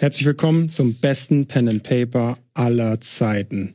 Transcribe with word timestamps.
Herzlich 0.00 0.24
willkommen 0.24 0.70
zum 0.70 0.94
besten 0.94 1.44
Pen 1.44 1.68
and 1.68 1.82
Paper 1.82 2.38
aller 2.54 3.02
Zeiten. 3.02 3.74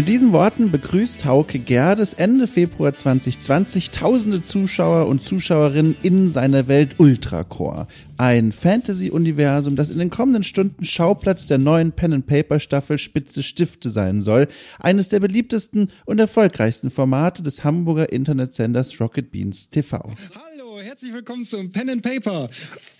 Mit 0.00 0.08
diesen 0.08 0.32
Worten 0.32 0.70
begrüßt 0.70 1.26
Hauke 1.26 1.58
Gerdes 1.58 2.14
Ende 2.14 2.46
Februar 2.46 2.94
2020 2.94 3.90
tausende 3.90 4.40
Zuschauer 4.40 5.06
und 5.06 5.22
Zuschauerinnen 5.22 5.94
in 6.02 6.30
seiner 6.30 6.68
Welt 6.68 6.94
Ultracore. 6.96 7.86
Ein 8.16 8.50
Fantasy-Universum, 8.50 9.76
das 9.76 9.90
in 9.90 9.98
den 9.98 10.08
kommenden 10.08 10.42
Stunden 10.42 10.86
Schauplatz 10.86 11.44
der 11.44 11.58
neuen 11.58 11.92
Pen-and-Paper-Staffel 11.92 12.96
Spitze 12.96 13.42
Stifte 13.42 13.90
sein 13.90 14.22
soll. 14.22 14.48
Eines 14.78 15.10
der 15.10 15.20
beliebtesten 15.20 15.88
und 16.06 16.18
erfolgreichsten 16.18 16.90
Formate 16.90 17.42
des 17.42 17.62
Hamburger 17.62 18.10
Internetsenders 18.10 18.98
Rocket 19.02 19.30
Beans 19.30 19.68
TV. 19.68 19.98
Hallo, 19.98 20.49
herzlich 20.82 21.12
willkommen 21.12 21.44
zum 21.44 21.70
Pen 21.70 21.90
and 21.90 22.02
Paper. 22.02 22.48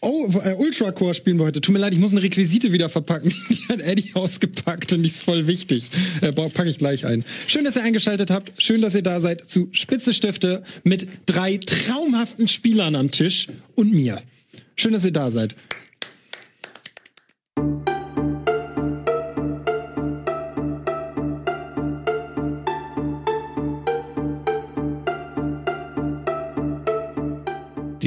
Oh, 0.00 0.30
äh, 0.44 0.54
Ultra 0.54 0.92
Core 0.92 1.14
spielen 1.14 1.38
wir 1.38 1.46
heute. 1.46 1.62
Tut 1.62 1.72
mir 1.72 1.78
leid, 1.78 1.94
ich 1.94 1.98
muss 1.98 2.12
eine 2.12 2.22
Requisite 2.22 2.72
wieder 2.72 2.90
verpacken. 2.90 3.32
Die 3.50 3.68
hat 3.68 3.80
Eddie 3.80 4.10
ausgepackt 4.14 4.92
und 4.92 5.02
die 5.02 5.08
ist 5.08 5.22
voll 5.22 5.46
wichtig. 5.46 5.88
Äh, 6.20 6.32
packe 6.32 6.68
ich 6.68 6.78
gleich 6.78 7.06
ein. 7.06 7.24
Schön, 7.46 7.64
dass 7.64 7.76
ihr 7.76 7.82
eingeschaltet 7.82 8.30
habt. 8.30 8.52
Schön, 8.62 8.82
dass 8.82 8.94
ihr 8.94 9.02
da 9.02 9.20
seid 9.20 9.50
zu 9.50 9.68
Spitze 9.72 10.12
Stifte 10.12 10.62
mit 10.84 11.08
drei 11.24 11.56
traumhaften 11.56 12.48
Spielern 12.48 12.94
am 12.94 13.10
Tisch 13.10 13.48
und 13.76 13.92
mir. 13.92 14.22
Schön, 14.76 14.92
dass 14.92 15.04
ihr 15.04 15.12
da 15.12 15.30
seid. 15.30 15.54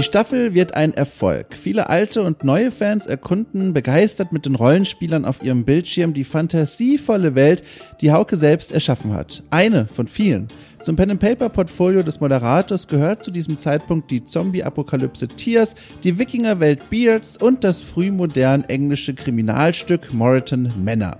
Die 0.03 0.07
Staffel 0.07 0.53
wird 0.53 0.75
ein 0.75 0.93
Erfolg. 0.93 1.55
Viele 1.55 1.89
alte 1.89 2.23
und 2.23 2.43
neue 2.43 2.71
Fans 2.71 3.07
erkunden 3.07 3.71
begeistert 3.71 4.33
mit 4.33 4.45
den 4.45 4.55
Rollenspielern 4.55 5.23
auf 5.23 5.41
ihrem 5.41 5.63
Bildschirm 5.63 6.13
die 6.13 6.25
fantasievolle 6.25 7.35
Welt, 7.35 7.63
die 8.01 8.11
Hauke 8.11 8.35
selbst 8.35 8.73
erschaffen 8.73 9.13
hat. 9.13 9.43
Eine 9.49 9.87
von 9.87 10.07
vielen. 10.07 10.49
Zum 10.81 10.97
Pen 10.97 11.11
and 11.11 11.21
Paper 11.21 11.47
Portfolio 11.47 12.03
des 12.03 12.19
Moderators 12.19 12.89
gehört 12.89 13.23
zu 13.23 13.31
diesem 13.31 13.57
Zeitpunkt 13.57 14.11
die 14.11 14.25
Zombie-Apokalypse 14.25 15.29
Tears, 15.29 15.73
die 16.03 16.19
Wikingerwelt 16.19 16.89
Beards 16.89 17.37
und 17.37 17.63
das 17.63 17.81
frühmodern 17.81 18.65
englische 18.65 19.13
Kriminalstück 19.13 20.13
Moreton 20.13 20.73
Manor. 20.83 21.17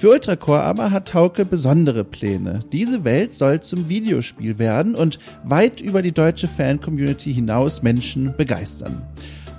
Für 0.00 0.12
Ultracore 0.12 0.62
aber 0.62 0.92
hat 0.92 1.12
Hauke 1.12 1.44
besondere 1.44 2.04
Pläne. 2.04 2.60
Diese 2.72 3.04
Welt 3.04 3.34
soll 3.34 3.60
zum 3.60 3.90
Videospiel 3.90 4.58
werden 4.58 4.94
und 4.94 5.18
weit 5.44 5.82
über 5.82 6.00
die 6.00 6.12
deutsche 6.12 6.48
Fan-Community 6.48 7.34
hinaus 7.34 7.82
Menschen 7.82 8.34
begeistern. 8.34 9.02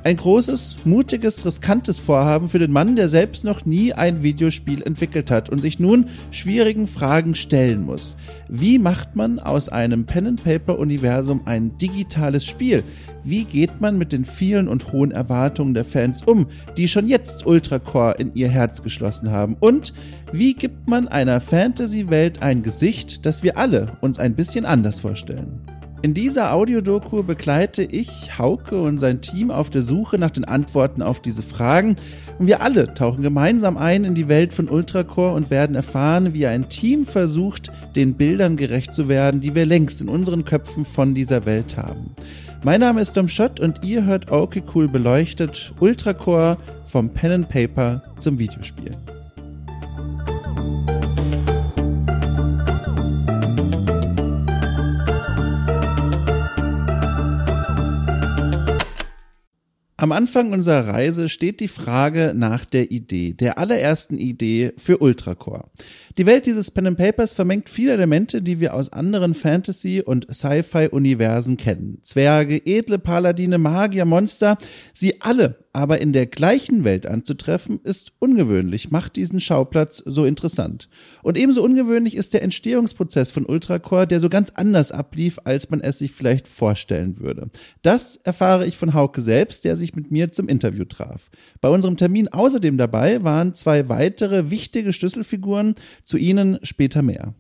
Ein 0.03 0.17
großes, 0.17 0.77
mutiges, 0.83 1.45
riskantes 1.45 1.99
Vorhaben 1.99 2.47
für 2.47 2.57
den 2.57 2.71
Mann, 2.71 2.95
der 2.95 3.07
selbst 3.07 3.44
noch 3.44 3.66
nie 3.66 3.94
ein 3.94 4.23
Videospiel 4.23 4.81
entwickelt 4.81 5.30
hat 5.30 5.49
und 5.49 5.61
sich 5.61 5.80
nun 5.80 6.07
schwierigen 6.31 6.88
Fragen 6.88 7.35
stellen 7.35 7.85
muss. 7.85 8.17
Wie 8.49 8.79
macht 8.79 9.16
man 9.16 9.38
aus 9.38 9.69
einem 9.69 10.07
Pen-and-Paper-Universum 10.07 11.41
ein 11.45 11.77
digitales 11.77 12.47
Spiel? 12.47 12.83
Wie 13.23 13.44
geht 13.44 13.79
man 13.79 13.99
mit 13.99 14.11
den 14.11 14.25
vielen 14.25 14.67
und 14.67 14.91
hohen 14.91 15.11
Erwartungen 15.11 15.75
der 15.75 15.85
Fans 15.85 16.23
um, 16.23 16.47
die 16.77 16.88
schon 16.88 17.07
jetzt 17.07 17.45
Ultracore 17.45 18.16
in 18.17 18.33
ihr 18.33 18.49
Herz 18.49 18.81
geschlossen 18.81 19.29
haben? 19.29 19.55
Und 19.59 19.94
wie 20.31 20.55
gibt 20.55 20.88
man 20.88 21.09
einer 21.09 21.39
Fantasy-Welt 21.39 22.41
ein 22.41 22.63
Gesicht, 22.63 23.27
das 23.27 23.44
wir 23.44 23.55
alle 23.59 23.97
uns 24.02 24.17
ein 24.17 24.33
bisschen 24.33 24.66
anders 24.66 24.99
vorstellen? 25.02 25.61
In 26.03 26.16
dieser 26.16 26.52
Audiodoku 26.52 27.21
begleite 27.21 27.83
ich 27.83 28.39
Hauke 28.39 28.81
und 28.81 28.97
sein 28.97 29.21
Team 29.21 29.52
auf 29.52 29.69
der 29.69 29.83
Suche 29.83 30.17
nach 30.17 30.31
den 30.31 30.45
Antworten 30.45 31.03
auf 31.03 31.19
diese 31.21 31.44
Fragen. 31.44 31.95
Und 32.39 32.47
wir 32.47 32.63
alle 32.63 32.95
tauchen 32.95 33.21
gemeinsam 33.21 33.77
ein 33.77 34.03
in 34.03 34.16
die 34.16 34.28
Welt 34.28 34.51
von 34.51 34.67
Ultracore 34.67 35.35
und 35.35 35.51
werden 35.51 35.75
erfahren, 35.75 36.34
wie 36.34 36.47
ein 36.47 36.69
Team 36.69 37.06
versucht, 37.06 37.72
den 37.95 38.16
Bildern 38.16 38.57
gerecht 38.57 38.95
zu 38.95 39.09
werden, 39.09 39.41
die 39.41 39.53
wir 39.53 39.67
längst 39.67 40.01
in 40.01 40.09
unseren 40.09 40.44
Köpfen 40.44 40.85
von 40.85 41.13
dieser 41.13 41.45
Welt 41.45 41.78
haben. 41.78 42.16
Mein 42.63 42.79
Name 42.79 43.01
ist 43.01 43.16
Dom 43.16 43.28
Schott 43.28 43.59
und 43.59 43.84
ihr 43.84 44.03
hört 44.03 44.31
Okay 44.31 44.63
Cool 44.73 44.88
beleuchtet 44.88 45.72
Ultracore 45.79 46.57
vom 46.85 47.09
Pen 47.09 47.31
and 47.31 47.50
Paper 47.50 48.01
zum 48.19 48.40
Videospiel. 48.40 48.97
Am 60.01 60.12
Anfang 60.12 60.51
unserer 60.51 60.88
Reise 60.88 61.29
steht 61.29 61.59
die 61.59 61.67
Frage 61.67 62.34
nach 62.35 62.66
der 62.66 62.89
Idee, 62.89 63.34
der 63.34 63.59
allerersten 63.59 64.17
Idee 64.17 64.73
für 64.75 64.97
Ultracore. 64.97 65.66
Die 66.17 66.25
Welt 66.25 66.47
dieses 66.47 66.72
Pen 66.72 66.88
and 66.88 66.97
Papers 66.97 67.34
vermengt 67.34 67.69
viele 67.69 67.94
Elemente, 67.94 68.41
die 68.41 68.59
wir 68.59 68.73
aus 68.73 68.91
anderen 68.91 69.35
Fantasy- 69.35 70.01
und 70.01 70.25
Sci-Fi-Universen 70.34 71.56
kennen. 71.56 72.00
Zwerge, 72.01 72.66
edle 72.66 72.97
Paladine, 72.97 73.59
Magier, 73.59 74.06
Monster, 74.06 74.57
sie 74.95 75.22
alle 75.22 75.57
aber 75.74 76.02
in 76.02 76.12
der 76.14 76.26
gleichen 76.26 76.84
Welt 76.84 77.06
anzutreffen, 77.06 77.80
ist 77.84 78.14
ungewöhnlich, 78.20 78.92
macht 78.92 79.16
diesen 79.16 79.40
Schauplatz 79.40 79.98
so 80.06 80.26
interessant. 80.26 80.90
Und 81.24 81.38
ebenso 81.38 81.64
ungewöhnlich 81.64 82.16
ist 82.16 82.34
der 82.34 82.42
Entstehungsprozess 82.44 83.32
von 83.32 83.46
Ultracore, 83.46 84.08
der 84.08 84.20
so 84.20 84.30
ganz 84.30 84.52
anders 84.52 84.92
ablief, 84.92 85.40
als 85.44 85.70
man 85.70 85.82
es 85.82 86.00
sich 86.00 86.12
vielleicht 86.12 86.48
vorstellen 86.48 87.20
würde. 87.20 87.50
Das 87.84 88.18
erfahre 88.18 88.66
ich 88.66 88.78
von 88.78 88.94
Hauke 88.94 89.22
selbst, 89.22 89.64
der 89.64 89.76
sich 89.76 89.96
mit 89.96 90.12
mir 90.12 90.32
zum 90.32 90.50
Interview 90.50 90.86
traf. 90.86 91.30
Bei 91.62 91.70
unserem 91.70 91.98
Termin 91.98 92.28
außerdem 92.28 92.78
dabei 92.78 93.24
waren 93.24 93.53
zwei 93.53 93.88
weitere 93.88 94.50
wichtige 94.50 94.92
Schlüsselfiguren, 94.92 95.76
zu 96.03 96.18
ihnen 96.18 96.59
später 96.64 97.02
mehr. 97.02 97.34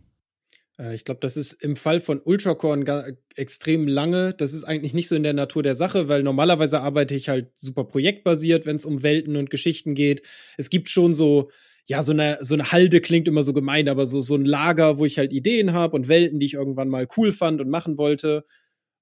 Äh, 0.81 0.95
ich 0.95 1.05
glaube, 1.05 1.19
das 1.21 1.37
ist 1.37 1.53
im 1.53 1.75
Fall 1.75 2.01
von 2.01 2.19
Ultracore 2.23 3.17
extrem 3.35 3.87
lange. 3.87 4.33
Das 4.33 4.53
ist 4.53 4.63
eigentlich 4.63 4.93
nicht 4.93 5.07
so 5.07 5.15
in 5.15 5.23
der 5.23 5.33
Natur 5.33 5.63
der 5.63 5.75
Sache, 5.75 6.09
weil 6.09 6.23
normalerweise 6.23 6.81
arbeite 6.81 7.15
ich 7.15 7.29
halt 7.29 7.51
super 7.57 7.85
projektbasiert, 7.85 8.65
wenn 8.65 8.75
es 8.75 8.85
um 8.85 9.03
Welten 9.03 9.35
und 9.35 9.49
Geschichten 9.49 9.93
geht. 9.93 10.23
Es 10.57 10.69
gibt 10.69 10.89
schon 10.89 11.13
so, 11.13 11.51
ja, 11.85 12.03
so 12.03 12.11
eine, 12.11 12.39
so 12.41 12.55
eine 12.55 12.71
Halde 12.71 13.01
klingt 13.01 13.27
immer 13.27 13.43
so 13.43 13.53
gemein, 13.53 13.87
aber 13.89 14.05
so, 14.05 14.21
so 14.21 14.35
ein 14.35 14.45
Lager, 14.45 14.97
wo 14.97 15.05
ich 15.05 15.17
halt 15.17 15.33
Ideen 15.33 15.73
habe 15.73 15.95
und 15.95 16.07
Welten, 16.07 16.39
die 16.39 16.47
ich 16.47 16.53
irgendwann 16.53 16.89
mal 16.89 17.07
cool 17.17 17.31
fand 17.31 17.61
und 17.61 17.69
machen 17.69 17.97
wollte. 17.97 18.45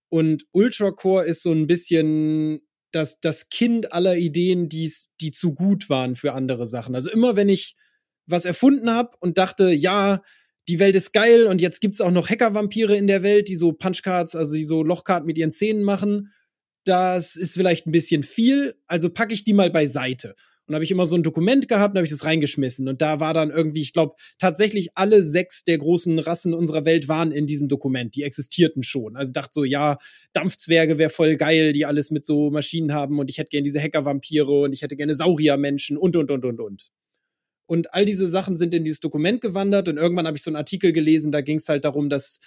Und 0.09 0.45
Ultracore 0.51 1.25
ist 1.25 1.43
so 1.43 1.51
ein 1.51 1.67
bisschen 1.67 2.61
das, 2.91 3.19
das 3.21 3.49
Kind 3.49 3.93
aller 3.93 4.17
Ideen, 4.17 4.67
die's, 4.67 5.13
die 5.21 5.29
zu 5.29 5.53
gut 5.53 5.89
waren 5.89 6.15
für 6.15 6.33
andere 6.33 6.65
Sachen. 6.67 6.95
Also 6.95 7.11
immer 7.11 7.35
wenn 7.35 7.49
ich 7.49 7.75
was 8.25 8.45
erfunden 8.45 8.91
habe 8.91 9.11
und 9.19 9.37
dachte, 9.37 9.71
ja, 9.71 10.21
die 10.69 10.79
Welt 10.79 10.95
ist 10.95 11.13
geil 11.13 11.47
und 11.47 11.59
jetzt 11.59 11.81
gibt's 11.81 11.99
auch 11.99 12.11
noch 12.11 12.29
Hacker-Vampire 12.29 12.95
in 12.95 13.07
der 13.07 13.23
Welt, 13.23 13.47
die 13.47 13.55
so 13.55 13.73
Punchcards, 13.73 14.35
also 14.35 14.53
die 14.53 14.63
so 14.63 14.83
Lochkarten 14.83 15.25
mit 15.25 15.37
ihren 15.37 15.49
Zähnen 15.49 15.83
machen. 15.83 16.31
Das 16.85 17.35
ist 17.35 17.55
vielleicht 17.55 17.87
ein 17.87 17.91
bisschen 17.91 18.21
viel, 18.21 18.75
also 18.85 19.09
packe 19.09 19.33
ich 19.33 19.43
die 19.43 19.53
mal 19.53 19.71
beiseite. 19.71 20.35
Und 20.67 20.75
habe 20.75 20.83
ich 20.83 20.91
immer 20.91 21.07
so 21.07 21.15
ein 21.15 21.23
Dokument 21.23 21.67
gehabt, 21.67 21.95
habe 21.95 22.05
ich 22.05 22.11
das 22.11 22.25
reingeschmissen. 22.25 22.87
Und 22.87 23.01
da 23.01 23.19
war 23.19 23.33
dann 23.33 23.49
irgendwie, 23.49 23.81
ich 23.81 23.91
glaube, 23.91 24.13
tatsächlich 24.37 24.89
alle 24.93 25.23
sechs 25.23 25.63
der 25.63 25.79
großen 25.79 26.19
Rassen 26.19 26.53
unserer 26.53 26.85
Welt 26.85 27.07
waren 27.07 27.31
in 27.31 27.47
diesem 27.47 27.67
Dokument. 27.67 28.13
Die 28.13 28.21
existierten 28.21 28.83
schon. 28.83 29.15
Also 29.15 29.33
dachte 29.33 29.49
so, 29.51 29.63
ja, 29.63 29.97
Dampfzwerge 30.33 30.99
wäre 30.99 31.09
voll 31.09 31.37
geil, 31.37 31.73
die 31.73 31.87
alles 31.87 32.11
mit 32.11 32.23
so 32.23 32.51
Maschinen 32.51 32.93
haben. 32.93 33.17
Und 33.17 33.31
ich 33.31 33.39
hätte 33.39 33.49
gerne 33.49 33.63
diese 33.63 33.81
Hacker-Vampire 33.81 34.61
und 34.61 34.73
ich 34.73 34.83
hätte 34.83 34.95
gerne 34.95 35.15
Sauriermenschen 35.15 35.97
und, 35.97 36.15
und, 36.15 36.29
und, 36.29 36.45
und, 36.45 36.59
und. 36.59 36.91
Und 37.69 37.93
all 37.93 38.03
diese 38.03 38.27
Sachen 38.27 38.57
sind 38.57 38.73
in 38.73 38.83
dieses 38.83 38.99
Dokument 38.99 39.41
gewandert 39.41 39.87
und 39.87 39.97
irgendwann 39.97 40.25
habe 40.25 40.35
ich 40.35 40.41
so 40.41 40.49
einen 40.49 40.55
Artikel 40.55 40.91
gelesen, 40.91 41.31
da 41.31 41.41
ging 41.41 41.57
es 41.57 41.69
halt 41.69 41.85
darum, 41.85 42.09
dass 42.09 42.39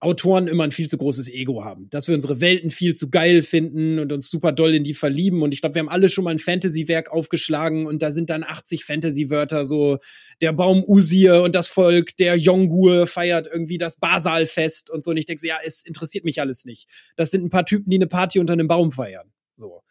Autoren 0.00 0.48
immer 0.48 0.64
ein 0.64 0.72
viel 0.72 0.88
zu 0.88 0.98
großes 0.98 1.28
Ego 1.28 1.64
haben, 1.64 1.88
dass 1.90 2.08
wir 2.08 2.16
unsere 2.16 2.40
Welten 2.40 2.72
viel 2.72 2.96
zu 2.96 3.08
geil 3.08 3.42
finden 3.42 4.00
und 4.00 4.12
uns 4.12 4.28
super 4.28 4.50
doll 4.50 4.74
in 4.74 4.82
die 4.82 4.94
verlieben. 4.94 5.42
Und 5.42 5.54
ich 5.54 5.60
glaube, 5.60 5.76
wir 5.76 5.80
haben 5.80 5.88
alle 5.88 6.08
schon 6.08 6.24
mal 6.24 6.32
ein 6.32 6.40
Fantasy-Werk 6.40 7.12
aufgeschlagen 7.12 7.86
und 7.86 8.02
da 8.02 8.10
sind 8.10 8.30
dann 8.30 8.42
80 8.42 8.84
Fantasy-Wörter, 8.84 9.64
so 9.64 9.98
der 10.40 10.52
Baum 10.52 10.82
Usir 10.84 11.44
und 11.44 11.54
das 11.54 11.68
Volk, 11.68 12.16
der 12.16 12.36
Yongur 12.36 13.06
feiert 13.06 13.46
irgendwie 13.46 13.78
das 13.78 13.94
Basalfest 13.94 14.90
und 14.90 15.04
so. 15.04 15.12
Und 15.12 15.18
ich 15.18 15.26
denke, 15.26 15.46
ja, 15.46 15.58
es 15.64 15.86
interessiert 15.86 16.24
mich 16.24 16.40
alles 16.40 16.64
nicht. 16.64 16.88
Das 17.14 17.30
sind 17.30 17.44
ein 17.44 17.50
paar 17.50 17.64
Typen, 17.64 17.90
die 17.90 17.98
eine 17.98 18.08
Party 18.08 18.40
unter 18.40 18.54
einem 18.54 18.66
Baum 18.66 18.90
feiern. 18.90 19.32
So. 19.54 19.82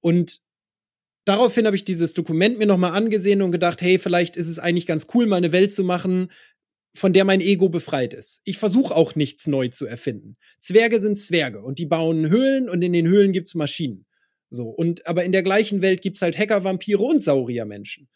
Und 0.00 0.40
daraufhin 1.24 1.66
habe 1.66 1.76
ich 1.76 1.84
dieses 1.84 2.14
Dokument 2.14 2.58
mir 2.58 2.66
nochmal 2.66 2.92
angesehen 2.92 3.42
und 3.42 3.52
gedacht, 3.52 3.82
hey, 3.82 3.98
vielleicht 3.98 4.36
ist 4.36 4.48
es 4.48 4.58
eigentlich 4.58 4.86
ganz 4.86 5.06
cool, 5.14 5.26
mal 5.26 5.36
eine 5.36 5.52
Welt 5.52 5.72
zu 5.72 5.84
machen, 5.84 6.30
von 6.96 7.12
der 7.12 7.24
mein 7.24 7.40
Ego 7.40 7.68
befreit 7.68 8.14
ist. 8.14 8.40
Ich 8.44 8.58
versuche 8.58 8.94
auch 8.94 9.16
nichts 9.16 9.46
neu 9.46 9.68
zu 9.68 9.86
erfinden. 9.86 10.36
Zwerge 10.58 11.00
sind 11.00 11.18
Zwerge 11.18 11.62
und 11.62 11.78
die 11.78 11.86
bauen 11.86 12.30
Höhlen 12.30 12.68
und 12.68 12.82
in 12.82 12.92
den 12.92 13.08
Höhlen 13.08 13.32
gibt's 13.32 13.54
Maschinen. 13.54 14.06
So, 14.48 14.68
und 14.68 15.06
aber 15.06 15.24
in 15.24 15.32
der 15.32 15.42
gleichen 15.42 15.82
Welt 15.82 16.02
gibt's 16.02 16.22
halt 16.22 16.38
Hacker, 16.38 16.62
Vampire 16.62 17.02
und 17.02 17.20
Sauriermenschen. 17.20 18.08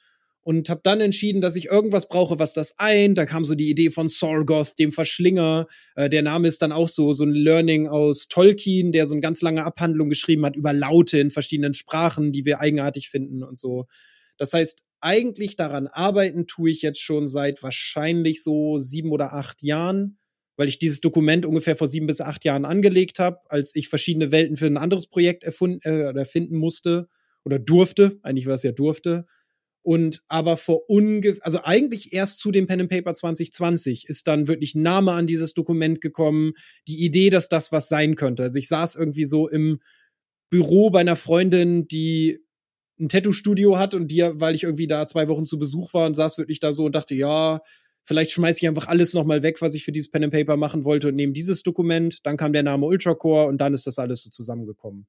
Und 0.49 0.71
habe 0.71 0.81
dann 0.83 1.03
entschieden, 1.03 1.43
dass 1.43 1.57
ich 1.57 1.67
irgendwas 1.67 2.09
brauche, 2.09 2.39
was 2.39 2.55
das 2.55 2.79
ein. 2.79 3.15
Da 3.15 3.27
kam 3.27 3.45
so 3.45 3.55
die 3.55 3.69
Idee 3.69 3.91
von 3.91 4.09
Sorgoth, 4.09 4.79
dem 4.79 4.93
Verschlinger. 4.93 5.67
Äh, 5.95 6.09
der 6.09 6.23
Name 6.23 6.49
ist 6.49 6.63
dann 6.63 6.73
auch 6.73 6.89
so 6.89 7.13
so 7.13 7.25
ein 7.25 7.35
Learning 7.35 7.87
aus 7.87 8.29
Tolkien, 8.29 8.91
der 8.91 9.05
so 9.05 9.13
eine 9.13 9.21
ganz 9.21 9.43
lange 9.43 9.63
Abhandlung 9.63 10.09
geschrieben 10.09 10.47
hat 10.47 10.57
über 10.57 10.73
Laute 10.73 11.19
in 11.19 11.31
verschiedenen 11.31 11.75
Sprachen, 11.75 12.33
die 12.33 12.47
wir 12.47 12.61
eigenartig 12.61 13.11
finden 13.11 13.43
und 13.43 13.59
so. 13.59 13.89
Das 14.39 14.55
heißt, 14.55 14.85
eigentlich 15.03 15.57
daran 15.57 15.87
arbeiten 15.87 16.47
tue 16.47 16.71
ich 16.71 16.81
jetzt 16.81 17.03
schon 17.03 17.27
seit 17.27 17.63
wahrscheinlich 17.63 18.43
so 18.43 18.79
sieben 18.79 19.11
oder 19.11 19.35
acht 19.35 19.63
Jahren, 19.63 20.17
weil 20.57 20.71
ich 20.71 20.79
dieses 20.79 21.03
Dokument 21.03 21.45
ungefähr 21.45 21.77
vor 21.77 21.89
sieben 21.89 22.07
bis 22.07 22.23
acht 22.23 22.43
Jahren 22.47 22.65
angelegt 22.65 23.19
habe, 23.19 23.41
als 23.51 23.77
ich 23.77 23.89
verschiedene 23.89 24.33
Welten 24.33 24.57
für 24.57 24.65
ein 24.65 24.79
anderes 24.79 25.09
Projekt 25.09 25.45
erfunden 25.45 25.81
äh, 25.83 26.19
erfinden 26.19 26.57
musste 26.57 27.07
oder 27.45 27.59
durfte. 27.59 28.19
Eigentlich 28.23 28.47
war 28.47 28.55
es 28.55 28.63
ja 28.63 28.73
durfte. 28.73 29.27
Und 29.83 30.23
aber 30.29 30.57
vor 30.57 30.89
ungefähr, 30.89 31.45
also 31.45 31.61
eigentlich 31.63 32.13
erst 32.13 32.39
zu 32.39 32.51
dem 32.51 32.67
Pen 32.67 32.81
and 32.83 32.91
Paper 32.91 33.15
2020 33.15 34.09
ist 34.09 34.27
dann 34.27 34.49
wirklich 34.49 34.75
Name 34.75 35.13
an 35.13 35.27
dieses 35.27 35.55
Dokument 35.55 36.01
gekommen, 36.01 36.53
die 36.87 37.05
Idee, 37.05 37.31
dass 37.31 37.49
das 37.49 37.73
was 37.73 37.89
sein 37.89 38.15
könnte. 38.15 38.43
Also 38.43 38.59
ich 38.59 38.69
saß 38.69 38.97
irgendwie 38.97 39.25
so 39.25 39.49
im 39.49 39.81
Büro 40.51 40.91
bei 40.91 41.01
einer 41.01 41.17
Freundin, 41.17 41.89
die 41.89 42.41
ein 43.01 43.09
Tattoo-Studio 43.09 43.79
hat 43.79 43.95
und 43.95 44.11
die, 44.11 44.23
weil 44.23 44.55
ich 44.55 44.65
irgendwie 44.65 44.87
da 44.87 45.07
zwei 45.07 45.29
Wochen 45.29 45.47
zu 45.47 45.59
Besuch 45.59 45.95
war 45.95 46.07
und 46.07 46.15
saß 46.15 46.39
wirklich 46.39 46.61
da 46.61 46.73
so 46.73 46.87
und 46.87 46.95
dachte, 46.95 47.15
ja, 47.15 47.61
vielleicht 48.05 48.33
schmeiße 48.33 48.61
ich 48.61 48.69
einfach 48.69 48.89
alles 48.89 49.15
nochmal 49.15 49.43
weg, 49.43 49.61
was 49.61 49.75
ich 49.75 49.85
für 49.85 49.93
dieses 49.93 50.11
Pen 50.11 50.25
and 50.25 50.33
Paper 50.33 50.57
machen 50.57 50.85
wollte 50.85 51.09
und 51.09 51.15
nehme 51.15 51.33
dieses 51.33 51.63
Dokument. 51.63 52.19
Dann 52.25 52.37
kam 52.37 52.53
der 52.53 52.63
Name 52.63 52.87
Ultracore 52.87 53.47
und 53.47 53.61
dann 53.61 53.75
ist 53.75 53.87
das 53.87 53.99
alles 53.99 54.23
so 54.23 54.31
zusammengekommen. 54.31 55.07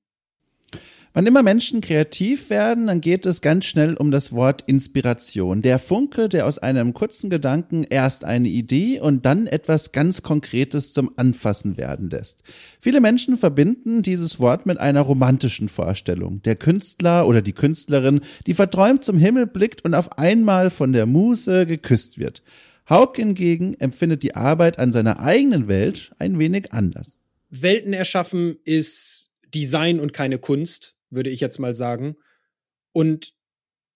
Wann 1.12 1.26
immer 1.26 1.42
Menschen 1.42 1.82
kreativ 1.82 2.52
werden, 2.52 2.86
dann 2.86 3.02
geht 3.02 3.26
es 3.26 3.42
ganz 3.42 3.66
schnell 3.66 3.96
um 3.96 4.12
das 4.12 4.32
Wort 4.32 4.64
Inspiration. 4.68 5.64
Der 5.64 5.80
Funke, 5.80 6.30
der 6.30 6.46
aus 6.46 6.60
einem 6.60 6.94
kurzen 6.94 7.32
Gedanken 7.32 7.84
erst 7.84 8.26
eine 8.26 8.48
Idee 8.48 9.00
und 9.00 9.26
dann 9.26 9.48
etwas 9.48 9.92
ganz 9.92 10.22
Konkretes 10.22 10.94
zum 10.94 11.12
Anfassen 11.16 11.78
werden 11.78 12.12
lässt. 12.12 12.44
Viele 12.80 13.02
Menschen 13.02 13.38
verbinden 13.38 14.04
dieses 14.04 14.40
Wort 14.40 14.68
mit 14.68 14.80
einer 14.80 15.02
romantischen 15.02 15.68
Vorstellung. 15.68 16.44
Der 16.44 16.56
Künstler 16.56 17.28
oder 17.28 17.42
die 17.42 17.54
Künstlerin, 17.54 18.22
die 18.46 18.54
verträumt 18.54 19.04
zum 19.04 19.18
Himmel 19.18 19.48
blickt 19.48 19.84
und 19.84 19.96
auf 19.96 20.20
einmal 20.20 20.70
von 20.70 20.94
der 20.94 21.08
Muse 21.08 21.66
geküsst 21.66 22.20
wird. 22.20 22.44
Haug 22.88 23.14
hingegen 23.16 23.74
empfindet 23.80 24.22
die 24.22 24.36
Arbeit 24.36 24.78
an 24.78 24.92
seiner 24.92 25.20
eigenen 25.20 25.68
Welt 25.68 26.12
ein 26.20 26.38
wenig 26.38 26.72
anders. 26.72 27.18
Welten 27.50 27.94
erschaffen 27.94 28.58
ist 28.64 29.32
Design 29.56 30.00
und 30.00 30.14
keine 30.14 30.38
Kunst 30.38 30.96
würde 31.10 31.30
ich 31.30 31.40
jetzt 31.40 31.60
mal 31.60 31.74
sagen. 31.74 32.16
Und 32.92 33.34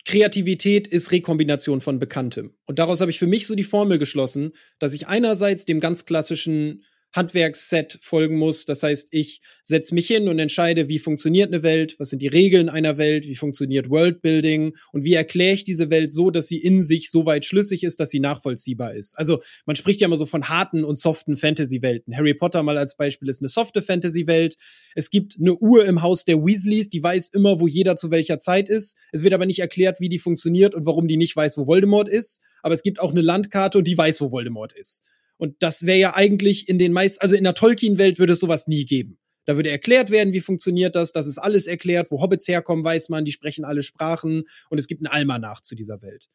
Kreativität 0.06 0.88
ist 0.88 1.12
Rekombination 1.12 1.82
von 1.82 2.00
Bekanntem. 2.00 2.56
Und 2.66 2.80
daraus 2.80 3.00
habe 3.00 3.12
ich 3.12 3.20
für 3.20 3.28
mich 3.28 3.48
so 3.48 3.56
die 3.56 3.64
Formel 3.64 4.00
geschlossen, 4.00 4.52
dass 4.80 4.94
ich 4.94 5.08
einerseits 5.08 5.66
dem 5.66 5.80
ganz 5.80 6.06
klassischen 6.06 6.84
Handwerksset 7.14 8.00
folgen 8.02 8.38
muss. 8.38 8.66
Das 8.66 8.84
heißt, 8.84 9.10
ich 9.12 9.42
setze 9.64 9.94
mich 9.94 10.08
hin 10.08 10.28
und 10.28 10.40
entscheide, 10.40 10.90
wie 10.90 11.00
funktioniert 11.00 11.48
eine 11.48 11.64
Welt, 11.64 11.96
was 12.00 12.10
sind 12.10 12.22
die 12.22 12.28
Regeln 12.28 12.70
einer 12.70 12.98
Welt, 12.98 13.28
wie 13.28 13.36
funktioniert 13.36 13.90
Worldbuilding 13.90 14.76
und 14.92 15.04
wie 15.04 15.14
erkläre 15.14 15.54
ich 15.54 15.64
diese 15.64 15.90
Welt 15.90 16.12
so, 16.12 16.32
dass 16.32 16.48
sie 16.48 16.58
in 16.58 16.84
sich 16.84 17.12
so 17.12 17.26
weit 17.26 17.46
schlüssig 17.46 17.84
ist, 17.84 18.00
dass 18.00 18.10
sie 18.10 18.20
nachvollziehbar 18.20 18.94
ist. 18.94 19.18
Also 19.18 19.42
man 19.66 19.76
spricht 19.76 20.02
ja 20.02 20.08
immer 20.08 20.18
so 20.18 20.26
von 20.26 20.50
harten 20.50 20.84
und 20.84 20.98
soften 20.98 21.38
Fantasy-Welten. 21.38 22.16
Harry 22.16 22.34
Potter 22.34 22.64
mal 22.64 22.78
als 22.78 22.98
Beispiel 22.98 23.30
ist 23.30 23.42
eine 23.42 23.50
softe 23.50 23.82
Fantasy-Welt. 23.82 24.56
Es 24.96 25.10
gibt 25.10 25.38
eine 25.40 25.56
Uhr 25.56 25.86
im 25.86 26.02
Haus 26.02 26.26
der 26.26 26.44
Weasleys, 26.44 26.90
die 26.90 27.04
weiß 27.04 27.30
immer, 27.30 27.60
wo 27.60 27.68
jeder 27.68 27.96
zu 27.96 28.12
welcher 28.12 28.40
Zeit 28.40 28.70
ist. 28.70 28.98
Es 29.12 29.24
wird 29.24 29.34
aber 29.34 29.46
nicht 29.46 29.60
erklärt, 29.60 30.00
wie 30.00 30.10
die 30.10 30.20
funktioniert 30.20 30.74
und 30.74 30.86
warum 30.86 31.08
die 31.08 31.18
nicht 31.18 31.36
weiß, 31.36 31.58
wo 31.58 31.68
Voldemort 31.68 32.10
ist. 32.10 32.42
Aber 32.64 32.74
es 32.74 32.82
gibt 32.82 33.00
auch 33.00 33.12
eine 33.12 33.22
Landkarte 33.22 33.78
und 33.78 33.88
die 33.88 33.98
weiß, 33.98 34.20
wo 34.22 34.32
Voldemort 34.32 34.74
ist. 34.74 35.04
Und 35.44 35.58
das 35.60 35.86
wäre 35.86 36.00
ja 36.00 36.16
eigentlich 36.16 36.70
in 36.70 36.80
den 36.80 36.94
meisten, 36.94 37.22
also 37.22 37.36
in 37.36 37.44
der 37.44 37.54
Tolkien-Welt 37.54 38.18
würde 38.18 38.32
es 38.32 38.40
sowas 38.40 38.66
nie 38.68 38.86
geben. 38.86 39.20
Da 39.44 39.58
würde 39.58 39.70
erklärt 39.70 40.10
werden, 40.10 40.32
wie 40.32 40.40
funktioniert 40.40 40.96
das, 40.96 41.12
das 41.12 41.28
ist 41.28 41.38
alles 41.38 41.68
erklärt, 41.68 42.12
wo 42.12 42.22
Hobbits 42.22 42.48
herkommen, 42.48 42.86
weiß 42.86 43.10
man, 43.10 43.26
die 43.26 43.34
sprechen 43.34 43.66
alle 43.66 43.84
Sprachen 43.84 44.44
und 44.70 44.78
es 44.78 44.88
gibt 44.88 45.02
ein 45.02 45.08
Almanach 45.08 45.60
zu 45.60 45.76
dieser 45.76 46.02
Welt. 46.02 46.30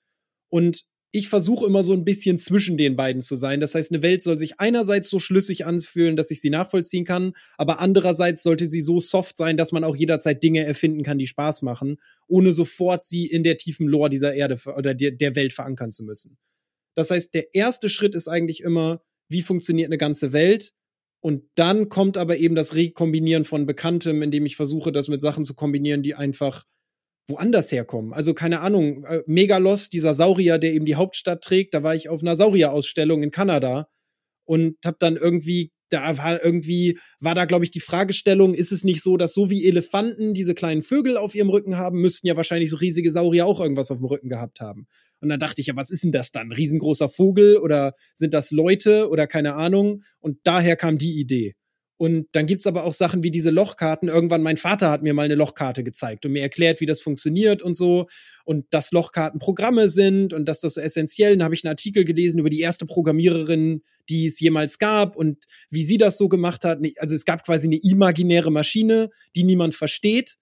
Und 0.51 0.85
ich 1.11 1.31
versuche 1.31 1.65
immer 1.65 1.83
so 1.83 1.95
ein 1.95 2.05
bisschen 2.05 2.37
zwischen 2.37 2.77
den 2.77 2.97
beiden 2.97 3.23
zu 3.23 3.37
sein. 3.37 3.61
Das 3.61 3.75
heißt, 3.75 3.93
eine 3.93 4.03
Welt 4.03 4.23
soll 4.23 4.39
sich 4.39 4.61
einerseits 4.61 5.09
so 5.09 5.21
schlüssig 5.21 5.65
anfühlen, 5.65 6.15
dass 6.17 6.31
ich 6.31 6.43
sie 6.43 6.51
nachvollziehen 6.51 7.07
kann, 7.07 7.33
aber 7.57 7.81
andererseits 7.81 8.43
sollte 8.43 8.67
sie 8.67 8.83
so 8.83 9.01
soft 9.01 9.39
sein, 9.39 9.57
dass 9.57 9.73
man 9.73 9.85
auch 9.85 9.97
jederzeit 9.97 10.43
Dinge 10.43 10.67
erfinden 10.67 11.03
kann, 11.03 11.17
die 11.17 11.27
Spaß 11.27 11.63
machen, 11.63 11.97
ohne 12.27 12.53
sofort 12.53 13.05
sie 13.05 13.25
in 13.25 13.43
der 13.43 13.57
tiefen 13.57 13.89
Lore 13.89 14.11
dieser 14.11 14.35
Erde 14.35 14.59
oder 14.77 14.93
der 14.93 15.35
Welt 15.35 15.55
verankern 15.55 15.93
zu 15.93 16.05
müssen. 16.05 16.37
Das 16.99 17.13
heißt, 17.13 17.33
der 17.33 17.55
erste 17.55 17.91
Schritt 17.91 18.17
ist 18.17 18.27
eigentlich 18.27 18.61
immer, 18.61 19.01
wie 19.29 19.43
funktioniert 19.43 19.87
eine 19.87 19.99
ganze 19.99 20.33
Welt? 20.33 20.73
Und 21.21 21.45
dann 21.55 21.89
kommt 21.89 22.17
aber 22.17 22.39
eben 22.39 22.57
das 22.57 22.75
Rekombinieren 22.75 23.45
von 23.45 23.67
Bekanntem, 23.67 24.21
indem 24.21 24.47
ich 24.47 24.57
versuche, 24.57 24.91
das 24.91 25.07
mit 25.07 25.21
Sachen 25.21 25.45
zu 25.45 25.55
kombinieren, 25.55 26.03
die 26.03 26.17
einfach 26.17 26.65
woanders 27.29 27.71
herkommen. 27.71 28.13
Also 28.13 28.35
keine 28.35 28.63
Ahnung, 28.63 29.05
äh, 29.05 29.23
Megalos, 29.27 29.91
dieser 29.91 30.13
Saurier, 30.13 30.59
der 30.59 30.73
eben 30.73 30.87
die 30.87 30.97
Hauptstadt 30.97 31.43
trägt, 31.43 31.73
da 31.73 31.85
war 31.85 31.95
ich 31.95 32.09
auf 32.09 32.21
einer 32.21 32.35
Saurierausstellung 32.35 33.23
in 33.23 33.31
Kanada 33.31 33.89
und 34.45 34.77
hab 34.85 34.99
dann 34.99 35.17
irgendwie 35.17 35.71
da 35.91 36.19
war 36.19 36.45
irgendwie, 36.45 36.99
war 37.21 37.35
da, 37.35 37.45
glaube 37.45 37.65
ich, 37.65 37.71
die 37.71 37.81
Fragestellung, 37.81 38.55
ist 38.55 38.73
es 38.73 38.85
nicht 38.85 39.03
so, 39.03 39.17
dass 39.17 39.35
so 39.35 39.51
wie 39.51 39.67
Elefanten 39.67 40.35
diese 40.35 40.55
kleinen 40.55 40.83
Vögel 40.83 41.17
auf 41.17 41.35
ihrem 41.35 41.49
Rücken 41.49 41.79
haben, 41.79 42.01
müssten 42.01 42.27
ja 42.27 42.37
wahrscheinlich 42.37 42.71
so 42.71 42.77
riesige 42.77 43.11
Saurier 43.11 43.47
auch 43.47 43.61
irgendwas 43.61 43.91
auf 43.91 43.99
dem 43.99 44.07
Rücken 44.07 44.29
gehabt 44.29 44.61
haben. 44.61 44.87
Und 45.21 45.29
dann 45.29 45.41
dachte 45.41 45.61
ich 45.61 45.67
ja, 45.67 45.77
was 45.77 45.91
ist 45.91 46.05
denn 46.05 46.13
das 46.13 46.33
dann? 46.33 46.53
Riesengroßer 46.53 47.09
Vogel 47.09 47.57
oder 47.57 47.95
sind 48.15 48.35
das 48.35 48.51
Leute 48.51 49.09
oder 49.09 49.27
keine 49.27 49.55
Ahnung? 49.55 50.03
Und 50.21 50.39
daher 50.45 50.77
kam 50.77 50.99
die 50.99 51.19
Idee. 51.19 51.55
Und 52.01 52.29
dann 52.31 52.47
gibt's 52.47 52.69
aber 52.69 52.85
auch 52.85 52.93
Sachen 52.93 53.25
wie 53.25 53.33
diese 53.33 53.51
Lochkarten. 53.51 54.09
Irgendwann, 54.09 54.41
mein 54.41 54.57
Vater 54.57 54.89
hat 54.89 55.03
mir 55.03 55.15
mal 55.15 55.25
eine 55.25 55.35
Lochkarte 55.35 55.83
gezeigt 55.83 56.25
und 56.25 56.31
mir 56.31 56.43
erklärt, 56.43 56.81
wie 56.81 56.87
das 56.87 57.03
funktioniert 57.03 57.61
und 57.61 57.77
so. 57.77 58.07
Und 58.45 58.67
dass 58.71 58.93
Lochkarten 58.93 59.41
Programme 59.41 59.89
sind 59.89 60.33
und 60.33 60.47
dass 60.47 60.61
das 60.61 60.75
so 60.75 60.81
essentiell. 60.81 61.33
Dann 61.33 61.43
habe 61.43 61.57
ich 61.57 61.65
einen 61.65 61.73
Artikel 61.73 62.05
gelesen 62.05 62.39
über 62.39 62.51
die 62.51 62.61
erste 62.61 62.87
Programmiererin, 62.87 63.83
die 64.09 64.27
es 64.27 64.39
jemals 64.39 64.79
gab 64.79 65.17
und 65.17 65.45
wie 65.71 65.83
sie 65.83 65.99
das 65.99 66.19
so 66.19 66.29
gemacht 66.29 66.65
hat. 66.65 66.79
Also 66.99 67.17
es 67.17 67.25
gab 67.25 67.45
quasi 67.45 67.67
eine 67.67 67.81
imaginäre 67.83 68.53
Maschine, 68.53 69.11
die 69.35 69.43
niemand 69.43 69.75
versteht 69.75 70.39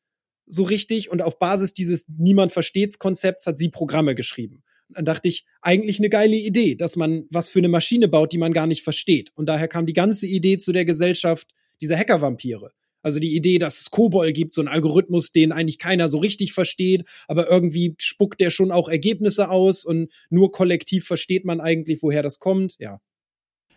so 0.46 0.62
richtig 0.62 1.10
und 1.10 1.22
auf 1.22 1.38
Basis 1.38 1.74
dieses 1.74 2.08
niemand 2.08 2.52
versteht's 2.52 2.98
Konzepts 2.98 3.46
hat 3.46 3.58
sie 3.58 3.68
Programme 3.68 4.14
geschrieben. 4.14 4.62
Dann 4.88 5.04
dachte 5.04 5.28
ich, 5.28 5.44
eigentlich 5.62 5.98
eine 5.98 6.08
geile 6.08 6.36
Idee, 6.36 6.74
dass 6.74 6.96
man 6.96 7.24
was 7.30 7.48
für 7.48 7.58
eine 7.58 7.68
Maschine 7.68 8.08
baut, 8.08 8.32
die 8.32 8.38
man 8.38 8.52
gar 8.52 8.66
nicht 8.66 8.82
versteht. 8.82 9.30
Und 9.34 9.46
daher 9.46 9.68
kam 9.68 9.86
die 9.86 9.92
ganze 9.92 10.26
Idee 10.26 10.58
zu 10.58 10.72
der 10.72 10.84
Gesellschaft 10.84 11.48
dieser 11.80 11.96
Hacker-Vampire. 11.96 12.70
Also 13.02 13.20
die 13.20 13.36
Idee, 13.36 13.58
dass 13.58 13.80
es 13.80 13.90
Kobol 13.90 14.32
gibt, 14.32 14.52
so 14.52 14.60
ein 14.60 14.66
Algorithmus, 14.66 15.30
den 15.30 15.52
eigentlich 15.52 15.78
keiner 15.78 16.08
so 16.08 16.18
richtig 16.18 16.52
versteht, 16.52 17.04
aber 17.28 17.48
irgendwie 17.48 17.94
spuckt 17.98 18.40
der 18.40 18.50
schon 18.50 18.72
auch 18.72 18.88
Ergebnisse 18.88 19.48
aus 19.48 19.84
und 19.84 20.10
nur 20.28 20.50
kollektiv 20.50 21.06
versteht 21.06 21.44
man 21.44 21.60
eigentlich, 21.60 22.02
woher 22.02 22.24
das 22.24 22.40
kommt. 22.40 22.74
Ja, 22.80 23.00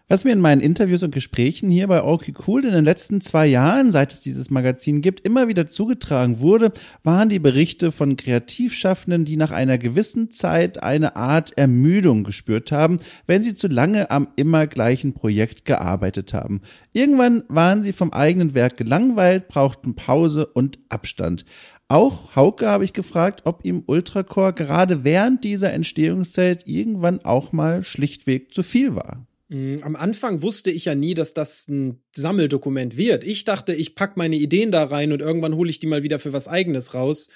was 0.09 0.25
mir 0.25 0.33
in 0.33 0.41
meinen 0.41 0.59
Interviews 0.59 1.03
und 1.03 1.13
Gesprächen 1.13 1.69
hier 1.69 1.87
bei 1.87 2.03
Okay 2.03 2.33
Cool 2.47 2.65
in 2.65 2.71
den 2.71 2.83
letzten 2.83 3.21
zwei 3.21 3.45
Jahren, 3.45 3.91
seit 3.91 4.11
es 4.11 4.21
dieses 4.21 4.49
Magazin 4.49 5.01
gibt, 5.01 5.19
immer 5.21 5.47
wieder 5.47 5.67
zugetragen 5.67 6.39
wurde, 6.39 6.71
waren 7.03 7.29
die 7.29 7.37
Berichte 7.37 7.91
von 7.91 8.17
Kreativschaffenden, 8.17 9.23
die 9.23 9.37
nach 9.37 9.51
einer 9.51 9.77
gewissen 9.77 10.31
Zeit 10.31 10.81
eine 10.81 11.15
Art 11.15 11.55
Ermüdung 11.59 12.23
gespürt 12.23 12.71
haben, 12.71 12.97
wenn 13.27 13.43
sie 13.43 13.53
zu 13.53 13.67
lange 13.67 14.09
am 14.09 14.27
immer 14.35 14.65
gleichen 14.65 15.13
Projekt 15.13 15.63
gearbeitet 15.65 16.33
haben. 16.33 16.61
Irgendwann 16.91 17.43
waren 17.47 17.83
sie 17.83 17.93
vom 17.93 18.11
eigenen 18.11 18.55
Werk 18.55 18.77
gelangweilt, 18.77 19.47
brauchten 19.47 19.95
Pause 19.95 20.47
und 20.47 20.79
Abstand. 20.89 21.45
Auch 21.87 22.35
Hauke 22.35 22.67
habe 22.67 22.83
ich 22.83 22.93
gefragt, 22.93 23.41
ob 23.45 23.63
ihm 23.63 23.83
Ultracore 23.85 24.53
gerade 24.53 25.03
während 25.03 25.43
dieser 25.43 25.71
Entstehungszeit 25.71 26.65
irgendwann 26.65 27.23
auch 27.23 27.51
mal 27.51 27.83
schlichtweg 27.83 28.53
zu 28.55 28.63
viel 28.63 28.95
war. 28.95 29.27
Mm, 29.49 29.77
am 29.81 29.95
Anfang 29.95 30.43
wusste 30.43 30.69
ich 30.69 30.85
ja 30.85 30.95
nie, 30.95 31.15
dass 31.15 31.33
das 31.33 31.67
ein 31.67 32.03
Sammeldokument 32.15 32.97
wird. 32.97 33.23
Ich 33.23 33.45
dachte, 33.45 33.73
ich 33.73 33.95
pack 33.95 34.15
meine 34.15 34.35
Ideen 34.37 34.71
da 34.71 34.83
rein 34.83 35.11
und 35.11 35.21
irgendwann 35.21 35.55
hole 35.55 35.71
ich 35.71 35.79
die 35.79 35.87
mal 35.87 36.03
wieder 36.03 36.19
für 36.19 36.33
was 36.33 36.47
eigenes 36.47 36.93
raus. 36.93 37.29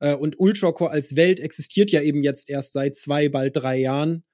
Äh, 0.00 0.16
und 0.16 0.40
Ultracore 0.40 0.90
als 0.90 1.14
Welt 1.16 1.38
existiert 1.40 1.90
ja 1.92 2.02
eben 2.02 2.24
jetzt 2.24 2.50
erst 2.50 2.72
seit 2.72 2.96
zwei, 2.96 3.28
bald 3.28 3.56
drei 3.56 3.78
Jahren. 3.78 4.24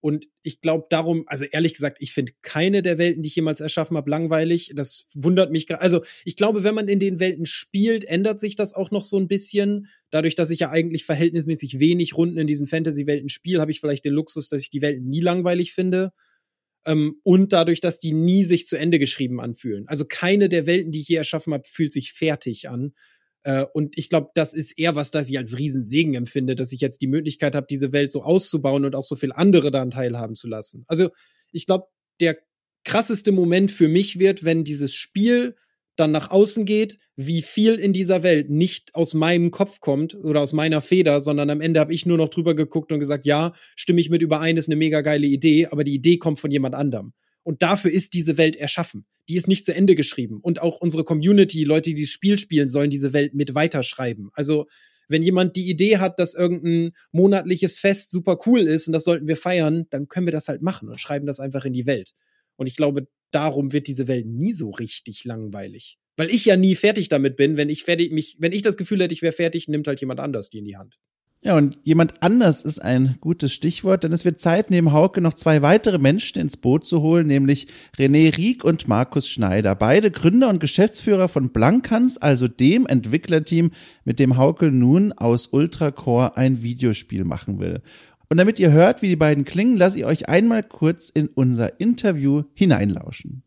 Und 0.00 0.28
ich 0.42 0.60
glaube 0.60 0.86
darum, 0.90 1.24
also 1.26 1.44
ehrlich 1.44 1.74
gesagt, 1.74 1.98
ich 2.00 2.12
finde 2.12 2.32
keine 2.40 2.82
der 2.82 2.98
Welten, 2.98 3.22
die 3.22 3.26
ich 3.26 3.36
jemals 3.36 3.60
erschaffen 3.60 3.96
habe, 3.96 4.08
langweilig. 4.08 4.72
Das 4.74 5.08
wundert 5.12 5.50
mich 5.50 5.66
gerade. 5.66 5.82
Also 5.82 6.02
ich 6.24 6.36
glaube, 6.36 6.64
wenn 6.64 6.74
man 6.74 6.88
in 6.88 7.00
den 7.00 7.20
Welten 7.20 7.46
spielt, 7.46 8.04
ändert 8.04 8.38
sich 8.40 8.54
das 8.56 8.74
auch 8.74 8.92
noch 8.92 9.04
so 9.04 9.18
ein 9.18 9.28
bisschen. 9.28 9.88
Dadurch, 10.10 10.36
dass 10.36 10.50
ich 10.50 10.60
ja 10.60 10.70
eigentlich 10.70 11.04
verhältnismäßig 11.04 11.80
wenig 11.80 12.16
Runden 12.16 12.38
in 12.38 12.46
diesen 12.46 12.68
Fantasy-Welten 12.68 13.28
spiele, 13.28 13.60
habe 13.60 13.72
ich 13.72 13.80
vielleicht 13.80 14.04
den 14.06 14.14
Luxus, 14.14 14.48
dass 14.48 14.62
ich 14.62 14.70
die 14.70 14.80
Welten 14.80 15.08
nie 15.08 15.20
langweilig 15.20 15.74
finde 15.74 16.12
ähm, 16.84 17.20
und 17.22 17.52
dadurch, 17.52 17.80
dass 17.80 18.00
die 18.00 18.12
nie 18.12 18.44
sich 18.44 18.66
zu 18.66 18.76
Ende 18.76 18.98
geschrieben 18.98 19.40
anfühlen. 19.40 19.86
Also 19.88 20.04
keine 20.06 20.48
der 20.48 20.66
Welten, 20.66 20.92
die 20.92 21.00
ich 21.00 21.08
je 21.08 21.16
erschaffen 21.16 21.52
habe, 21.52 21.64
fühlt 21.66 21.92
sich 21.92 22.12
fertig 22.12 22.68
an. 22.68 22.94
Äh, 23.42 23.64
und 23.72 23.96
ich 23.96 24.08
glaube, 24.08 24.28
das 24.34 24.54
ist 24.54 24.78
eher 24.78 24.94
was, 24.94 25.10
das 25.10 25.28
ich 25.28 25.38
als 25.38 25.58
Riesensegen 25.58 26.14
empfinde, 26.14 26.54
dass 26.54 26.72
ich 26.72 26.80
jetzt 26.80 27.02
die 27.02 27.06
Möglichkeit 27.06 27.54
habe, 27.54 27.66
diese 27.68 27.92
Welt 27.92 28.10
so 28.10 28.22
auszubauen 28.22 28.84
und 28.84 28.94
auch 28.94 29.04
so 29.04 29.16
viel 29.16 29.32
andere 29.32 29.70
daran 29.70 29.90
teilhaben 29.90 30.34
zu 30.34 30.48
lassen. 30.48 30.84
Also 30.88 31.10
ich 31.52 31.66
glaube, 31.66 31.86
der 32.20 32.38
krasseste 32.84 33.32
Moment 33.32 33.70
für 33.70 33.88
mich 33.88 34.18
wird, 34.18 34.44
wenn 34.44 34.64
dieses 34.64 34.94
Spiel 34.94 35.56
dann 35.98 36.12
nach 36.12 36.30
außen 36.30 36.64
geht, 36.64 36.98
wie 37.16 37.42
viel 37.42 37.74
in 37.74 37.92
dieser 37.92 38.22
Welt 38.22 38.50
nicht 38.50 38.94
aus 38.94 39.14
meinem 39.14 39.50
Kopf 39.50 39.80
kommt 39.80 40.14
oder 40.14 40.40
aus 40.40 40.52
meiner 40.52 40.80
Feder, 40.80 41.20
sondern 41.20 41.50
am 41.50 41.60
Ende 41.60 41.80
habe 41.80 41.92
ich 41.92 42.06
nur 42.06 42.16
noch 42.16 42.28
drüber 42.28 42.54
geguckt 42.54 42.92
und 42.92 43.00
gesagt, 43.00 43.26
ja, 43.26 43.52
stimme 43.74 44.00
ich 44.00 44.08
mit 44.08 44.22
überein, 44.22 44.56
ist 44.56 44.68
eine 44.68 44.76
mega 44.76 45.00
geile 45.00 45.26
Idee, 45.26 45.66
aber 45.66 45.84
die 45.84 45.94
Idee 45.94 46.18
kommt 46.18 46.38
von 46.38 46.50
jemand 46.50 46.74
anderem. 46.74 47.12
Und 47.42 47.62
dafür 47.62 47.90
ist 47.90 48.14
diese 48.14 48.36
Welt 48.38 48.56
erschaffen. 48.56 49.06
Die 49.28 49.36
ist 49.36 49.48
nicht 49.48 49.64
zu 49.64 49.74
Ende 49.74 49.94
geschrieben. 49.96 50.38
Und 50.40 50.60
auch 50.60 50.80
unsere 50.80 51.02
Community, 51.02 51.64
Leute, 51.64 51.94
die 51.94 52.02
das 52.02 52.10
Spiel 52.10 52.38
spielen, 52.38 52.68
sollen 52.68 52.90
diese 52.90 53.12
Welt 53.12 53.34
mit 53.34 53.54
weiterschreiben. 53.54 54.30
Also, 54.34 54.66
wenn 55.08 55.22
jemand 55.22 55.56
die 55.56 55.68
Idee 55.68 55.96
hat, 55.96 56.18
dass 56.18 56.34
irgendein 56.34 56.92
monatliches 57.10 57.78
Fest 57.78 58.10
super 58.10 58.38
cool 58.46 58.60
ist 58.60 58.86
und 58.86 58.92
das 58.92 59.04
sollten 59.04 59.26
wir 59.26 59.38
feiern, 59.38 59.86
dann 59.90 60.08
können 60.08 60.26
wir 60.26 60.32
das 60.32 60.48
halt 60.48 60.60
machen 60.60 60.88
und 60.88 61.00
schreiben 61.00 61.26
das 61.26 61.40
einfach 61.40 61.64
in 61.64 61.72
die 61.72 61.86
Welt. 61.86 62.12
Und 62.56 62.66
ich 62.66 62.76
glaube, 62.76 63.08
darum 63.30 63.72
wird 63.72 63.86
diese 63.86 64.08
Welt 64.08 64.26
nie 64.26 64.52
so 64.52 64.70
richtig 64.70 65.24
langweilig. 65.24 65.98
Weil 66.16 66.30
ich 66.30 66.44
ja 66.44 66.56
nie 66.56 66.74
fertig 66.74 67.08
damit 67.08 67.36
bin. 67.36 67.56
Wenn 67.56 67.68
ich 67.68 67.84
fertig 67.84 68.10
mich, 68.10 68.36
wenn 68.40 68.52
ich 68.52 68.62
das 68.62 68.76
Gefühl 68.76 69.02
hätte, 69.02 69.14
ich 69.14 69.22
wäre 69.22 69.32
fertig, 69.32 69.68
nimmt 69.68 69.86
halt 69.86 70.00
jemand 70.00 70.20
anders 70.20 70.50
die 70.50 70.58
in 70.58 70.64
die 70.64 70.76
Hand. 70.76 70.98
Ja, 71.40 71.56
und 71.56 71.78
jemand 71.84 72.20
anders 72.20 72.62
ist 72.62 72.82
ein 72.82 73.16
gutes 73.20 73.52
Stichwort, 73.52 74.02
denn 74.02 74.12
es 74.12 74.24
wird 74.24 74.40
Zeit, 74.40 74.70
neben 74.70 74.92
Hauke 74.92 75.20
noch 75.20 75.34
zwei 75.34 75.62
weitere 75.62 75.98
Menschen 75.98 76.40
ins 76.40 76.56
Boot 76.56 76.84
zu 76.84 77.00
holen, 77.00 77.28
nämlich 77.28 77.68
René 77.96 78.36
Rieck 78.36 78.64
und 78.64 78.88
Markus 78.88 79.28
Schneider. 79.28 79.76
Beide 79.76 80.10
Gründer 80.10 80.48
und 80.48 80.58
Geschäftsführer 80.58 81.28
von 81.28 81.50
Blankans, 81.50 82.18
also 82.18 82.48
dem 82.48 82.86
Entwicklerteam, 82.86 83.70
mit 84.04 84.18
dem 84.18 84.36
Hauke 84.36 84.72
nun 84.72 85.12
aus 85.12 85.46
Ultracore 85.46 86.36
ein 86.36 86.64
Videospiel 86.64 87.22
machen 87.22 87.60
will. 87.60 87.82
Und 88.30 88.36
damit 88.36 88.60
ihr 88.60 88.72
hört, 88.72 89.00
wie 89.00 89.08
die 89.08 89.16
beiden 89.16 89.44
klingen, 89.44 89.76
lasse 89.76 89.98
ich 89.98 90.04
euch 90.04 90.28
einmal 90.28 90.62
kurz 90.62 91.08
in 91.08 91.28
unser 91.28 91.80
Interview 91.80 92.42
hineinlauschen. 92.54 93.42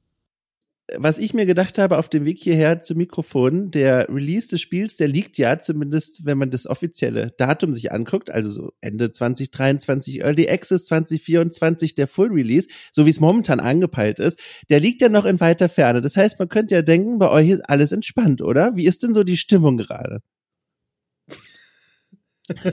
Was 0.97 1.19
ich 1.19 1.33
mir 1.33 1.45
gedacht 1.45 1.77
habe 1.77 1.97
auf 1.97 2.09
dem 2.09 2.25
Weg 2.25 2.39
hierher 2.39 2.81
zum 2.81 2.97
Mikrofon, 2.97 3.71
der 3.71 4.09
Release 4.09 4.49
des 4.49 4.59
Spiels, 4.59 4.97
der 4.97 5.07
liegt 5.07 5.37
ja 5.37 5.61
zumindest, 5.61 6.25
wenn 6.25 6.37
man 6.37 6.49
das 6.49 6.67
offizielle 6.67 7.31
Datum 7.37 7.73
sich 7.73 7.93
anguckt, 7.93 8.29
also 8.29 8.51
so 8.51 8.73
Ende 8.81 9.11
2023, 9.11 10.21
Early 10.21 10.49
Access 10.49 10.87
2024, 10.87 11.95
der 11.95 12.07
Full 12.07 12.33
Release, 12.33 12.67
so 12.91 13.05
wie 13.05 13.09
es 13.09 13.21
momentan 13.21 13.61
angepeilt 13.61 14.19
ist, 14.19 14.39
der 14.69 14.81
liegt 14.81 15.01
ja 15.01 15.07
noch 15.07 15.23
in 15.23 15.39
weiter 15.39 15.69
Ferne. 15.69 16.01
Das 16.01 16.17
heißt, 16.17 16.39
man 16.39 16.49
könnte 16.49 16.75
ja 16.75 16.81
denken, 16.81 17.19
bei 17.19 17.29
euch 17.29 17.49
ist 17.49 17.61
alles 17.69 17.93
entspannt, 17.93 18.41
oder? 18.41 18.75
Wie 18.75 18.85
ist 18.85 19.03
denn 19.03 19.13
so 19.13 19.23
die 19.23 19.37
Stimmung 19.37 19.77
gerade? 19.77 20.19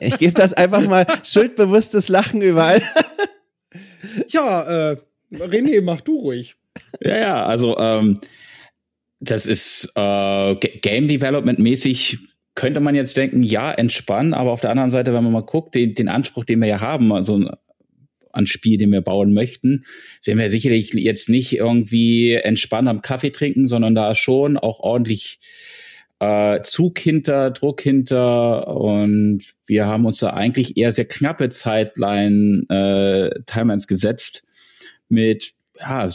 Ich 0.00 0.18
gebe 0.18 0.32
das 0.32 0.52
einfach 0.52 0.82
mal 0.82 1.06
schuldbewusstes 1.22 2.08
Lachen 2.08 2.42
überall. 2.42 2.82
ja, 4.28 4.90
äh, 4.90 4.96
René, 5.32 5.82
mach 5.82 6.00
du 6.00 6.18
ruhig. 6.18 6.56
Ja, 7.00 7.18
ja, 7.18 7.46
also 7.46 7.76
ähm, 7.78 8.20
das 9.20 9.46
ist 9.46 9.92
äh, 9.94 10.54
Game 10.54 11.08
Development 11.08 11.58
mäßig 11.58 12.18
könnte 12.58 12.80
man 12.80 12.96
jetzt 12.96 13.16
denken, 13.16 13.44
ja, 13.44 13.70
entspannen, 13.70 14.34
aber 14.34 14.50
auf 14.50 14.60
der 14.60 14.70
anderen 14.70 14.90
Seite, 14.90 15.14
wenn 15.14 15.22
man 15.22 15.32
mal 15.32 15.44
guckt, 15.44 15.76
den, 15.76 15.94
den 15.94 16.08
Anspruch, 16.08 16.44
den 16.44 16.58
wir 16.58 16.66
ja 16.66 16.80
haben, 16.80 17.12
also 17.12 17.48
an 18.32 18.46
Spiel, 18.46 18.78
den 18.78 18.90
wir 18.90 19.00
bauen 19.00 19.32
möchten, 19.32 19.84
sehen 20.20 20.38
wir 20.38 20.50
sicherlich 20.50 20.92
jetzt 20.92 21.28
nicht 21.28 21.56
irgendwie 21.56 22.32
entspannt 22.32 22.88
am 22.88 23.00
Kaffee 23.00 23.30
trinken, 23.30 23.68
sondern 23.68 23.94
da 23.94 24.12
schon 24.16 24.56
auch 24.56 24.80
ordentlich 24.80 25.38
äh, 26.20 26.60
Zug 26.62 26.98
hinter, 26.98 27.50
Druck 27.50 27.80
hinter 27.80 28.66
und 28.68 29.54
wir 29.66 29.86
haben 29.86 30.06
uns 30.06 30.18
da 30.18 30.30
eigentlich 30.30 30.76
eher 30.76 30.92
sehr 30.92 31.04
knappe 31.04 31.48
Zeitline, 31.48 32.64
äh, 32.68 33.40
Timelines 33.46 33.86
gesetzt 33.86 34.44
mit, 35.08 35.54
ja, 35.78 36.08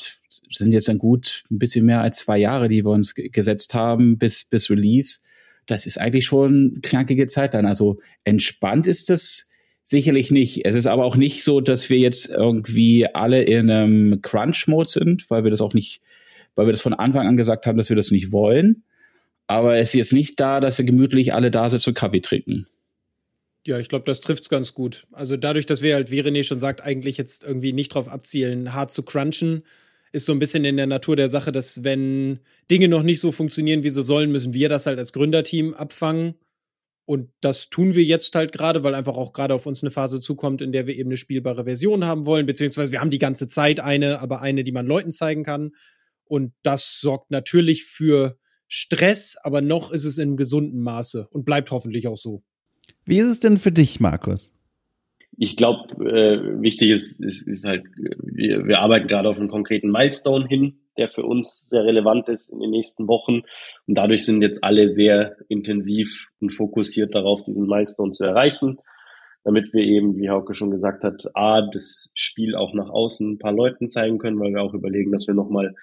sind 0.52 0.72
jetzt 0.72 0.88
dann 0.88 0.98
gut 0.98 1.44
ein 1.52 1.60
bisschen 1.60 1.86
mehr 1.86 2.02
als 2.02 2.18
zwei 2.18 2.38
Jahre, 2.38 2.68
die 2.70 2.84
wir 2.84 2.92
uns 2.92 3.16
gesetzt 3.16 3.74
haben 3.74 4.18
bis, 4.18 4.46
bis 4.46 4.70
Release. 4.70 5.20
Das 5.66 5.86
ist 5.86 5.98
eigentlich 6.00 6.26
schon 6.26 6.80
knackige 6.82 7.28
Zeitline. 7.28 7.68
Also 7.68 8.00
entspannt 8.26 8.88
ist 8.88 9.10
das 9.10 9.50
sicherlich 9.84 10.32
nicht. 10.32 10.66
Es 10.66 10.76
ist 10.76 10.88
aber 10.88 11.06
auch 11.06 11.16
nicht 11.16 11.44
so, 11.44 11.62
dass 11.62 11.90
wir 11.90 11.98
jetzt 11.98 12.30
irgendwie 12.30 13.08
alle 13.14 13.44
in 13.44 13.70
einem 13.70 14.22
Crunch-Mode 14.22 14.90
sind, 14.90 15.30
weil 15.30 15.44
wir 15.44 15.52
das 15.52 15.62
auch 15.62 15.74
nicht, 15.74 16.02
weil 16.56 16.68
wir 16.68 16.74
das 16.74 16.82
von 16.82 16.94
Anfang 16.94 17.28
an 17.28 17.38
gesagt 17.38 17.66
haben, 17.66 17.78
dass 17.78 17.90
wir 17.90 17.96
das 17.96 18.12
nicht 18.12 18.32
wollen. 18.32 18.84
Aber 19.54 19.78
es 19.78 19.90
ist 19.90 19.94
jetzt 19.94 20.14
nicht 20.14 20.40
da, 20.40 20.60
dass 20.60 20.80
wir 20.80 20.86
gemütlich 20.86 21.32
alle 21.32 21.52
da 21.52 21.70
sitzen 21.70 21.92
und 21.92 21.94
Kaffee 21.94 22.22
trinken. 22.22 22.66
Ja, 23.68 23.78
ich 23.78 23.88
glaube, 23.88 24.04
das 24.06 24.20
trifft's 24.20 24.50
ganz 24.50 24.74
gut. 24.74 25.06
Also 25.12 25.38
dadurch, 25.38 25.68
dass 25.68 25.84
wir 25.84 25.94
halt, 25.94 26.10
wie 26.10 26.22
René 26.22 26.44
schon 26.44 26.60
sagt, 26.60 26.82
eigentlich 26.82 27.18
jetzt 27.18 27.44
irgendwie 27.44 27.72
nicht 27.72 27.90
drauf 27.90 28.08
abzielen, 28.08 28.74
hart 28.74 28.90
zu 28.90 29.04
crunchen, 29.04 29.64
ist 30.12 30.26
so 30.26 30.32
ein 30.32 30.40
bisschen 30.40 30.66
in 30.66 30.76
der 30.76 30.88
Natur 30.88 31.16
der 31.16 31.30
Sache, 31.30 31.52
dass 31.52 31.84
wenn 31.84 32.40
Dinge 32.72 32.88
noch 32.88 33.04
nicht 33.04 33.20
so 33.20 33.32
funktionieren, 33.32 33.84
wie 33.84 33.92
sie 33.92 34.02
sollen, 34.02 34.32
müssen 34.32 34.56
wir 34.56 34.70
das 34.70 34.88
halt 34.88 34.98
als 34.98 35.14
Gründerteam 35.14 35.76
abfangen. 35.76 36.34
Und 37.06 37.30
das 37.40 37.70
tun 37.70 37.94
wir 37.94 38.04
jetzt 38.04 38.34
halt 38.34 38.54
gerade, 38.54 38.84
weil 38.84 38.96
einfach 38.96 39.16
auch 39.16 39.34
gerade 39.34 39.54
auf 39.54 39.68
uns 39.68 39.84
eine 39.84 39.92
Phase 39.92 40.20
zukommt, 40.20 40.64
in 40.64 40.72
der 40.72 40.88
wir 40.88 40.96
eben 40.96 41.10
eine 41.10 41.18
spielbare 41.18 41.66
Version 41.66 42.06
haben 42.06 42.26
wollen, 42.26 42.48
beziehungsweise 42.48 42.92
wir 42.92 43.02
haben 43.02 43.12
die 43.12 43.20
ganze 43.20 43.46
Zeit 43.46 43.80
eine, 43.80 44.20
aber 44.20 44.42
eine, 44.42 44.64
die 44.64 44.72
man 44.72 44.88
Leuten 44.88 45.12
zeigen 45.12 45.44
kann. 45.44 45.74
Und 46.24 46.54
das 46.64 47.00
sorgt 47.00 47.30
natürlich 47.30 47.84
für 47.84 48.40
Stress, 48.76 49.38
aber 49.44 49.62
noch 49.62 49.92
ist 49.92 50.04
es 50.04 50.18
in 50.18 50.36
gesundem 50.36 50.82
Maße 50.82 51.28
und 51.32 51.46
bleibt 51.46 51.70
hoffentlich 51.70 52.08
auch 52.08 52.18
so. 52.18 52.42
Wie 53.06 53.20
ist 53.20 53.28
es 53.28 53.40
denn 53.40 53.58
für 53.58 53.72
dich, 53.72 54.00
Markus? 54.00 54.52
Ich 55.38 55.56
glaube, 55.56 56.04
äh, 56.04 56.60
wichtig 56.60 56.90
ist, 56.90 57.22
ist, 57.22 57.48
ist 57.48 57.66
halt, 57.66 57.84
wir, 57.96 58.66
wir 58.66 58.80
arbeiten 58.80 59.08
gerade 59.08 59.30
auf 59.30 59.38
einen 59.38 59.48
konkreten 59.48 59.92
Milestone 59.92 60.48
hin, 60.48 60.80
der 60.98 61.10
für 61.10 61.22
uns 61.22 61.68
sehr 61.70 61.84
relevant 61.84 62.28
ist 62.30 62.52
in 62.52 62.60
den 62.62 62.72
nächsten 62.72 63.08
Wochen. 63.08 63.42
Und 63.86 63.94
dadurch 63.96 64.26
sind 64.26 64.42
jetzt 64.42 64.64
alle 64.64 64.90
sehr 64.90 65.36
intensiv 65.50 66.26
und 66.40 66.50
fokussiert 66.50 67.14
darauf, 67.14 67.44
diesen 67.44 67.68
Milestone 67.68 68.10
zu 68.10 68.24
erreichen, 68.24 68.80
damit 69.44 69.72
wir 69.72 69.84
eben, 69.84 70.18
wie 70.18 70.32
Hauke 70.32 70.56
schon 70.56 70.72
gesagt 70.72 71.04
hat, 71.04 71.28
A, 71.36 71.62
das 71.62 72.10
Spiel 72.16 72.56
auch 72.56 72.74
nach 72.74 72.90
außen 72.90 73.34
ein 73.34 73.38
paar 73.38 73.54
Leuten 73.54 73.92
zeigen 73.92 74.18
können, 74.18 74.40
weil 74.40 74.52
wir 74.52 74.64
auch 74.64 74.74
überlegen, 74.74 75.12
dass 75.12 75.28
wir 75.28 75.36
nochmal 75.36 75.76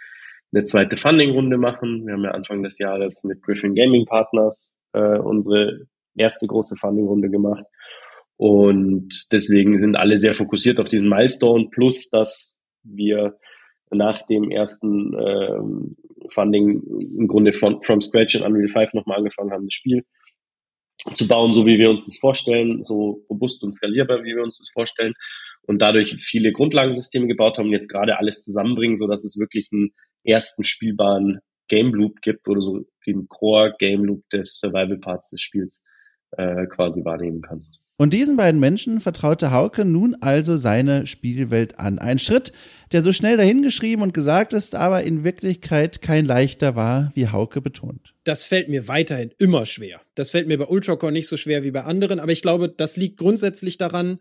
eine 0.53 0.65
zweite 0.65 0.97
Funding-Runde 0.97 1.59
machen. 1.59 2.07
Wir 2.07 2.15
haben 2.15 2.25
ja 2.25 2.33
Anfang 2.33 2.63
des 2.63 2.79
Jahres 2.79 3.25
mit 3.25 3.43
Griffin 3.43 3.75
Gaming 3.75 4.07
Partners 4.07 4.77
äh, 4.93 5.19
unsere 5.19 5.87
erste 6.17 6.47
große 6.47 6.77
Funding-Runde 6.77 7.31
gemacht. 7.31 7.65
Und 8.37 9.29
deswegen 9.33 9.79
sind 9.79 9.97
alle 9.97 10.17
sehr 10.17 10.35
fokussiert 10.35 10.81
auf 10.81 10.89
diesen 10.89 11.09
Milestone, 11.09 11.69
plus 11.71 12.09
dass 12.09 12.57
wir 12.83 13.37
nach 13.91 14.27
dem 14.27 14.51
ersten 14.51 15.15
ähm, 15.15 15.97
Funding 16.33 16.83
im 17.19 17.29
Grunde 17.29 17.53
von, 17.53 17.83
from 17.83 18.01
scratch 18.01 18.35
in 18.35 18.43
Unreal 18.43 18.69
5 18.69 18.95
nochmal 18.95 19.19
angefangen 19.19 19.51
haben, 19.51 19.67
das 19.67 19.75
Spiel 19.75 20.05
zu 21.13 21.27
bauen, 21.27 21.53
so 21.53 21.67
wie 21.67 21.79
wir 21.79 21.91
uns 21.91 22.07
das 22.07 22.19
vorstellen, 22.19 22.83
so 22.83 23.25
robust 23.29 23.63
und 23.63 23.73
skalierbar, 23.73 24.23
wie 24.23 24.37
wir 24.37 24.43
uns 24.43 24.59
das 24.59 24.71
vorstellen 24.71 25.15
und 25.63 25.81
dadurch 25.83 26.17
viele 26.21 26.53
Grundlagensysteme 26.53 27.27
gebaut 27.27 27.59
haben 27.59 27.67
und 27.67 27.73
jetzt 27.73 27.89
gerade 27.89 28.19
alles 28.19 28.45
zusammenbringen, 28.45 28.97
so 28.97 29.07
dass 29.07 29.25
es 29.25 29.39
wirklich 29.39 29.69
einen 29.73 29.93
ersten 30.25 30.65
spielbaren 30.65 31.41
Game 31.69 31.95
Loop 31.95 32.21
gibt 32.23 32.49
oder 32.49 32.61
so 32.61 32.85
den 33.07 33.29
Core 33.29 33.75
Game 33.79 34.05
Loop 34.05 34.29
des 34.31 34.59
Survival 34.59 34.99
Parts 34.99 35.31
des 35.31 35.41
Spiels 35.41 35.85
äh, 36.33 36.67
quasi 36.67 37.05
wahrnehmen 37.05 37.43
kannst. 37.43 37.81
Und 38.01 38.15
diesen 38.15 38.39
beiden 38.39 38.61
Menschen 38.61 39.01
vertraute 39.01 39.51
Hauke 39.51 39.85
nun 39.85 40.17
also 40.23 40.57
seine 40.57 41.05
Spielwelt 41.05 41.79
an. 41.79 41.99
Ein 41.99 42.19
Schritt, 42.19 42.51
der 42.93 43.03
so 43.03 43.13
schnell 43.13 43.37
dahingeschrieben 43.37 44.03
und 44.03 44.15
gesagt 44.15 44.55
ist, 44.55 44.75
aber 44.75 45.03
in 45.03 45.23
Wirklichkeit 45.23 46.01
kein 46.01 46.25
leichter 46.25 46.75
war, 46.75 47.13
wie 47.15 47.29
Hauke 47.29 47.61
betont. 47.61 48.15
Das 48.25 48.45
fällt 48.45 48.71
mir 48.71 48.89
weiterhin 48.89 49.33
immer 49.37 49.67
schwer. 49.67 50.01
Das 50.15 50.31
fällt 50.31 50.49
mir 50.49 50.57
bei 50.57 50.65
Ultracore 50.65 51.13
nicht 51.13 51.29
so 51.29 51.37
schwer 51.37 51.63
wie 51.63 51.73
bei 51.73 51.85
anderen, 51.85 52.21
aber 52.21 52.33
ich 52.33 52.41
glaube, 52.41 52.71
das 52.71 52.97
liegt 52.97 53.19
grundsätzlich 53.19 53.77
daran, 53.77 54.21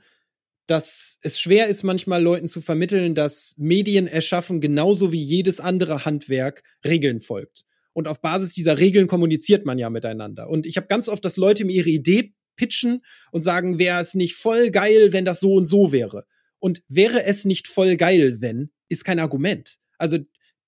dass 0.70 1.18
es 1.24 1.40
schwer 1.40 1.68
ist, 1.68 1.84
manchmal 1.84 2.22
Leuten 2.22 2.48
zu 2.48 2.62
vermitteln, 2.62 3.16
dass 3.16 3.56
Medien 3.58 4.08
erschaffen 4.08 4.62
genauso 4.62 5.12
wie 5.12 5.22
jedes 5.22 5.60
andere 5.60 6.06
Handwerk 6.06 6.64
Regeln 6.86 7.22
folgt. 7.22 7.66
Und 7.94 8.08
auf 8.08 8.22
Basis 8.22 8.54
dieser 8.54 8.78
Regeln 8.78 9.08
kommuniziert 9.08 9.66
man 9.66 9.80
ja 9.80 9.90
miteinander. 9.90 10.48
Und 10.48 10.68
ich 10.68 10.78
habe 10.78 10.88
ganz 10.88 11.10
oft, 11.10 11.26
dass 11.26 11.38
Leute 11.38 11.66
mir 11.66 11.74
ihre 11.74 11.90
Idee 11.90 12.34
pitchen 12.56 13.02
und 13.32 13.42
sagen, 13.42 13.80
wäre 13.80 14.00
es 14.00 14.14
nicht 14.14 14.36
voll 14.36 14.70
geil, 14.70 15.12
wenn 15.12 15.26
das 15.26 15.40
so 15.40 15.54
und 15.54 15.66
so 15.66 15.92
wäre. 15.92 16.26
Und 16.60 16.84
wäre 16.88 17.24
es 17.24 17.46
nicht 17.46 17.68
voll 17.68 17.96
geil, 17.96 18.42
wenn, 18.42 18.70
ist 18.90 19.06
kein 19.06 19.20
Argument. 19.20 19.80
Also 19.98 20.20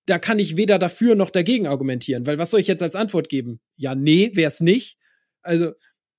da 0.07 0.17
kann 0.17 0.39
ich 0.39 0.57
weder 0.57 0.79
dafür 0.79 1.13
noch 1.13 1.29
dagegen 1.29 1.67
argumentieren, 1.67 2.25
weil 2.25 2.39
was 2.39 2.49
soll 2.49 2.59
ich 2.59 2.67
jetzt 2.67 2.81
als 2.81 2.95
Antwort 2.95 3.29
geben? 3.29 3.59
Ja, 3.75 3.93
nee, 3.93 4.31
wäre 4.33 4.47
es 4.47 4.61
nicht. 4.61 4.97
Also 5.41 5.73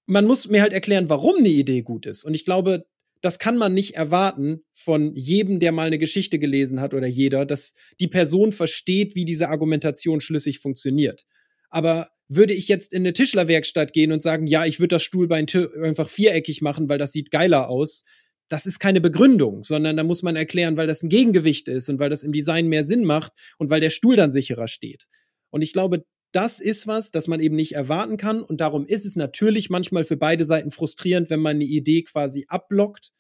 man 0.07 0.25
muss 0.25 0.49
mir 0.49 0.62
halt 0.62 0.73
erklären, 0.73 1.09
warum 1.09 1.39
eine 1.39 1.49
Idee 1.49 1.83
gut 1.83 2.07
ist. 2.07 2.25
Und 2.25 2.35
ich 2.35 2.45
glaube, 2.45 2.87
das 3.23 3.38
kann 3.38 3.57
man 3.57 3.73
nicht 3.73 3.95
erwarten 3.95 4.62
von 4.73 5.14
jedem, 5.14 5.61
der 5.61 5.73
mal 5.73 5.87
eine 5.87 5.99
Geschichte 5.99 6.38
gelesen 6.38 6.81
hat 6.81 6.93
oder 6.93 7.07
jeder, 7.07 7.47
dass 7.47 7.75
die 8.00 8.09
Person 8.09 8.52
versteht, 8.52 9.14
wie 9.14 9.25
diese 9.25 9.49
Argumentation 9.49 10.21
schlüssig 10.21 10.59
funktioniert. 10.59 11.25
Aber 11.71 12.11
würde 12.29 12.52
ich 12.52 12.69
jetzt 12.69 12.93
in 12.93 13.02
eine 13.02 13.12
Tischlerwerkstatt 13.12 13.93
gehen 13.93 14.12
und 14.12 14.23
sagen, 14.23 14.47
ja, 14.47 14.67
ich 14.67 14.81
würde 14.81 14.97
das 14.97 15.02
Stuhlbein 15.02 15.47
einfach 15.83 16.09
viereckig 16.09 16.62
machen, 16.62 16.88
weil 16.88 16.99
das 16.99 17.12
sieht 17.12 17.31
geiler 17.31 17.69
aus, 17.69 18.05
das 18.49 18.67
ist 18.67 18.81
keine 18.81 19.00
Begründung, 19.00 19.62
sondern 19.62 19.97
da 19.97 20.05
muss 20.05 20.23
man 20.23 20.37
erklären, 20.37 20.76
weil 20.76 20.87
das 20.87 21.02
ein 21.02 21.09
Gegengewicht 21.09 21.69
ist 21.69 21.88
und 21.88 21.99
weil 21.99 22.11
das 22.11 22.23
im 22.23 22.33
Design 22.33 22.69
mehr 22.69 22.85
Sinn 22.85 23.05
macht 23.05 23.33
und 23.59 23.71
weil 23.71 23.81
der 23.81 23.91
Stuhl 23.91 24.17
dann 24.17 24.33
sicherer 24.33 24.69
steht. 24.69 25.07
Und 25.50 25.62
ich 25.62 25.73
glaube, 25.73 26.05
das 26.33 26.61
ist 26.61 26.87
was, 26.87 27.11
das 27.11 27.29
man 27.29 27.41
eben 27.41 27.57
nicht 27.57 27.75
erwarten 27.75 28.17
kann. 28.17 28.43
Und 28.43 28.61
darum 28.61 28.87
ist 28.87 29.07
es 29.07 29.17
natürlich 29.17 29.71
manchmal 29.71 30.05
für 30.05 30.17
beide 30.17 30.45
Seiten 30.45 30.71
frustrierend, 30.71 31.31
wenn 31.31 31.41
man 31.41 31.57
eine 31.57 31.65
Idee 31.65 32.03
quasi 32.03 32.47
abblockt. 32.49 33.12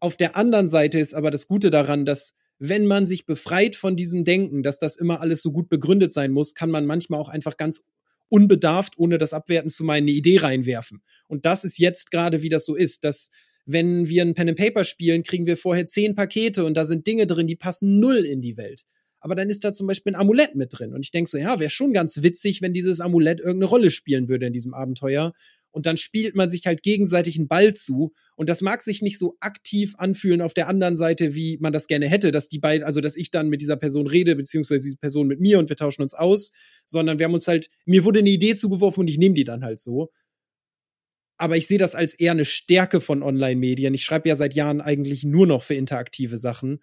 Auf 0.00 0.16
der 0.16 0.36
anderen 0.36 0.68
Seite 0.68 0.98
ist 0.98 1.14
aber 1.14 1.30
das 1.30 1.46
Gute 1.46 1.70
daran, 1.70 2.04
dass 2.04 2.36
wenn 2.58 2.86
man 2.86 3.06
sich 3.06 3.26
befreit 3.26 3.74
von 3.76 3.96
diesem 3.96 4.24
Denken, 4.24 4.62
dass 4.62 4.78
das 4.78 4.96
immer 4.96 5.20
alles 5.20 5.42
so 5.42 5.52
gut 5.52 5.68
begründet 5.68 6.12
sein 6.12 6.30
muss, 6.30 6.54
kann 6.54 6.70
man 6.70 6.86
manchmal 6.86 7.20
auch 7.20 7.28
einfach 7.28 7.56
ganz 7.56 7.84
unbedarft, 8.28 8.94
ohne 8.96 9.18
das 9.18 9.32
abwerten 9.32 9.70
zu 9.70 9.84
meinen, 9.84 10.04
eine 10.04 10.16
Idee 10.16 10.38
reinwerfen. 10.38 11.02
Und 11.28 11.44
das 11.44 11.64
ist 11.64 11.78
jetzt 11.78 12.10
gerade, 12.10 12.42
wie 12.42 12.48
das 12.48 12.64
so 12.64 12.74
ist, 12.74 13.04
dass 13.04 13.30
wenn 13.66 14.08
wir 14.08 14.22
ein 14.22 14.34
Pen 14.34 14.50
and 14.50 14.58
Paper 14.58 14.84
spielen, 14.84 15.22
kriegen 15.22 15.46
wir 15.46 15.56
vorher 15.56 15.86
zehn 15.86 16.14
Pakete 16.14 16.64
und 16.64 16.74
da 16.74 16.84
sind 16.84 17.06
Dinge 17.06 17.26
drin, 17.26 17.46
die 17.46 17.56
passen 17.56 17.98
null 17.98 18.18
in 18.18 18.40
die 18.40 18.56
Welt. 18.56 18.82
Aber 19.24 19.34
dann 19.34 19.48
ist 19.48 19.64
da 19.64 19.72
zum 19.72 19.86
Beispiel 19.86 20.12
ein 20.12 20.20
Amulett 20.20 20.54
mit 20.54 20.78
drin. 20.78 20.92
Und 20.92 21.02
ich 21.02 21.10
denke 21.10 21.30
so, 21.30 21.38
ja, 21.38 21.58
wäre 21.58 21.70
schon 21.70 21.94
ganz 21.94 22.22
witzig, 22.22 22.60
wenn 22.60 22.74
dieses 22.74 23.00
Amulett 23.00 23.40
irgendeine 23.40 23.70
Rolle 23.70 23.90
spielen 23.90 24.28
würde 24.28 24.44
in 24.44 24.52
diesem 24.52 24.74
Abenteuer. 24.74 25.32
Und 25.70 25.86
dann 25.86 25.96
spielt 25.96 26.36
man 26.36 26.50
sich 26.50 26.66
halt 26.66 26.82
gegenseitig 26.82 27.38
einen 27.38 27.48
Ball 27.48 27.72
zu. 27.72 28.12
Und 28.36 28.50
das 28.50 28.60
mag 28.60 28.82
sich 28.82 29.00
nicht 29.00 29.18
so 29.18 29.38
aktiv 29.40 29.94
anfühlen 29.96 30.42
auf 30.42 30.52
der 30.52 30.68
anderen 30.68 30.94
Seite, 30.94 31.34
wie 31.34 31.56
man 31.58 31.72
das 31.72 31.86
gerne 31.86 32.06
hätte, 32.06 32.32
dass 32.32 32.50
die 32.50 32.58
beiden, 32.58 32.84
also 32.84 33.00
dass 33.00 33.16
ich 33.16 33.30
dann 33.30 33.48
mit 33.48 33.62
dieser 33.62 33.78
Person 33.78 34.06
rede, 34.06 34.36
beziehungsweise 34.36 34.84
diese 34.84 34.98
Person 34.98 35.26
mit 35.26 35.40
mir 35.40 35.58
und 35.58 35.70
wir 35.70 35.76
tauschen 35.76 36.02
uns 36.02 36.12
aus, 36.12 36.52
sondern 36.84 37.18
wir 37.18 37.24
haben 37.24 37.32
uns 37.32 37.48
halt, 37.48 37.70
mir 37.86 38.04
wurde 38.04 38.18
eine 38.18 38.28
Idee 38.28 38.54
zugeworfen 38.54 39.00
und 39.00 39.08
ich 39.08 39.16
nehme 39.16 39.34
die 39.34 39.44
dann 39.44 39.64
halt 39.64 39.80
so 39.80 40.10
aber 41.36 41.56
ich 41.56 41.66
sehe 41.66 41.78
das 41.78 41.94
als 41.94 42.14
eher 42.14 42.32
eine 42.32 42.44
Stärke 42.44 43.00
von 43.00 43.22
Online-Medien. 43.22 43.94
Ich 43.94 44.04
schreibe 44.04 44.28
ja 44.28 44.36
seit 44.36 44.54
Jahren 44.54 44.80
eigentlich 44.80 45.24
nur 45.24 45.46
noch 45.46 45.62
für 45.62 45.74
interaktive 45.74 46.38
Sachen. 46.38 46.80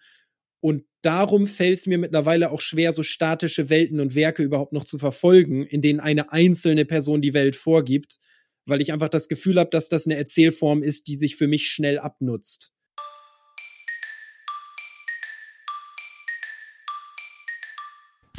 Und 0.61 0.85
darum 1.01 1.47
fällt 1.47 1.79
es 1.79 1.87
mir 1.87 1.97
mittlerweile 1.97 2.51
auch 2.51 2.61
schwer, 2.61 2.93
so 2.93 3.03
statische 3.03 3.69
Welten 3.69 3.99
und 3.99 4.15
Werke 4.15 4.43
überhaupt 4.43 4.73
noch 4.73 4.85
zu 4.85 4.99
verfolgen, 4.99 5.65
in 5.65 5.81
denen 5.81 5.99
eine 5.99 6.31
einzelne 6.31 6.85
Person 6.85 7.21
die 7.21 7.33
Welt 7.33 7.55
vorgibt, 7.55 8.19
weil 8.65 8.79
ich 8.79 8.93
einfach 8.93 9.09
das 9.09 9.27
Gefühl 9.27 9.59
habe, 9.59 9.71
dass 9.71 9.89
das 9.89 10.05
eine 10.05 10.15
Erzählform 10.15 10.83
ist, 10.83 11.07
die 11.07 11.15
sich 11.15 11.35
für 11.35 11.47
mich 11.47 11.67
schnell 11.67 11.97
abnutzt. 11.97 12.71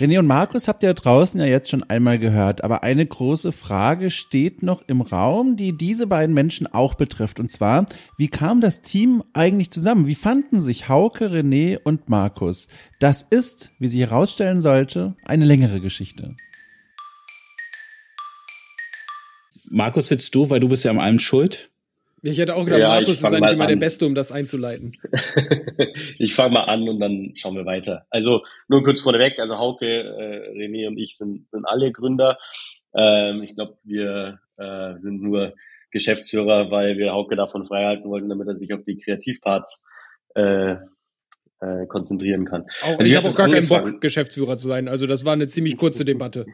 René 0.03 0.19
und 0.19 0.27
Markus 0.27 0.67
habt 0.67 0.83
ihr 0.83 0.95
draußen 0.95 1.39
ja 1.39 1.47
jetzt 1.47 1.71
schon 1.71 1.85
einmal 1.85 2.19
gehört, 2.19 2.65
aber 2.65 2.83
eine 2.83 3.07
große 3.07 3.53
Frage 3.53 4.11
steht 4.11 4.65
noch 4.65 4.83
im 4.89 5.01
Raum, 5.01 5.57
die 5.57 5.79
diese 5.79 6.09
beiden 6.09 6.35
Menschen 6.35 6.67
auch 6.67 6.95
betrifft. 6.95 7.39
Und 7.39 7.53
zwar, 7.53 7.87
wie 8.19 8.27
kam 8.27 8.61
das 8.61 8.83
Team 8.83 9.23
eigentlich 9.33 9.71
zusammen? 9.71 10.09
Wie 10.09 10.17
fanden 10.17 10.61
sich 10.61 10.89
Hauke, 10.89 11.29
René 11.29 11.79
und 11.85 12.09
Markus? 12.09 12.67
Das 12.99 13.23
ist, 13.23 13.71
wie 13.79 13.87
sie 13.87 14.01
herausstellen 14.01 14.61
sollte, 14.61 15.15
eine 15.25 15.45
längere 15.45 15.81
Geschichte. 15.81 16.35
Markus, 19.71 20.11
willst 20.11 20.35
du, 20.35 20.51
weil 20.51 20.59
du 20.59 20.69
bist 20.69 20.85
ja 20.85 20.91
am 20.91 20.99
allem 20.99 21.21
schuld? 21.21 21.72
Ich 22.25 22.39
hätte 22.39 22.55
auch 22.55 22.65
gedacht, 22.65 22.81
ja, 22.81 22.89
Markus 22.89 23.19
ist 23.19 23.25
eigentlich 23.25 23.53
immer 23.53 23.67
der 23.67 23.77
Beste, 23.77 24.07
um 24.07 24.15
das 24.15 24.31
einzuleiten. 24.31 24.97
ich 26.19 26.35
fange 26.35 26.55
mal 26.55 26.65
an 26.65 26.89
und 26.89 27.01
dann 27.01 27.33
schauen 27.35 27.57
wir 27.57 27.67
weiter. 27.67 28.07
Also 28.11 28.43
nur 28.69 28.85
kurz 28.85 29.01
vorneweg, 29.01 29.41
also 29.41 29.59
Hauke, 29.59 29.87
äh, 29.87 30.53
René 30.57 30.87
und 30.87 30.99
ich 30.99 31.17
sind, 31.17 31.51
sind 31.51 31.65
alle 31.65 31.91
Gründer. 31.91 32.39
Ähm, 32.95 33.43
ich 33.43 33.57
glaube, 33.57 33.77
wir 33.83 34.39
äh, 34.57 34.99
sind 34.99 35.21
nur 35.21 35.55
Geschäftsführer, 35.91 36.71
weil 36.71 36.97
wir 36.97 37.13
Hauke 37.13 37.35
davon 37.35 37.67
freihalten 37.67 38.09
wollten, 38.09 38.29
damit 38.29 38.47
er 38.47 38.55
sich 38.55 38.73
auf 38.73 38.85
die 38.85 38.99
Kreativparts 38.99 39.83
äh, 40.37 40.77
äh, 41.61 41.87
konzentrieren 41.89 42.45
kann. 42.45 42.67
Auch, 42.83 42.99
also 42.99 43.05
ich 43.05 43.17
habe 43.17 43.29
auch 43.29 43.37
gar 43.37 43.49
keinen 43.49 43.69
Bock, 43.69 44.01
Geschäftsführer 44.01 44.57
zu 44.57 44.69
sein. 44.69 44.89
Also 44.89 45.07
das 45.07 45.25
war 45.25 45.33
eine 45.33 45.49
ziemlich 45.49 45.77
kurze 45.77 46.05
Debatte. 46.07 46.47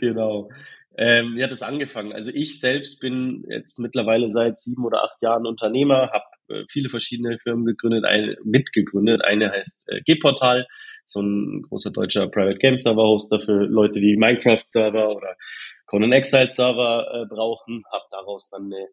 genau. 0.00 0.48
Ähm, 0.98 1.36
wie 1.36 1.44
hat 1.44 1.52
es 1.52 1.62
angefangen? 1.62 2.12
Also 2.12 2.32
ich 2.34 2.58
selbst 2.58 2.98
bin 2.98 3.44
jetzt 3.48 3.78
mittlerweile 3.78 4.32
seit 4.32 4.58
sieben 4.58 4.84
oder 4.84 5.04
acht 5.04 5.22
Jahren 5.22 5.46
Unternehmer, 5.46 6.10
habe 6.10 6.24
äh, 6.48 6.64
viele 6.68 6.90
verschiedene 6.90 7.38
Firmen 7.38 7.64
gegründet, 7.64 8.04
eine 8.04 8.36
mitgegründet. 8.42 9.24
Eine 9.24 9.52
heißt 9.52 9.80
äh, 9.86 10.00
G-Portal, 10.00 10.66
so 11.04 11.20
ein 11.20 11.62
großer 11.62 11.92
deutscher 11.92 12.26
Private 12.26 12.58
Game 12.58 12.76
Server 12.76 13.04
Hoster 13.04 13.38
für 13.38 13.64
Leute, 13.66 14.00
die 14.00 14.16
Minecraft 14.16 14.64
Server 14.66 15.14
oder 15.14 15.36
Conan 15.86 16.10
Exile 16.10 16.50
Server 16.50 17.06
äh, 17.14 17.26
brauchen. 17.32 17.84
Habe 17.92 18.04
daraus 18.10 18.50
dann 18.50 18.64
eine 18.64 18.88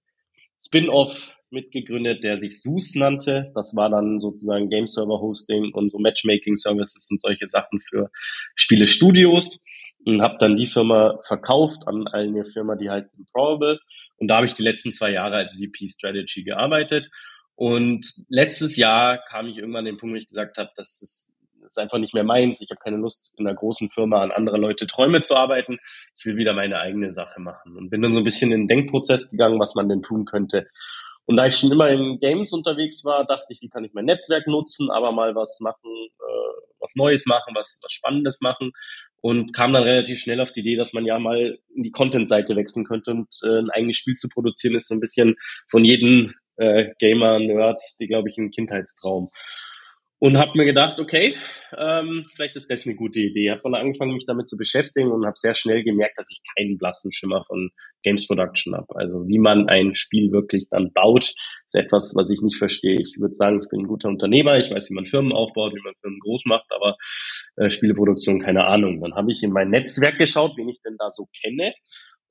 Spin-off 0.63 1.31
mitgegründet, 1.49 2.23
der 2.23 2.37
sich 2.37 2.61
SUS 2.61 2.93
nannte. 2.93 3.51
Das 3.55 3.75
war 3.75 3.89
dann 3.89 4.19
sozusagen 4.19 4.69
Game 4.69 4.85
Server 4.85 5.19
Hosting 5.21 5.73
und 5.73 5.91
so 5.91 5.97
Matchmaking 5.97 6.55
Services 6.55 7.09
und 7.09 7.19
solche 7.19 7.47
Sachen 7.47 7.81
für 7.81 8.11
Spiele 8.53 8.85
Studios 8.85 9.63
und 10.05 10.21
habe 10.21 10.37
dann 10.39 10.55
die 10.55 10.67
Firma 10.67 11.19
verkauft 11.25 11.87
an 11.87 12.07
eine 12.07 12.45
Firma, 12.45 12.75
die 12.75 12.89
heißt 12.89 13.11
Improbable. 13.17 13.79
Und 14.17 14.27
da 14.27 14.37
habe 14.37 14.45
ich 14.45 14.53
die 14.53 14.63
letzten 14.63 14.91
zwei 14.91 15.11
Jahre 15.11 15.37
als 15.37 15.55
VP 15.55 15.89
Strategy 15.89 16.43
gearbeitet. 16.43 17.09
Und 17.55 18.05
letztes 18.29 18.77
Jahr 18.77 19.17
kam 19.17 19.47
ich 19.47 19.57
irgendwann 19.57 19.79
an 19.79 19.85
den 19.85 19.97
Punkt, 19.97 20.13
wo 20.13 20.17
ich 20.17 20.27
gesagt 20.27 20.57
habe, 20.57 20.69
das 20.75 21.01
ist, 21.01 21.31
das 21.61 21.71
ist 21.71 21.79
einfach 21.79 21.97
nicht 21.97 22.13
mehr 22.13 22.23
meins. 22.23 22.61
Ich 22.61 22.69
habe 22.69 22.79
keine 22.79 22.97
Lust, 22.97 23.33
in 23.37 23.47
einer 23.47 23.55
großen 23.55 23.89
Firma 23.89 24.21
an 24.21 24.31
andere 24.31 24.57
Leute 24.57 24.85
Träume 24.85 25.21
zu 25.21 25.35
arbeiten. 25.35 25.79
Ich 26.17 26.25
will 26.25 26.37
wieder 26.37 26.53
meine 26.53 26.79
eigene 26.79 27.11
Sache 27.11 27.41
machen. 27.41 27.75
Und 27.75 27.89
bin 27.89 28.01
dann 28.01 28.13
so 28.13 28.19
ein 28.19 28.25
bisschen 28.25 28.51
in 28.51 28.61
den 28.61 28.67
Denkprozess 28.67 29.29
gegangen, 29.29 29.59
was 29.59 29.73
man 29.73 29.89
denn 29.89 30.03
tun 30.03 30.25
könnte. 30.25 30.67
Und 31.25 31.37
da 31.37 31.47
ich 31.47 31.57
schon 31.57 31.71
immer 31.71 31.89
in 31.89 32.19
Games 32.19 32.53
unterwegs 32.53 33.03
war, 33.03 33.25
dachte 33.25 33.47
ich, 33.49 33.61
wie 33.61 33.69
kann 33.69 33.83
ich 33.83 33.93
mein 33.93 34.05
Netzwerk 34.05 34.45
nutzen, 34.45 34.91
aber 34.91 35.11
mal 35.11 35.33
was 35.33 35.59
machen, 35.59 35.89
äh, 35.89 36.61
was 36.79 36.93
Neues 36.95 37.25
machen, 37.25 37.55
was, 37.55 37.79
was 37.81 37.91
Spannendes 37.91 38.41
machen 38.41 38.73
und 39.25 39.53
kam 39.53 39.73
dann 39.73 39.81
relativ 39.81 40.19
schnell 40.19 40.39
auf 40.39 40.51
die 40.51 40.59
Idee, 40.59 40.75
dass 40.75 40.93
man 40.93 41.03
ja 41.03 41.17
mal 41.17 41.57
in 41.73 41.81
die 41.81 41.89
Content-Seite 41.89 42.55
wechseln 42.55 42.85
könnte 42.85 43.09
und 43.09 43.27
äh, 43.41 43.57
ein 43.57 43.71
eigenes 43.71 43.97
Spiel 43.97 44.13
zu 44.13 44.29
produzieren, 44.29 44.75
ist 44.75 44.87
so 44.87 44.93
ein 44.93 44.99
bisschen 44.99 45.33
von 45.67 45.83
jedem 45.83 46.35
äh, 46.57 46.91
Gamer, 46.99 47.39
Nerd, 47.39 47.81
die, 47.99 48.05
glaube 48.05 48.29
ich, 48.29 48.37
ein 48.37 48.51
Kindheitstraum. 48.51 49.31
Und 50.19 50.37
habe 50.37 50.51
mir 50.55 50.65
gedacht, 50.65 50.99
okay, 50.99 51.35
ähm, 51.77 52.25
vielleicht 52.35 52.55
ist 52.55 52.71
das 52.71 52.85
eine 52.85 52.95
gute 52.95 53.19
Idee. 53.19 53.51
Habe 53.51 53.61
dann 53.63 53.75
angefangen, 53.75 54.13
mich 54.13 54.25
damit 54.25 54.47
zu 54.47 54.57
beschäftigen 54.57 55.11
und 55.11 55.25
habe 55.25 55.35
sehr 55.35 55.53
schnell 55.53 55.83
gemerkt, 55.83 56.17
dass 56.17 56.29
ich 56.31 56.39
keinen 56.55 56.77
blassen 56.77 57.11
Schimmer 57.11 57.43
von 57.45 57.69
Games 58.01 58.25
Production 58.25 58.75
habe. 58.75 58.95
Also 58.95 59.27
wie 59.27 59.39
man 59.39 59.67
ein 59.67 59.93
Spiel 59.93 60.31
wirklich 60.31 60.67
dann 60.69 60.93
baut, 60.93 61.23
ist 61.23 61.75
etwas, 61.75 62.13
was 62.15 62.29
ich 62.29 62.41
nicht 62.41 62.57
verstehe. 62.57 62.95
Ich 62.99 63.17
würde 63.19 63.35
sagen, 63.35 63.59
ich 63.61 63.69
bin 63.69 63.81
ein 63.81 63.87
guter 63.87 64.07
Unternehmer, 64.07 64.57
ich 64.57 64.71
weiß, 64.71 64.89
wie 64.89 64.95
man 64.95 65.05
Firmen 65.05 65.33
aufbaut, 65.33 65.73
wie 65.75 65.83
man 65.83 65.93
Firmen 66.01 66.19
groß 66.19 66.45
macht, 66.45 66.65
aber 66.69 66.95
äh, 67.57 67.69
Spieleproduktion 67.69 68.39
keine 68.39 68.65
Ahnung. 68.65 69.01
Dann 69.01 69.15
habe 69.15 69.31
ich 69.31 69.43
in 69.43 69.51
mein 69.51 69.69
Netzwerk 69.69 70.17
geschaut, 70.17 70.53
wen 70.55 70.69
ich 70.69 70.79
denn 70.81 70.95
da 70.97 71.11
so 71.11 71.27
kenne 71.43 71.73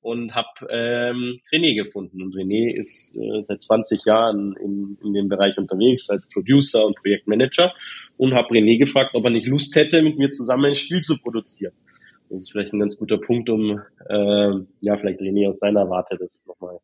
und 0.05 0.35
habe 0.35 0.47
ähm, 0.69 1.39
René 1.51 1.73
gefunden. 1.73 2.21
Und 2.21 2.35
René 2.35 2.71
ist 2.71 3.15
äh, 3.15 3.41
seit 3.41 3.63
20 3.63 4.05
Jahren 4.05 4.55
in, 4.63 4.99
in 5.03 5.13
dem 5.13 5.29
Bereich 5.29 5.57
unterwegs 5.57 6.11
als 6.11 6.29
Producer 6.29 6.85
und 6.85 6.95
Projektmanager 6.95 7.73
und 8.15 8.35
habe 8.35 8.49
René 8.49 8.77
gefragt, 8.77 9.15
ob 9.15 9.23
er 9.23 9.31
nicht 9.31 9.47
Lust 9.47 9.75
hätte, 9.75 10.03
mit 10.03 10.19
mir 10.19 10.29
zusammen 10.29 10.65
ein 10.65 10.75
Spiel 10.75 11.01
zu 11.01 11.17
produzieren. 11.17 11.73
Das 12.29 12.43
ist 12.43 12.51
vielleicht 12.51 12.71
ein 12.71 12.79
ganz 12.79 12.97
guter 12.97 13.17
Punkt, 13.17 13.49
um 13.49 13.81
äh, 14.07 14.51
ja 14.81 14.95
vielleicht 14.95 15.21
René 15.21 15.47
aus 15.47 15.57
seiner 15.57 15.89
Warte 15.89 16.17
das 16.19 16.45
nochmal 16.47 16.77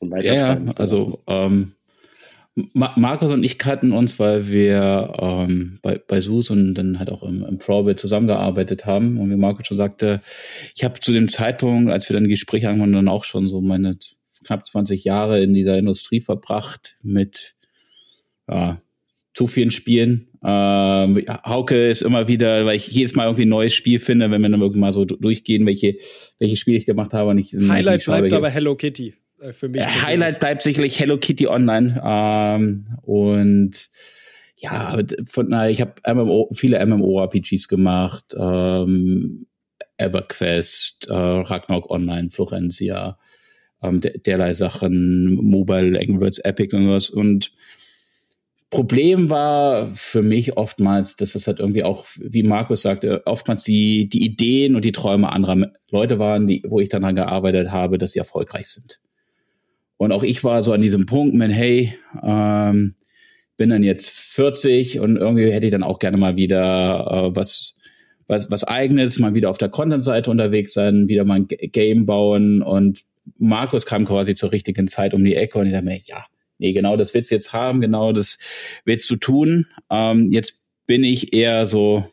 von 0.00 0.10
weiter. 0.10 0.34
Ja, 0.34 0.60
also 0.76 1.20
ähm, 1.28 1.75
Markus 2.74 3.32
und 3.32 3.44
ich 3.44 3.58
kannten 3.58 3.92
uns, 3.92 4.18
weil 4.18 4.48
wir 4.48 5.12
ähm, 5.18 5.78
bei, 5.82 5.98
bei 5.98 6.22
SUS 6.22 6.48
und 6.48 6.72
dann 6.72 6.98
halt 6.98 7.10
auch 7.10 7.22
im, 7.22 7.44
im 7.44 7.58
Probit 7.58 8.00
zusammengearbeitet 8.00 8.86
haben. 8.86 9.18
Und 9.20 9.30
wie 9.30 9.36
Markus 9.36 9.66
schon 9.66 9.76
sagte, 9.76 10.22
ich 10.74 10.82
habe 10.82 10.98
zu 10.98 11.12
dem 11.12 11.28
Zeitpunkt, 11.28 11.92
als 11.92 12.08
wir 12.08 12.14
dann 12.14 12.28
Gespräche 12.28 12.70
angefangen 12.70 12.94
dann 12.94 13.08
auch 13.08 13.24
schon 13.24 13.46
so 13.46 13.60
meine 13.60 13.98
knapp 14.46 14.66
20 14.66 15.04
Jahre 15.04 15.42
in 15.42 15.52
dieser 15.52 15.76
Industrie 15.76 16.22
verbracht 16.22 16.96
mit 17.02 17.56
ja, 18.48 18.80
zu 19.34 19.46
vielen 19.46 19.70
Spielen. 19.70 20.28
Ähm, 20.42 21.26
Hauke 21.44 21.90
ist 21.90 22.00
immer 22.00 22.26
wieder, 22.26 22.64
weil 22.64 22.76
ich 22.76 22.88
jedes 22.88 23.14
Mal 23.14 23.24
irgendwie 23.24 23.44
ein 23.44 23.50
neues 23.50 23.74
Spiel 23.74 24.00
finde, 24.00 24.30
wenn 24.30 24.40
wir 24.40 24.48
dann 24.48 24.62
irgendwie 24.62 24.80
mal 24.80 24.92
so 24.92 25.04
durchgehen, 25.04 25.66
welche, 25.66 25.96
welche 26.38 26.56
Spiele 26.56 26.78
ich 26.78 26.86
gemacht 26.86 27.12
habe. 27.12 27.30
Und 27.30 27.38
ich, 27.38 27.52
Highlight 27.52 28.06
bleibt 28.06 28.32
aber 28.32 28.48
Hello 28.48 28.76
Kitty. 28.76 29.14
Äh, 29.40 29.52
für 29.52 29.68
mich. 29.68 29.80
Äh, 29.80 29.86
Highlight 29.86 30.40
bleibt 30.40 30.62
sicherlich 30.62 30.98
Hello 30.98 31.18
Kitty 31.18 31.46
Online. 31.48 32.00
Ähm, 32.04 32.98
und 33.02 33.90
ja, 34.56 34.98
von, 35.26 35.48
na, 35.48 35.68
ich 35.68 35.80
habe 35.80 35.94
MMO, 36.06 36.48
viele 36.52 36.84
MMORPGs 36.84 37.68
gemacht, 37.68 38.34
ähm, 38.38 39.46
EverQuest, 39.98 41.08
äh, 41.08 41.12
Ragnarok 41.12 41.90
Online, 41.90 42.30
Florencia, 42.30 43.18
ähm, 43.82 44.00
der, 44.00 44.18
derlei 44.18 44.54
Sachen, 44.54 45.34
Mobile, 45.34 45.98
Angry 45.98 46.18
Birds, 46.18 46.38
Epic 46.38 46.74
und 46.74 46.88
was. 46.88 47.10
Und 47.10 47.52
Problem 48.70 49.30
war 49.30 49.86
für 49.94 50.22
mich 50.22 50.56
oftmals, 50.56 51.16
dass 51.16 51.34
es 51.34 51.46
halt 51.46 51.60
irgendwie 51.60 51.84
auch, 51.84 52.06
wie 52.18 52.42
Markus 52.42 52.82
sagte, 52.82 53.22
oftmals 53.26 53.62
die, 53.62 54.08
die 54.08 54.24
Ideen 54.24 54.74
und 54.74 54.84
die 54.84 54.92
Träume 54.92 55.32
anderer 55.32 55.70
Leute 55.90 56.18
waren, 56.18 56.46
die, 56.46 56.64
wo 56.66 56.80
ich 56.80 56.88
dann 56.88 57.02
daran 57.02 57.16
gearbeitet 57.16 57.70
habe, 57.70 57.98
dass 57.98 58.12
sie 58.12 58.18
erfolgreich 58.18 58.68
sind. 58.68 59.00
Und 59.96 60.12
auch 60.12 60.22
ich 60.22 60.44
war 60.44 60.62
so 60.62 60.72
an 60.72 60.80
diesem 60.82 61.06
Punkt, 61.06 61.34
man, 61.34 61.50
hey, 61.50 61.96
ähm, 62.22 62.94
bin 63.56 63.70
dann 63.70 63.82
jetzt 63.82 64.10
40 64.10 65.00
und 65.00 65.16
irgendwie 65.16 65.50
hätte 65.50 65.66
ich 65.66 65.72
dann 65.72 65.82
auch 65.82 65.98
gerne 65.98 66.16
mal 66.16 66.36
wieder 66.36 67.06
äh, 67.10 67.36
was, 67.36 67.76
was, 68.26 68.50
was 68.50 68.64
eigenes, 68.64 69.18
mal 69.18 69.34
wieder 69.34 69.50
auf 69.50 69.58
der 69.58 69.70
Content-Seite 69.70 70.30
unterwegs 70.30 70.74
sein, 70.74 71.08
wieder 71.08 71.24
mal 71.24 71.40
ein 71.40 71.48
Game 71.48 72.04
bauen 72.04 72.62
und 72.62 73.04
Markus 73.38 73.86
kam 73.86 74.04
quasi 74.04 74.34
zur 74.34 74.52
richtigen 74.52 74.88
Zeit 74.88 75.14
um 75.14 75.24
die 75.24 75.34
Ecke 75.34 75.58
und 75.58 75.66
ich 75.66 75.72
dachte 75.72 75.86
mir, 75.86 76.00
ja, 76.04 76.26
nee, 76.58 76.72
genau 76.72 76.96
das 76.96 77.14
willst 77.14 77.30
du 77.30 77.34
jetzt 77.34 77.52
haben, 77.52 77.80
genau 77.80 78.12
das 78.12 78.38
willst 78.84 79.08
du 79.10 79.16
tun. 79.16 79.66
Ähm, 79.90 80.30
jetzt 80.30 80.70
bin 80.86 81.02
ich 81.02 81.32
eher 81.32 81.66
so 81.66 82.04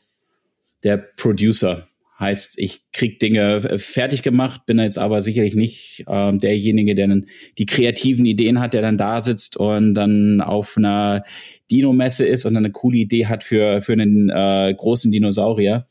der 0.84 0.98
Producer. 0.98 1.88
Heißt, 2.20 2.60
ich 2.60 2.84
krieg 2.92 3.20
Dinge 3.20 3.56
äh, 3.70 3.80
fertig 3.80 4.22
gemacht, 4.22 4.66
bin 4.66 4.80
jetzt 4.80 5.00
aber 5.00 5.22
sicherlich 5.22 5.56
nicht 5.56 6.06
ähm, 6.08 6.40
derjenige, 6.40 6.96
der 6.96 7.08
dann 7.08 7.26
die 7.58 7.66
kreativen 7.66 8.26
Ideen 8.26 8.60
hat, 8.60 8.74
der 8.74 8.82
dann 8.82 8.98
da 8.98 9.22
sitzt 9.22 9.58
und 9.58 9.96
dann 9.96 10.40
auf 10.42 10.78
einer 10.78 11.24
Dino-Messe 11.72 12.26
ist 12.26 12.46
und 12.46 12.54
dann 12.54 12.66
eine 12.66 12.72
coole 12.72 12.98
Idee 12.98 13.26
hat 13.26 13.44
für, 13.44 13.82
für 13.82 13.94
einen 13.94 14.30
äh, 14.30 14.74
großen 14.78 15.12
Dinosaurier. 15.12 15.88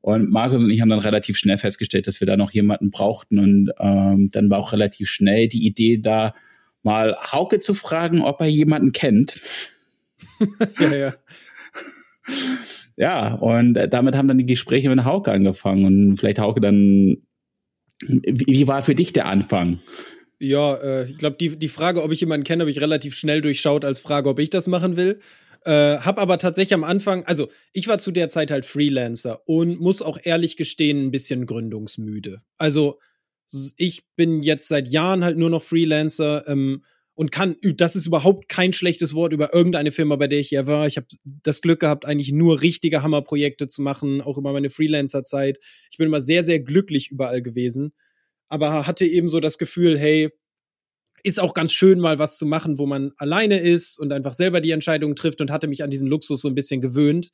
Und 0.00 0.30
Markus 0.30 0.62
und 0.62 0.70
ich 0.70 0.80
haben 0.80 0.88
dann 0.88 1.00
relativ 1.00 1.36
schnell 1.36 1.58
festgestellt, 1.58 2.06
dass 2.06 2.20
wir 2.20 2.28
da 2.28 2.36
noch 2.36 2.52
jemanden 2.52 2.92
brauchten. 2.92 3.40
Und 3.40 3.72
ähm, 3.80 4.30
dann 4.32 4.48
war 4.48 4.60
auch 4.60 4.72
relativ 4.72 5.10
schnell 5.10 5.48
die 5.48 5.66
Idee 5.66 5.98
da, 5.98 6.32
mal 6.84 7.16
Hauke 7.32 7.58
zu 7.58 7.74
fragen, 7.74 8.22
ob 8.22 8.40
er 8.40 8.46
jemanden 8.46 8.92
kennt. 8.92 9.40
ja, 10.78 10.94
ja. 10.94 11.14
Ja, 12.96 13.34
und 13.34 13.74
damit 13.74 14.16
haben 14.16 14.28
dann 14.28 14.38
die 14.38 14.46
Gespräche 14.46 14.88
mit 14.88 15.04
Hauke 15.04 15.30
angefangen. 15.30 15.84
Und 15.84 16.16
vielleicht 16.16 16.38
Hauke 16.38 16.60
dann, 16.60 17.18
wie, 18.00 18.46
wie 18.46 18.68
war 18.68 18.82
für 18.82 18.94
dich 18.94 19.12
der 19.12 19.28
Anfang? 19.28 19.78
Ja, 20.38 20.76
äh, 20.76 21.10
ich 21.10 21.18
glaube, 21.18 21.36
die, 21.38 21.56
die 21.56 21.68
Frage, 21.68 22.02
ob 22.02 22.12
ich 22.12 22.20
jemanden 22.20 22.44
kenne, 22.44 22.62
habe 22.62 22.70
ich 22.70 22.80
relativ 22.80 23.14
schnell 23.14 23.40
durchschaut 23.40 23.84
als 23.84 24.00
Frage, 24.00 24.28
ob 24.28 24.38
ich 24.38 24.50
das 24.50 24.66
machen 24.66 24.96
will. 24.96 25.20
Äh, 25.64 25.98
hab 25.98 26.18
aber 26.18 26.38
tatsächlich 26.38 26.74
am 26.74 26.84
Anfang, 26.84 27.24
also 27.24 27.48
ich 27.72 27.88
war 27.88 27.98
zu 27.98 28.12
der 28.12 28.28
Zeit 28.28 28.50
halt 28.50 28.64
Freelancer 28.64 29.42
und 29.46 29.80
muss 29.80 30.00
auch 30.00 30.18
ehrlich 30.22 30.56
gestehen, 30.56 31.06
ein 31.06 31.10
bisschen 31.10 31.44
gründungsmüde. 31.44 32.42
Also 32.56 32.98
ich 33.76 34.04
bin 34.16 34.42
jetzt 34.42 34.68
seit 34.68 34.88
Jahren 34.88 35.24
halt 35.24 35.36
nur 35.36 35.50
noch 35.50 35.62
Freelancer 35.62 36.46
ähm, 36.48 36.84
und 37.16 37.32
kann, 37.32 37.56
das 37.62 37.96
ist 37.96 38.06
überhaupt 38.06 38.48
kein 38.48 38.74
schlechtes 38.74 39.14
Wort 39.14 39.32
über 39.32 39.54
irgendeine 39.54 39.90
Firma, 39.90 40.16
bei 40.16 40.28
der 40.28 40.38
ich 40.38 40.50
hier 40.50 40.66
war. 40.66 40.86
Ich 40.86 40.98
habe 40.98 41.06
das 41.24 41.62
Glück 41.62 41.80
gehabt, 41.80 42.04
eigentlich 42.04 42.30
nur 42.30 42.60
richtige 42.60 43.02
Hammerprojekte 43.02 43.68
zu 43.68 43.80
machen, 43.80 44.20
auch 44.20 44.36
über 44.36 44.52
meine 44.52 44.68
Freelancer-Zeit. 44.68 45.58
Ich 45.90 45.96
bin 45.96 46.08
immer 46.08 46.20
sehr, 46.20 46.44
sehr 46.44 46.60
glücklich 46.60 47.10
überall 47.10 47.40
gewesen, 47.40 47.94
aber 48.48 48.86
hatte 48.86 49.06
eben 49.06 49.30
so 49.30 49.40
das 49.40 49.56
Gefühl, 49.56 49.98
hey, 49.98 50.30
ist 51.22 51.40
auch 51.40 51.54
ganz 51.54 51.72
schön, 51.72 51.98
mal 52.00 52.18
was 52.18 52.36
zu 52.36 52.44
machen, 52.44 52.76
wo 52.76 52.84
man 52.84 53.12
alleine 53.16 53.58
ist 53.60 53.98
und 53.98 54.12
einfach 54.12 54.34
selber 54.34 54.60
die 54.60 54.70
Entscheidung 54.72 55.16
trifft 55.16 55.40
und 55.40 55.50
hatte 55.50 55.68
mich 55.68 55.82
an 55.82 55.90
diesen 55.90 56.08
Luxus 56.08 56.42
so 56.42 56.48
ein 56.48 56.54
bisschen 56.54 56.82
gewöhnt. 56.82 57.32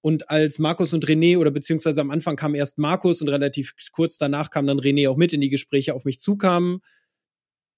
Und 0.00 0.30
als 0.30 0.58
Markus 0.58 0.94
und 0.94 1.06
René, 1.06 1.36
oder 1.36 1.50
beziehungsweise 1.50 2.00
am 2.00 2.10
Anfang 2.10 2.36
kam 2.36 2.54
erst 2.54 2.78
Markus 2.78 3.20
und 3.20 3.28
relativ 3.28 3.74
kurz 3.92 4.16
danach 4.16 4.48
kam 4.50 4.66
dann 4.66 4.80
René 4.80 5.08
auch 5.08 5.18
mit 5.18 5.34
in 5.34 5.42
die 5.42 5.50
Gespräche 5.50 5.94
auf 5.94 6.06
mich 6.06 6.18
zukamen, 6.18 6.80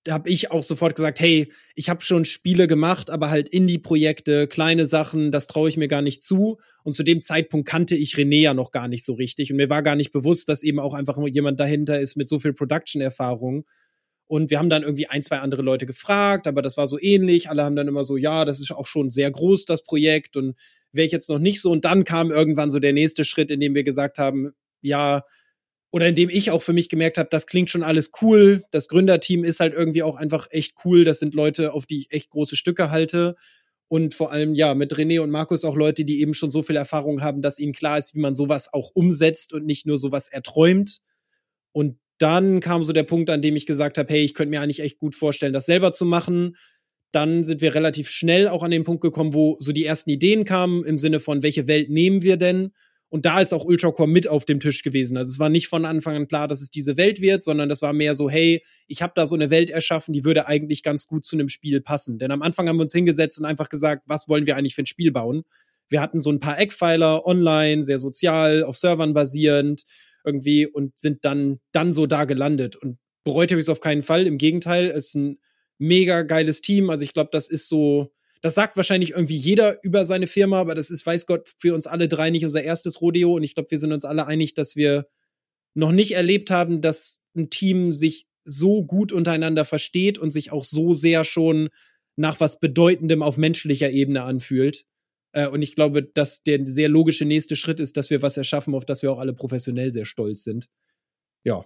habe 0.08 0.28
ich 0.28 0.50
auch 0.50 0.62
sofort 0.62 0.96
gesagt, 0.96 1.20
hey, 1.20 1.52
ich 1.74 1.88
habe 1.88 2.02
schon 2.02 2.24
Spiele 2.24 2.66
gemacht, 2.66 3.10
aber 3.10 3.30
halt 3.30 3.48
Indie-Projekte, 3.48 4.46
kleine 4.46 4.86
Sachen, 4.86 5.32
das 5.32 5.46
traue 5.46 5.68
ich 5.68 5.76
mir 5.76 5.88
gar 5.88 6.02
nicht 6.02 6.22
zu. 6.22 6.58
Und 6.82 6.92
zu 6.92 7.02
dem 7.02 7.20
Zeitpunkt 7.20 7.68
kannte 7.68 7.96
ich 7.96 8.14
René 8.14 8.42
ja 8.42 8.54
noch 8.54 8.70
gar 8.70 8.88
nicht 8.88 9.04
so 9.04 9.14
richtig. 9.14 9.50
Und 9.50 9.56
mir 9.56 9.70
war 9.70 9.82
gar 9.82 9.96
nicht 9.96 10.12
bewusst, 10.12 10.48
dass 10.48 10.62
eben 10.62 10.78
auch 10.78 10.94
einfach 10.94 11.18
jemand 11.26 11.58
dahinter 11.58 12.00
ist 12.00 12.16
mit 12.16 12.28
so 12.28 12.38
viel 12.38 12.52
Production-Erfahrung. 12.52 13.64
Und 14.26 14.50
wir 14.50 14.58
haben 14.58 14.70
dann 14.70 14.82
irgendwie 14.82 15.06
ein, 15.06 15.22
zwei 15.22 15.38
andere 15.38 15.62
Leute 15.62 15.86
gefragt, 15.86 16.46
aber 16.46 16.62
das 16.62 16.76
war 16.76 16.86
so 16.86 16.98
ähnlich. 17.00 17.50
Alle 17.50 17.62
haben 17.62 17.76
dann 17.76 17.88
immer 17.88 18.04
so, 18.04 18.16
ja, 18.16 18.44
das 18.44 18.60
ist 18.60 18.72
auch 18.72 18.86
schon 18.86 19.10
sehr 19.10 19.30
groß, 19.30 19.64
das 19.64 19.84
Projekt. 19.84 20.36
Und 20.36 20.56
wäre 20.92 21.06
ich 21.06 21.12
jetzt 21.12 21.28
noch 21.28 21.38
nicht 21.38 21.60
so. 21.60 21.70
Und 21.70 21.84
dann 21.84 22.04
kam 22.04 22.30
irgendwann 22.30 22.70
so 22.70 22.78
der 22.78 22.92
nächste 22.92 23.24
Schritt, 23.24 23.50
in 23.50 23.60
dem 23.60 23.74
wir 23.74 23.84
gesagt 23.84 24.18
haben, 24.18 24.52
ja, 24.80 25.22
oder 25.94 26.08
in 26.08 26.16
dem 26.16 26.28
ich 26.28 26.50
auch 26.50 26.60
für 26.60 26.72
mich 26.72 26.88
gemerkt 26.88 27.18
habe, 27.18 27.28
das 27.30 27.46
klingt 27.46 27.70
schon 27.70 27.84
alles 27.84 28.10
cool. 28.20 28.64
Das 28.72 28.88
Gründerteam 28.88 29.44
ist 29.44 29.60
halt 29.60 29.74
irgendwie 29.74 30.02
auch 30.02 30.16
einfach 30.16 30.48
echt 30.50 30.74
cool. 30.84 31.04
Das 31.04 31.20
sind 31.20 31.34
Leute, 31.34 31.72
auf 31.72 31.86
die 31.86 31.98
ich 31.98 32.10
echt 32.10 32.30
große 32.30 32.56
Stücke 32.56 32.90
halte. 32.90 33.36
Und 33.86 34.12
vor 34.12 34.32
allem, 34.32 34.56
ja, 34.56 34.74
mit 34.74 34.92
René 34.92 35.20
und 35.20 35.30
Markus 35.30 35.64
auch 35.64 35.76
Leute, 35.76 36.04
die 36.04 36.20
eben 36.20 36.34
schon 36.34 36.50
so 36.50 36.64
viel 36.64 36.74
Erfahrung 36.74 37.22
haben, 37.22 37.42
dass 37.42 37.60
ihnen 37.60 37.72
klar 37.72 37.96
ist, 37.96 38.16
wie 38.16 38.18
man 38.18 38.34
sowas 38.34 38.74
auch 38.74 38.90
umsetzt 38.92 39.52
und 39.52 39.66
nicht 39.66 39.86
nur 39.86 39.96
sowas 39.96 40.26
erträumt. 40.26 40.98
Und 41.70 41.96
dann 42.18 42.58
kam 42.58 42.82
so 42.82 42.92
der 42.92 43.04
Punkt, 43.04 43.30
an 43.30 43.40
dem 43.40 43.54
ich 43.54 43.64
gesagt 43.64 43.96
habe, 43.96 44.12
hey, 44.12 44.24
ich 44.24 44.34
könnte 44.34 44.50
mir 44.50 44.62
eigentlich 44.62 44.80
echt 44.80 44.98
gut 44.98 45.14
vorstellen, 45.14 45.52
das 45.52 45.66
selber 45.66 45.92
zu 45.92 46.04
machen. 46.04 46.56
Dann 47.12 47.44
sind 47.44 47.60
wir 47.60 47.72
relativ 47.76 48.10
schnell 48.10 48.48
auch 48.48 48.64
an 48.64 48.72
den 48.72 48.82
Punkt 48.82 49.00
gekommen, 49.00 49.32
wo 49.32 49.58
so 49.60 49.70
die 49.70 49.84
ersten 49.84 50.10
Ideen 50.10 50.44
kamen 50.44 50.84
im 50.84 50.98
Sinne 50.98 51.20
von, 51.20 51.44
welche 51.44 51.68
Welt 51.68 51.88
nehmen 51.88 52.22
wir 52.22 52.36
denn? 52.36 52.72
Und 53.14 53.26
da 53.26 53.40
ist 53.40 53.54
auch 53.54 53.64
Ultracore 53.64 54.08
mit 54.08 54.26
auf 54.26 54.44
dem 54.44 54.58
Tisch 54.58 54.82
gewesen. 54.82 55.16
Also 55.16 55.30
es 55.30 55.38
war 55.38 55.48
nicht 55.48 55.68
von 55.68 55.84
Anfang 55.84 56.16
an 56.16 56.26
klar, 56.26 56.48
dass 56.48 56.60
es 56.60 56.72
diese 56.72 56.96
Welt 56.96 57.20
wird, 57.20 57.44
sondern 57.44 57.68
das 57.68 57.80
war 57.80 57.92
mehr 57.92 58.16
so, 58.16 58.28
hey, 58.28 58.60
ich 58.88 59.02
habe 59.02 59.12
da 59.14 59.24
so 59.24 59.36
eine 59.36 59.50
Welt 59.50 59.70
erschaffen, 59.70 60.12
die 60.12 60.24
würde 60.24 60.48
eigentlich 60.48 60.82
ganz 60.82 61.06
gut 61.06 61.24
zu 61.24 61.36
einem 61.36 61.48
Spiel 61.48 61.80
passen. 61.80 62.18
Denn 62.18 62.32
am 62.32 62.42
Anfang 62.42 62.68
haben 62.68 62.74
wir 62.74 62.82
uns 62.82 62.92
hingesetzt 62.92 63.38
und 63.38 63.44
einfach 63.44 63.68
gesagt, 63.68 64.02
was 64.06 64.28
wollen 64.28 64.46
wir 64.46 64.56
eigentlich 64.56 64.74
für 64.74 64.82
ein 64.82 64.86
Spiel 64.86 65.12
bauen? 65.12 65.44
Wir 65.88 66.00
hatten 66.00 66.20
so 66.20 66.28
ein 66.28 66.40
paar 66.40 66.58
Eckpfeiler 66.58 67.24
online, 67.24 67.84
sehr 67.84 68.00
sozial, 68.00 68.64
auf 68.64 68.76
Servern 68.76 69.14
basierend 69.14 69.84
irgendwie 70.24 70.66
und 70.66 70.98
sind 70.98 71.24
dann, 71.24 71.60
dann 71.70 71.92
so 71.92 72.06
da 72.06 72.24
gelandet. 72.24 72.74
Und 72.74 72.98
bereut 73.22 73.52
habe 73.52 73.60
ich 73.60 73.66
es 73.66 73.70
auf 73.70 73.80
keinen 73.80 74.02
Fall. 74.02 74.26
Im 74.26 74.38
Gegenteil, 74.38 74.86
es 74.86 75.10
ist 75.10 75.14
ein 75.14 75.38
mega 75.78 76.22
geiles 76.22 76.62
Team. 76.62 76.90
Also 76.90 77.04
ich 77.04 77.12
glaube, 77.12 77.30
das 77.30 77.48
ist 77.48 77.68
so, 77.68 78.12
das 78.44 78.54
sagt 78.54 78.76
wahrscheinlich 78.76 79.12
irgendwie 79.12 79.38
jeder 79.38 79.82
über 79.82 80.04
seine 80.04 80.26
Firma, 80.26 80.60
aber 80.60 80.74
das 80.74 80.90
ist, 80.90 81.06
weiß 81.06 81.24
Gott, 81.24 81.54
für 81.58 81.72
uns 81.74 81.86
alle 81.86 82.08
drei 82.08 82.28
nicht 82.28 82.44
unser 82.44 82.62
erstes 82.62 83.00
Rodeo. 83.00 83.36
Und 83.36 83.42
ich 83.42 83.54
glaube, 83.54 83.70
wir 83.70 83.78
sind 83.78 83.90
uns 83.90 84.04
alle 84.04 84.26
einig, 84.26 84.52
dass 84.52 84.76
wir 84.76 85.08
noch 85.72 85.92
nicht 85.92 86.14
erlebt 86.14 86.50
haben, 86.50 86.82
dass 86.82 87.24
ein 87.34 87.48
Team 87.48 87.94
sich 87.94 88.26
so 88.44 88.84
gut 88.84 89.12
untereinander 89.12 89.64
versteht 89.64 90.18
und 90.18 90.30
sich 90.30 90.52
auch 90.52 90.64
so 90.64 90.92
sehr 90.92 91.24
schon 91.24 91.70
nach 92.16 92.38
was 92.38 92.60
Bedeutendem 92.60 93.22
auf 93.22 93.38
menschlicher 93.38 93.90
Ebene 93.90 94.24
anfühlt. 94.24 94.84
Äh, 95.32 95.48
und 95.48 95.62
ich 95.62 95.74
glaube, 95.74 96.02
dass 96.02 96.42
der 96.42 96.66
sehr 96.66 96.90
logische 96.90 97.24
nächste 97.24 97.56
Schritt 97.56 97.80
ist, 97.80 97.96
dass 97.96 98.10
wir 98.10 98.20
was 98.20 98.36
erschaffen, 98.36 98.74
auf 98.74 98.84
das 98.84 99.00
wir 99.00 99.10
auch 99.10 99.20
alle 99.20 99.32
professionell 99.32 99.90
sehr 99.90 100.04
stolz 100.04 100.44
sind. 100.44 100.68
Ja. 101.44 101.64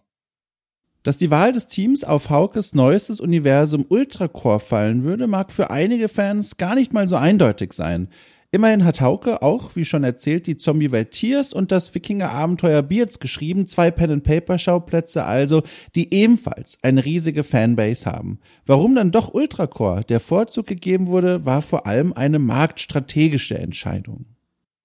Dass 1.09 1.17
die 1.17 1.31
Wahl 1.31 1.53
des 1.53 1.69
Teams 1.69 2.05
auf 2.05 2.29
Haukes 2.29 2.75
neuestes 2.75 3.19
Universum 3.19 3.87
Ultracore 3.89 4.61
fallen 4.61 5.05
würde, 5.05 5.27
mag 5.27 5.53
für 5.53 5.71
einige 5.71 6.07
Fans 6.07 6.59
gar 6.59 6.75
nicht 6.75 6.93
mal 6.93 7.09
so 7.09 7.17
eindeutig 7.17 7.73
sein. 7.73 8.09
Immerhin 8.51 8.85
hat 8.85 9.01
Hauke 9.01 9.41
auch, 9.41 9.75
wie 9.75 9.87
schon 9.87 10.05
erzählt, 10.05 10.47
die 10.47 10.59
Zombie-Welt 10.59 11.13
Tiers 11.13 11.55
und 11.55 11.73
das 11.73 11.95
Wikinger-Abenteuer 11.95 12.83
Beards 12.83 13.21
geschrieben, 13.21 13.67
zwei 13.67 13.91
Pen-and-Paper-Schauplätze 13.91 15.25
also, 15.25 15.63
die 15.95 16.13
ebenfalls 16.13 16.77
eine 16.83 17.03
riesige 17.03 17.43
Fanbase 17.43 18.05
haben. 18.05 18.39
Warum 18.67 18.95
dann 18.95 19.11
doch 19.11 19.33
Ultracore 19.33 20.05
der 20.05 20.21
Vorzug 20.21 20.67
gegeben 20.67 21.07
wurde, 21.07 21.47
war 21.47 21.63
vor 21.63 21.87
allem 21.87 22.13
eine 22.13 22.39
marktstrategische 22.39 23.57
Entscheidung. 23.57 24.27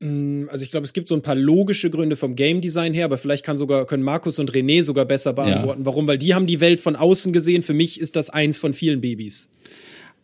Mm, 0.04 0.50
also 0.50 0.66
ich 0.66 0.72
glaube, 0.72 0.84
es 0.84 0.92
gibt 0.92 1.08
so 1.08 1.16
ein 1.16 1.22
paar 1.22 1.36
logische 1.36 1.90
Gründe 1.90 2.18
vom 2.18 2.36
Game 2.36 2.60
Design 2.60 2.94
her, 2.94 3.06
aber 3.06 3.18
vielleicht 3.18 3.46
kann 3.46 3.56
sogar, 3.56 3.86
können 3.86 4.04
Markus 4.04 4.38
und 4.38 4.52
René 4.52 4.84
sogar 4.84 5.06
besser 5.06 5.32
beantworten. 5.32 5.82
Ja. 5.82 5.86
Warum? 5.86 6.08
Weil 6.08 6.18
die 6.18 6.34
haben 6.34 6.46
die 6.46 6.60
Welt 6.60 6.82
von 6.82 6.98
außen 6.98 7.32
gesehen. 7.32 7.64
Für 7.64 7.74
mich 7.74 8.02
ist 8.02 8.18
das 8.18 8.30
eins 8.30 8.58
von 8.58 8.74
vielen 8.74 9.00
Babys. 9.00 9.50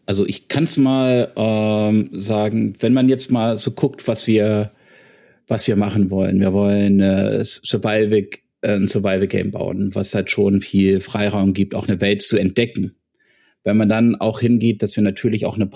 Also 0.05 0.25
ich 0.25 0.49
kann 0.49 0.65
es 0.65 0.75
mal 0.75 1.31
ähm, 1.35 2.09
sagen, 2.13 2.73
wenn 2.81 2.93
man 2.93 3.07
jetzt 3.07 3.31
mal 3.31 3.55
so 3.55 3.71
guckt, 3.71 4.07
was 4.07 4.27
wir, 4.27 4.71
was 5.47 5.65
wir 5.67 5.77
machen 5.77 6.09
wollen. 6.09 6.41
Wir 6.41 6.51
wollen 6.51 6.99
äh, 6.99 7.45
Survival, 7.45 8.27
äh, 8.61 8.73
ein 8.73 8.89
Survival 8.89 9.27
Game 9.27 9.51
bauen, 9.51 9.91
was 9.93 10.13
halt 10.13 10.29
schon 10.29 10.59
viel 10.61 10.99
Freiraum 10.99 11.53
gibt, 11.53 11.73
auch 11.73 11.87
eine 11.87 12.01
Welt 12.01 12.21
zu 12.21 12.37
entdecken. 12.37 12.95
Wenn 13.63 13.77
man 13.77 13.87
dann 13.87 14.15
auch 14.15 14.41
hingeht, 14.41 14.83
dass 14.83 14.95
wir 14.95 15.03
natürlich 15.03 15.45
auch 15.45 15.55
eine, 15.55 15.69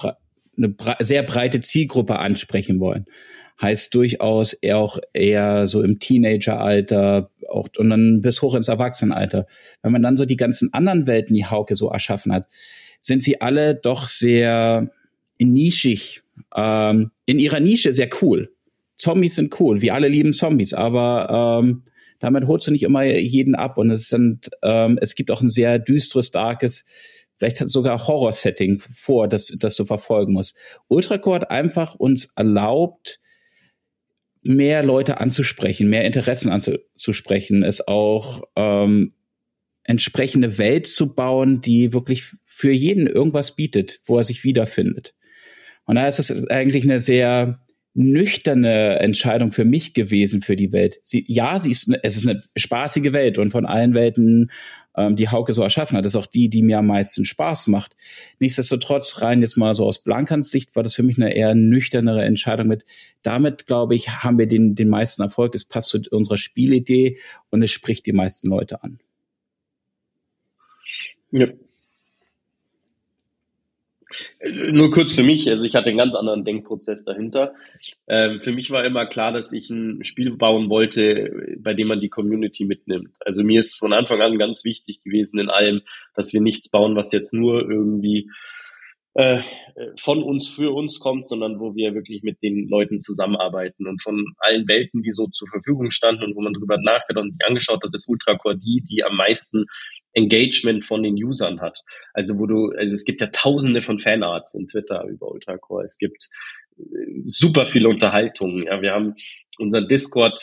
eine 0.58 0.76
sehr 1.00 1.24
breite 1.24 1.62
Zielgruppe 1.62 2.20
ansprechen 2.20 2.80
wollen, 2.80 3.06
heißt 3.62 3.94
durchaus 3.96 4.54
eher 4.54 4.78
auch 4.78 5.00
eher 5.14 5.68
so 5.68 5.82
im 5.84 6.00
Teenageralter 6.00 7.30
auch 7.50 7.70
und 7.78 7.90
dann 7.90 8.22
bis 8.22 8.42
hoch 8.42 8.56
ins 8.56 8.68
Erwachsenenalter. 8.68 9.48
Wenn 9.82 9.92
man 9.92 10.02
dann 10.02 10.18
so 10.18 10.26
die 10.26 10.38
ganzen 10.38 10.74
anderen 10.74 11.08
Welten, 11.08 11.36
die 11.36 11.46
Hauke 11.46 11.76
so 11.76 11.90
erschaffen 11.90 12.34
hat, 12.34 12.48
sind 13.00 13.22
sie 13.22 13.42
alle 13.42 13.76
doch 13.76 14.08
sehr 14.08 14.92
nischig. 15.40 16.24
Ähm, 16.56 17.12
in 17.26 17.40
ihrer 17.40 17.60
Nische 17.60 17.94
sehr 17.94 18.10
cool. 18.22 18.52
Zombies 18.96 19.36
sind 19.36 19.60
cool, 19.60 19.82
wir 19.82 19.94
alle 19.94 20.08
lieben 20.08 20.34
Zombies, 20.34 20.74
aber 20.74 21.62
ähm, 21.62 21.84
damit 22.20 22.48
holst 22.48 22.68
du 22.68 22.72
nicht 22.72 22.84
immer 22.84 23.04
jeden 23.04 23.56
ab 23.56 23.78
und 23.78 23.92
es 23.92 24.08
sind, 24.08 24.50
ähm, 24.62 24.98
es 25.02 25.16
gibt 25.16 25.30
auch 25.30 25.42
ein 25.42 25.50
sehr 25.50 25.78
düsteres, 25.80 26.32
darkes 26.32 26.86
vielleicht 27.44 27.60
hat 27.60 27.70
sogar 27.70 28.08
Horror-Setting 28.08 28.80
vor, 28.80 29.28
das, 29.28 29.48
das 29.60 29.76
du 29.76 29.84
verfolgen 29.84 30.32
musst. 30.32 30.56
Ultracore 30.88 31.42
hat 31.42 31.52
einfach 31.52 31.96
uns 31.96 32.32
erlaubt, 32.38 33.20
mehr 34.44 34.84
Leute 34.84 35.20
anzusprechen, 35.20 35.90
mehr 35.90 36.06
Interessen 36.06 36.50
anzusprechen, 36.50 37.64
es 37.64 37.88
auch 37.88 38.44
ähm, 38.56 39.14
entsprechende 39.84 40.58
Welt 40.58 40.88
zu 40.88 41.16
bauen, 41.16 41.62
die 41.62 41.94
wirklich 41.94 42.32
für 42.44 42.72
jeden 42.72 43.08
irgendwas 43.08 43.56
bietet, 43.56 44.00
wo 44.06 44.18
er 44.18 44.24
sich 44.24 44.44
wiederfindet. 44.44 45.16
Und 45.86 45.96
da 45.96 46.08
ist 46.08 46.20
es 46.20 46.48
eigentlich 46.48 46.84
eine 46.84 47.00
sehr 47.00 47.60
nüchterne 47.94 49.00
Entscheidung 49.00 49.52
für 49.52 49.66
mich 49.66 49.94
gewesen 49.94 50.42
für 50.42 50.56
die 50.56 50.72
Welt. 50.72 51.00
Sie, 51.04 51.26
ja, 51.28 51.60
sie 51.60 51.72
ist, 51.72 51.92
es 52.02 52.16
ist 52.16 52.28
eine 52.28 52.42
spaßige 52.56 53.14
Welt 53.14 53.38
und 53.38 53.52
von 53.52 53.66
allen 53.66 53.94
Welten, 53.94 54.52
ähm, 54.96 55.16
die 55.16 55.30
Hauke 55.30 55.54
so 55.54 55.62
erschaffen 55.62 55.98
hat, 55.98 56.06
ist 56.06 56.16
auch 56.16 56.26
die, 56.26 56.50
die 56.50 56.62
mir 56.62 56.80
am 56.80 56.88
meisten 56.88 57.26
Spaß 57.26 57.68
macht. 57.68 57.96
Nichtsdestotrotz, 58.40 59.22
rein 59.22 59.42
jetzt 59.42 59.58
mal 59.58 59.76
so 59.76 59.86
aus 59.86 60.04
Blankans 60.04 60.52
Sicht, 60.52 60.76
war 60.76 60.84
das 60.84 60.96
für 60.96 61.04
mich 61.04 61.18
eine 61.18 61.34
eher 61.34 61.56
nüchternere 61.56 62.24
Entscheidung 62.24 62.68
mit. 62.68 62.86
Damit, 63.22 63.66
glaube 63.68 63.96
ich, 63.96 64.10
haben 64.24 64.38
wir 64.38 64.48
den, 64.48 64.76
den 64.76 64.90
meisten 64.90 65.22
Erfolg. 65.22 65.56
Es 65.56 65.66
passt 65.66 65.90
zu 65.90 66.02
unserer 66.12 66.38
Spielidee 66.38 67.18
und 67.50 67.62
es 67.62 67.72
spricht 67.72 68.06
die 68.06 68.14
meisten 68.14 68.50
Leute 68.50 68.84
an. 68.84 69.00
Ja, 71.32 71.48
nur 74.72 74.92
kurz 74.92 75.14
für 75.14 75.24
mich, 75.24 75.50
also 75.50 75.66
ich 75.66 75.76
hatte 75.76 75.88
einen 75.88 75.98
ganz 75.98 76.16
anderen 76.16 76.44
Denkprozess 76.44 77.04
dahinter. 77.04 77.54
Ähm, 78.08 78.40
für 78.40 78.52
mich 78.52 78.72
war 78.72 78.86
immer 78.86 79.06
klar, 79.06 79.32
dass 79.32 79.54
ich 79.54 79.70
ein 79.70 80.04
Spiel 80.04 80.36
bauen 80.36 80.70
wollte, 80.70 81.58
bei 81.60 81.74
dem 81.74 81.88
man 81.88 82.00
die 82.00 82.10
Community 82.10 82.66
mitnimmt. 82.66 83.18
Also 83.26 83.44
mir 83.44 83.60
ist 83.60 83.76
von 83.76 83.94
Anfang 83.94 84.22
an 84.22 84.38
ganz 84.38 84.66
wichtig 84.66 85.02
gewesen 85.02 85.40
in 85.40 85.50
allem, 85.50 85.82
dass 86.16 86.34
wir 86.34 86.42
nichts 86.42 86.70
bauen, 86.70 86.96
was 86.96 87.12
jetzt 87.12 87.34
nur 87.34 87.70
irgendwie 87.70 88.30
äh, 89.16 89.42
von 90.00 90.24
uns 90.24 90.48
für 90.48 90.72
uns 90.74 91.00
kommt, 91.00 91.28
sondern 91.28 91.60
wo 91.60 91.76
wir 91.76 91.94
wirklich 91.94 92.24
mit 92.24 92.42
den 92.42 92.68
Leuten 92.68 92.98
zusammenarbeiten 92.98 93.88
und 93.88 94.02
von 94.02 94.26
allen 94.40 94.68
Welten, 94.68 95.02
die 95.02 95.12
so 95.12 95.28
zur 95.28 95.48
Verfügung 95.48 95.92
standen 95.92 96.24
und 96.24 96.36
wo 96.36 96.42
man 96.42 96.54
drüber 96.54 96.78
nachgedacht 96.82 97.24
und 97.24 97.32
sich 97.32 97.46
angeschaut 97.48 97.84
hat, 97.84 97.94
ist 97.94 98.10
Ultracore 98.10 98.58
die, 98.58 98.84
die 98.90 99.04
am 99.04 99.16
meisten 99.16 99.66
Engagement 100.14 100.86
von 100.86 101.04
den 101.04 101.16
Usern 101.16 101.62
hat. 101.62 101.80
Also 102.14 102.38
wo 102.38 102.46
du, 102.46 102.72
also 102.78 102.94
es 102.94 103.04
gibt 103.04 103.22
ja 103.22 103.28
tausende 103.28 103.82
von 103.82 104.00
Fanarts 104.00 104.56
in 104.56 104.68
Twitter 104.68 105.04
über 105.06 105.32
Ultracore. 105.32 105.84
Es 105.84 105.98
gibt 105.98 106.30
äh, 106.78 106.84
super 107.26 107.68
viele 107.68 107.90
Unterhaltungen. 107.90 108.64
Ja, 108.64 108.82
wir 108.82 108.94
haben 108.94 109.16
unser 109.60 109.82
Discord, 109.82 110.40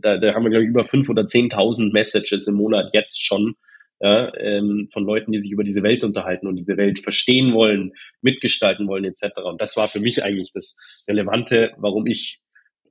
da, 0.00 0.16
da 0.16 0.34
haben 0.34 0.44
wir 0.44 0.50
glaube 0.50 0.64
ich 0.64 0.70
über 0.70 0.84
fünf 0.84 1.08
oder 1.10 1.26
zehntausend 1.26 1.92
Messages 1.92 2.46
im 2.46 2.54
Monat 2.54 2.90
jetzt 2.94 3.22
schon 3.22 3.56
ja, 4.00 4.32
ähm, 4.36 4.88
von 4.92 5.04
Leuten, 5.04 5.32
die 5.32 5.40
sich 5.40 5.52
über 5.52 5.64
diese 5.64 5.82
Welt 5.82 6.04
unterhalten 6.04 6.46
und 6.46 6.56
diese 6.56 6.76
Welt 6.76 7.00
verstehen 7.00 7.54
wollen, 7.54 7.92
mitgestalten 8.20 8.88
wollen 8.88 9.04
etc. 9.04 9.40
Und 9.44 9.60
das 9.60 9.76
war 9.76 9.88
für 9.88 10.00
mich 10.00 10.22
eigentlich 10.22 10.52
das 10.52 11.04
Relevante, 11.08 11.72
warum 11.78 12.06
ich 12.06 12.40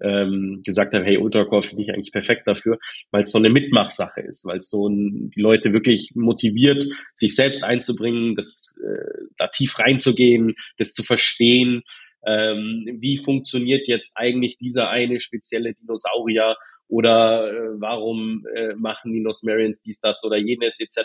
ähm, 0.01 0.61
gesagt 0.65 0.93
habe, 0.93 1.05
hey, 1.05 1.17
Ultracore 1.17 1.63
finde 1.63 1.83
ich 1.83 1.93
eigentlich 1.93 2.11
perfekt 2.11 2.47
dafür, 2.47 2.77
weil 3.11 3.23
es 3.23 3.31
so 3.31 3.37
eine 3.37 3.49
Mitmachsache 3.49 4.21
ist, 4.21 4.45
weil 4.45 4.57
es 4.57 4.69
so 4.69 4.87
ein, 4.87 5.29
die 5.35 5.41
Leute 5.41 5.71
wirklich 5.71 6.11
motiviert, 6.15 6.85
sich 7.13 7.35
selbst 7.35 7.63
einzubringen, 7.63 8.35
das, 8.35 8.75
äh, 8.83 9.25
da 9.37 9.47
tief 9.47 9.79
reinzugehen, 9.79 10.55
das 10.77 10.93
zu 10.93 11.03
verstehen, 11.03 11.83
ähm, 12.25 12.85
wie 12.99 13.17
funktioniert 13.17 13.87
jetzt 13.87 14.11
eigentlich 14.15 14.57
dieser 14.57 14.89
eine 14.89 15.19
spezielle 15.19 15.73
Dinosaurier 15.73 16.55
oder 16.87 17.51
äh, 17.51 17.81
warum 17.81 18.45
äh, 18.53 18.75
machen 18.75 19.13
die 19.13 19.21
Nosmerians 19.21 19.81
dies, 19.81 19.99
das 19.99 20.23
oder 20.23 20.37
jenes 20.37 20.79
etc. 20.79 21.01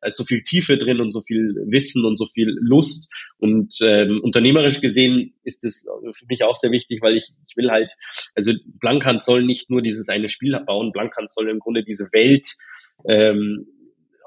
Da 0.00 0.06
ist 0.06 0.16
so 0.16 0.24
viel 0.24 0.42
Tiefe 0.42 0.76
drin 0.78 1.00
und 1.00 1.10
so 1.10 1.20
viel 1.22 1.54
Wissen 1.66 2.04
und 2.04 2.16
so 2.16 2.26
viel 2.26 2.56
Lust 2.60 3.10
und 3.38 3.74
ähm, 3.82 4.20
unternehmerisch 4.22 4.80
gesehen 4.80 5.34
ist 5.42 5.64
es 5.64 5.88
für 6.14 6.26
mich 6.26 6.44
auch 6.44 6.56
sehr 6.56 6.70
wichtig, 6.70 7.02
weil 7.02 7.16
ich, 7.16 7.32
ich 7.48 7.56
will 7.56 7.70
halt, 7.70 7.92
also 8.34 8.52
Blankans 8.80 9.24
soll 9.24 9.44
nicht 9.44 9.70
nur 9.70 9.82
dieses 9.82 10.08
eine 10.08 10.28
Spiel 10.28 10.58
bauen, 10.66 10.92
Blankans 10.92 11.34
soll 11.34 11.48
im 11.48 11.58
Grunde 11.58 11.82
diese 11.82 12.12
Welt 12.12 12.48
ähm, 13.06 13.66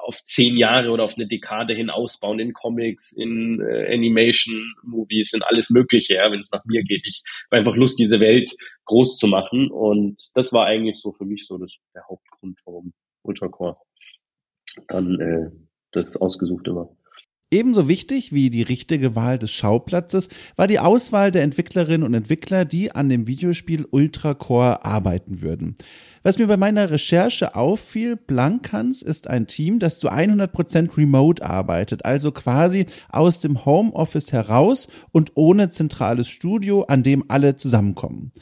auf 0.04 0.24
zehn 0.24 0.58
Jahre 0.58 0.92
oder 0.92 1.04
auf 1.04 1.16
eine 1.16 1.28
Dekade 1.28 1.74
hin 1.74 1.90
ausbauen 1.90 2.40
in 2.40 2.54
Comics, 2.54 3.12
in 3.12 3.62
äh, 3.62 3.94
Animation, 3.94 4.74
Movies, 4.84 5.34
in 5.34 5.42
alles 5.42 5.70
Mögliche, 5.70 6.16
ja, 6.16 6.32
wenn 6.32 6.40
es 6.40 6.52
nach 6.52 6.66
mir 6.66 6.84
geht. 6.84 7.04
Ich 7.06 7.24
habe 7.48 7.60
einfach 7.60 7.76
Lust, 7.76 8.00
diese 8.00 8.20
Welt 8.20 8.52
groß 8.86 9.18
zu 9.18 9.28
machen 9.28 9.72
und 9.72 10.20
das 10.34 10.54
war 10.54 10.66
eigentlich 10.66 11.00
so 11.00 11.12
für 11.12 11.26
mich 11.26 11.46
so 11.48 11.58
das, 11.58 11.76
der 11.94 12.04
Hauptgrund, 12.08 12.60
warum 12.66 12.94
Ultracore 13.24 13.78
dann 14.88 15.20
äh, 15.20 15.50
das 15.92 16.18
ausgesuchte 16.18 16.76
war. 16.76 16.90
Ebenso 17.56 17.88
wichtig 17.88 18.34
wie 18.34 18.50
die 18.50 18.64
richtige 18.64 19.16
Wahl 19.16 19.40
des 19.40 19.50
Schauplatzes 19.54 20.28
war 20.58 20.68
die 20.68 20.80
Auswahl 20.80 21.32
der 21.32 21.44
Entwicklerinnen 21.44 22.06
und 22.06 22.14
Entwickler, 22.14 22.66
die 22.66 22.92
an 22.92 23.08
dem 23.08 23.28
Videospiel 23.28 23.88
Ultracore 23.90 24.84
arbeiten 24.84 25.42
würden. 25.42 25.78
Was 26.22 26.38
mir 26.38 26.48
bei 26.48 26.58
meiner 26.58 26.90
Recherche 26.90 27.56
auffiel, 27.56 28.18
Blankans 28.18 29.02
ist 29.02 29.30
ein 29.30 29.48
Team, 29.48 29.80
das 29.80 30.00
zu 30.00 30.12
100% 30.12 30.98
remote 30.98 31.46
arbeitet, 31.46 32.04
also 32.04 32.34
quasi 32.34 32.88
aus 33.08 33.40
dem 33.40 33.64
Homeoffice 33.64 34.34
heraus 34.34 34.90
und 35.14 35.32
ohne 35.36 35.70
zentrales 35.70 36.28
Studio, 36.28 36.84
an 36.84 37.04
dem 37.04 37.24
alle 37.30 37.56
zusammenkommen. 37.56 38.34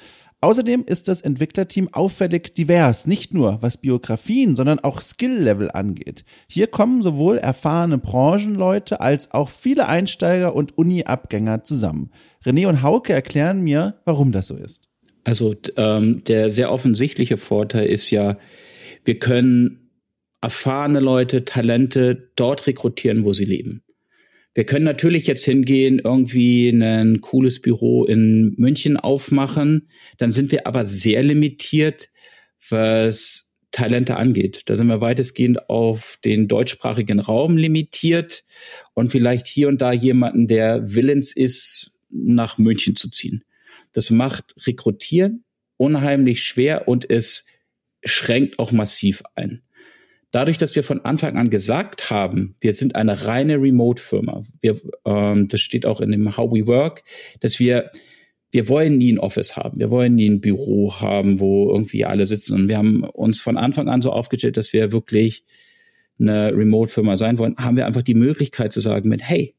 Außerdem 0.43 0.84
ist 0.86 1.08
das 1.08 1.21
Entwicklerteam 1.21 1.88
auffällig 1.93 2.53
divers, 2.53 3.08
nicht 3.08 3.34
nur 3.34 3.60
was 3.62 3.77
Biografien, 3.77 4.58
sondern 4.58 4.77
auch 4.79 4.99
Skill-Level 4.99 5.71
angeht. 5.71 6.25
Hier 6.49 6.67
kommen 6.67 7.01
sowohl 7.01 7.38
erfahrene 7.38 7.97
Branchenleute 7.97 8.99
als 8.99 9.32
auch 9.32 9.47
viele 9.47 9.88
Einsteiger 9.88 10.53
und 10.53 10.77
Uni-Abgänger 10.77 11.63
zusammen. 11.63 12.12
René 12.43 12.67
und 12.67 12.82
Hauke 12.82 13.13
erklären 13.13 13.62
mir, 13.62 14.01
warum 14.03 14.34
das 14.34 14.47
so 14.47 14.58
ist. 14.58 14.89
Also 15.23 15.56
ähm, 15.77 16.25
der 16.25 16.49
sehr 16.49 16.73
offensichtliche 16.73 17.38
Vorteil 17.38 17.86
ist 17.86 18.12
ja, 18.12 18.36
wir 19.06 19.19
können 19.19 19.91
erfahrene 20.41 20.99
Leute, 20.99 21.45
Talente 21.45 22.32
dort 22.36 22.67
rekrutieren, 22.67 23.23
wo 23.23 23.32
sie 23.32 23.45
leben. 23.45 23.82
Wir 24.53 24.65
können 24.65 24.85
natürlich 24.85 25.25
jetzt 25.25 25.45
hingehen, 25.45 25.99
irgendwie 26.03 26.69
ein 26.69 27.21
cooles 27.21 27.61
Büro 27.61 28.05
in 28.05 28.53
München 28.57 28.97
aufmachen. 28.97 29.89
Dann 30.17 30.31
sind 30.31 30.51
wir 30.51 30.67
aber 30.67 30.85
sehr 30.85 31.23
limitiert, 31.23 32.09
was 32.69 33.51
Talente 33.71 34.17
angeht. 34.17 34.61
Da 34.65 34.75
sind 34.75 34.87
wir 34.87 35.01
weitestgehend 35.01 35.69
auf 35.69 36.19
den 36.23 36.47
deutschsprachigen 36.47 37.19
Raum 37.19 37.57
limitiert 37.57 38.43
und 38.93 39.09
vielleicht 39.09 39.47
hier 39.47 39.67
und 39.67 39.81
da 39.81 39.91
jemanden, 39.91 40.47
der 40.47 40.93
willens 40.93 41.35
ist, 41.35 41.99
nach 42.11 42.59
München 42.59 42.95
zu 42.95 43.09
ziehen. 43.09 43.43
Das 43.91 44.11
macht 44.11 44.53
Rekrutieren 44.67 45.43
unheimlich 45.77 46.43
schwer 46.43 46.87
und 46.87 47.09
es 47.09 47.47
schränkt 48.05 48.59
auch 48.59 48.71
massiv 48.71 49.23
ein 49.33 49.62
dadurch, 50.33 50.57
dass 50.57 50.75
wir 50.75 50.83
von 50.83 51.05
Anfang 51.05 51.37
an 51.37 51.49
gesagt 51.49 52.09
haben, 52.09 52.55
wir 52.59 52.73
sind 52.73 52.95
eine 52.95 53.25
reine 53.25 53.61
Remote-Firma, 53.61 54.43
wir, 54.59 54.81
ähm, 55.05 55.47
das 55.47 55.61
steht 55.61 55.85
auch 55.85 56.01
in 56.01 56.11
dem 56.11 56.35
How 56.35 56.51
We 56.51 56.67
Work, 56.67 57.03
dass 57.39 57.59
wir 57.59 57.91
wir 58.51 58.69
wollen 58.69 58.99
nie 58.99 59.11
ein 59.11 59.19
Office 59.19 59.57
haben, 59.57 59.79
wir 59.79 59.89
wollen 59.89 60.13
nie 60.13 60.29
ein 60.29 60.39
Büro 60.39 60.93
haben, 61.01 61.39
wo 61.39 61.71
irgendwie 61.71 62.05
alle 62.05 62.27
sitzen. 62.27 62.53
Und 62.53 62.67
wir 62.67 62.77
haben 62.77 63.03
uns 63.03 63.41
von 63.41 63.57
Anfang 63.57 63.89
an 63.89 64.03
so 64.03 64.11
aufgestellt, 64.11 64.57
dass 64.57 64.73
wir 64.73 64.91
wirklich 64.91 65.43
eine 66.19 66.55
Remote-Firma 66.55 67.15
sein 67.15 67.39
wollen, 67.39 67.55
haben 67.57 67.77
wir 67.77 67.87
einfach 67.87 68.03
die 68.03 68.13
Möglichkeit 68.13 68.71
zu 68.71 68.79
sagen 68.79 69.09
mit, 69.09 69.23
hey, 69.23 69.55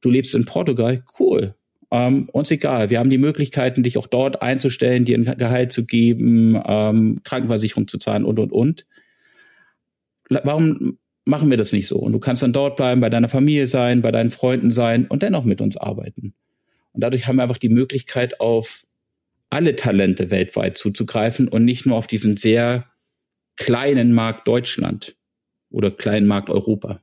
du 0.00 0.10
lebst 0.10 0.36
in 0.36 0.44
Portugal, 0.44 1.02
cool. 1.18 1.56
Ähm, 1.90 2.28
uns 2.30 2.52
egal. 2.52 2.88
Wir 2.88 3.00
haben 3.00 3.10
die 3.10 3.18
Möglichkeiten, 3.18 3.82
dich 3.82 3.98
auch 3.98 4.06
dort 4.06 4.42
einzustellen, 4.42 5.04
dir 5.04 5.18
ein 5.18 5.24
Gehalt 5.36 5.72
zu 5.72 5.84
geben, 5.84 6.56
ähm, 6.64 7.20
Krankenversicherung 7.24 7.88
zu 7.88 7.98
zahlen 7.98 8.24
und, 8.24 8.38
und, 8.38 8.52
und 8.52 8.86
warum 10.30 10.98
machen 11.24 11.50
wir 11.50 11.56
das 11.56 11.72
nicht 11.72 11.86
so? 11.86 11.98
Und 11.98 12.12
du 12.12 12.18
kannst 12.18 12.42
dann 12.42 12.52
dort 12.52 12.76
bleiben, 12.76 13.00
bei 13.00 13.10
deiner 13.10 13.28
Familie 13.28 13.66
sein, 13.66 14.02
bei 14.02 14.10
deinen 14.10 14.30
Freunden 14.30 14.72
sein 14.72 15.06
und 15.06 15.22
dennoch 15.22 15.44
mit 15.44 15.60
uns 15.60 15.76
arbeiten. 15.76 16.34
Und 16.92 17.02
dadurch 17.02 17.26
haben 17.26 17.36
wir 17.36 17.42
einfach 17.42 17.58
die 17.58 17.68
Möglichkeit, 17.68 18.40
auf 18.40 18.84
alle 19.50 19.76
Talente 19.76 20.30
weltweit 20.30 20.78
zuzugreifen 20.78 21.48
und 21.48 21.64
nicht 21.64 21.86
nur 21.86 21.96
auf 21.96 22.06
diesen 22.06 22.36
sehr 22.36 22.86
kleinen 23.56 24.12
Markt 24.12 24.46
Deutschland 24.48 25.16
oder 25.70 25.90
kleinen 25.90 26.26
Markt 26.26 26.48
Europa. 26.48 27.02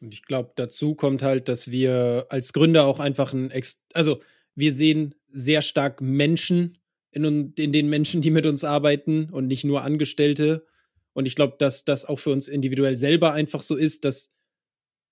Und 0.00 0.12
ich 0.12 0.24
glaube, 0.24 0.52
dazu 0.56 0.94
kommt 0.94 1.22
halt, 1.22 1.48
dass 1.48 1.70
wir 1.70 2.26
als 2.28 2.52
Gründer 2.52 2.84
auch 2.84 3.00
einfach 3.00 3.32
ein, 3.32 3.50
Ex 3.50 3.82
also 3.94 4.20
wir 4.54 4.72
sehen 4.72 5.14
sehr 5.32 5.62
stark 5.62 6.00
Menschen 6.00 6.78
in, 7.10 7.52
in 7.56 7.72
den 7.72 7.88
Menschen, 7.88 8.20
die 8.20 8.30
mit 8.30 8.44
uns 8.44 8.64
arbeiten 8.64 9.30
und 9.30 9.46
nicht 9.46 9.64
nur 9.64 9.82
Angestellte. 9.82 10.66
Und 11.14 11.26
ich 11.26 11.34
glaube, 11.34 11.56
dass 11.58 11.84
das 11.84 12.04
auch 12.04 12.18
für 12.18 12.30
uns 12.30 12.48
individuell 12.48 12.96
selber 12.96 13.32
einfach 13.32 13.62
so 13.62 13.76
ist, 13.76 14.04
dass 14.04 14.34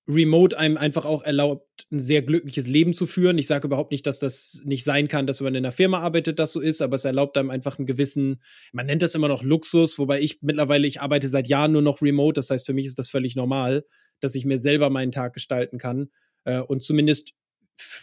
Remote 0.09 0.59
einem 0.59 0.77
einfach 0.77 1.05
auch 1.05 1.23
erlaubt, 1.23 1.87
ein 1.93 2.01
sehr 2.01 2.23
glückliches 2.23 2.67
Leben 2.67 2.93
zu 2.93 3.07
führen. 3.07 3.39
Ich 3.39 3.47
sage 3.47 3.69
überhaupt 3.69 3.93
nicht, 3.93 4.05
dass 4.07 4.19
das 4.19 4.61
nicht 4.65 4.83
sein 4.83 5.07
kann, 5.07 5.29
dass 5.29 5.41
man 5.41 5.55
in 5.55 5.65
einer 5.65 5.73
Firma 5.73 6.01
arbeitet, 6.01 6.41
das 6.41 6.53
so 6.53 6.61
ist, 6.61 6.83
aber 6.83 6.97
es 6.97 7.05
erlaubt 7.05 7.37
einem 7.39 7.51
einfach 7.51 7.79
einen 7.79 7.87
gewissen, 7.87 8.43
man 8.73 8.87
nennt 8.87 9.03
das 9.03 9.15
immer 9.15 9.29
noch 9.29 9.45
Luxus, 9.45 9.99
wobei 10.01 10.21
ich 10.21 10.43
mittlerweile, 10.43 10.89
ich 10.89 11.01
arbeite 11.01 11.29
seit 11.29 11.47
Jahren 11.47 11.73
nur 11.73 11.83
noch 11.83 12.03
remote, 12.03 12.35
das 12.35 12.51
heißt, 12.51 12.67
für 12.67 12.75
mich 12.75 12.87
ist 12.87 12.99
das 12.99 13.11
völlig 13.11 13.37
normal, 13.37 13.87
dass 14.19 14.35
ich 14.35 14.45
mir 14.45 14.59
selber 14.59 14.91
meinen 14.91 15.13
Tag 15.13 15.35
gestalten 15.35 15.79
kann. 15.79 16.11
Äh, 16.45 16.61
und 16.61 16.83
zumindest 16.83 17.35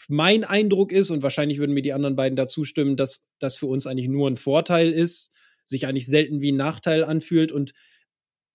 mein 0.07 0.45
Eindruck 0.45 0.93
ist, 0.93 1.09
und 1.09 1.21
wahrscheinlich 1.21 1.59
würden 1.59 1.73
mir 1.73 1.81
die 1.81 1.93
anderen 1.93 2.15
beiden 2.15 2.37
dazu 2.37 2.63
stimmen, 2.63 2.95
dass 2.95 3.25
das 3.39 3.57
für 3.57 3.67
uns 3.67 3.87
eigentlich 3.87 4.07
nur 4.07 4.29
ein 4.29 4.37
Vorteil 4.37 4.91
ist, 4.91 5.33
sich 5.65 5.85
eigentlich 5.85 6.07
selten 6.07 6.41
wie 6.41 6.51
ein 6.51 6.57
Nachteil 6.57 7.03
anfühlt 7.03 7.51
und 7.51 7.73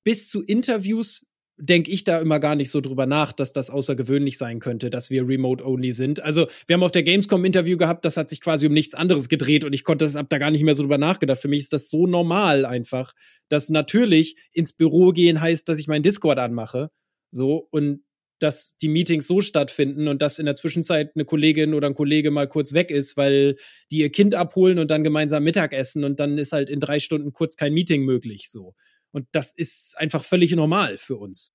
bis 0.04 0.28
zu 0.28 0.42
Interviews 0.42 1.26
denke 1.56 1.90
ich 1.90 2.02
da 2.02 2.20
immer 2.20 2.40
gar 2.40 2.56
nicht 2.56 2.70
so 2.70 2.80
drüber 2.80 3.06
nach, 3.06 3.32
dass 3.32 3.52
das 3.52 3.70
außergewöhnlich 3.70 4.38
sein 4.38 4.58
könnte, 4.58 4.90
dass 4.90 5.10
wir 5.10 5.28
remote-only 5.28 5.92
sind. 5.92 6.20
Also 6.20 6.48
wir 6.66 6.74
haben 6.74 6.82
auf 6.82 6.90
der 6.90 7.04
Gamescom 7.04 7.44
Interview 7.44 7.76
gehabt, 7.76 8.04
das 8.04 8.16
hat 8.16 8.28
sich 8.28 8.40
quasi 8.40 8.66
um 8.66 8.72
nichts 8.72 8.94
anderes 8.94 9.28
gedreht 9.28 9.64
und 9.64 9.72
ich 9.72 9.84
konnte, 9.84 10.12
hab 10.14 10.28
da 10.30 10.38
gar 10.38 10.50
nicht 10.50 10.64
mehr 10.64 10.74
so 10.74 10.82
drüber 10.82 10.98
nachgedacht. 10.98 11.40
Für 11.40 11.48
mich 11.48 11.60
ist 11.60 11.72
das 11.72 11.88
so 11.88 12.06
normal 12.06 12.64
einfach, 12.64 13.12
dass 13.48 13.68
natürlich 13.68 14.36
ins 14.52 14.72
Büro 14.72 15.12
gehen 15.12 15.40
heißt, 15.40 15.68
dass 15.68 15.78
ich 15.78 15.86
meinen 15.86 16.02
Discord 16.02 16.38
anmache, 16.38 16.90
so 17.30 17.68
und 17.70 18.00
dass 18.40 18.76
die 18.76 18.88
Meetings 18.88 19.28
so 19.28 19.40
stattfinden 19.40 20.08
und 20.08 20.20
dass 20.20 20.40
in 20.40 20.46
der 20.46 20.56
Zwischenzeit 20.56 21.12
eine 21.14 21.24
Kollegin 21.24 21.72
oder 21.72 21.86
ein 21.86 21.94
Kollege 21.94 22.32
mal 22.32 22.48
kurz 22.48 22.72
weg 22.72 22.90
ist, 22.90 23.16
weil 23.16 23.56
die 23.92 23.98
ihr 23.98 24.10
Kind 24.10 24.34
abholen 24.34 24.80
und 24.80 24.90
dann 24.90 25.04
gemeinsam 25.04 25.44
Mittagessen 25.44 26.02
und 26.04 26.18
dann 26.18 26.36
ist 26.36 26.52
halt 26.52 26.68
in 26.68 26.80
drei 26.80 26.98
Stunden 26.98 27.32
kurz 27.32 27.56
kein 27.56 27.72
Meeting 27.72 28.04
möglich, 28.04 28.50
so. 28.50 28.74
Und 29.14 29.28
das 29.30 29.52
ist 29.52 29.96
einfach 29.96 30.24
völlig 30.24 30.50
normal 30.52 30.98
für 30.98 31.16
uns. 31.16 31.52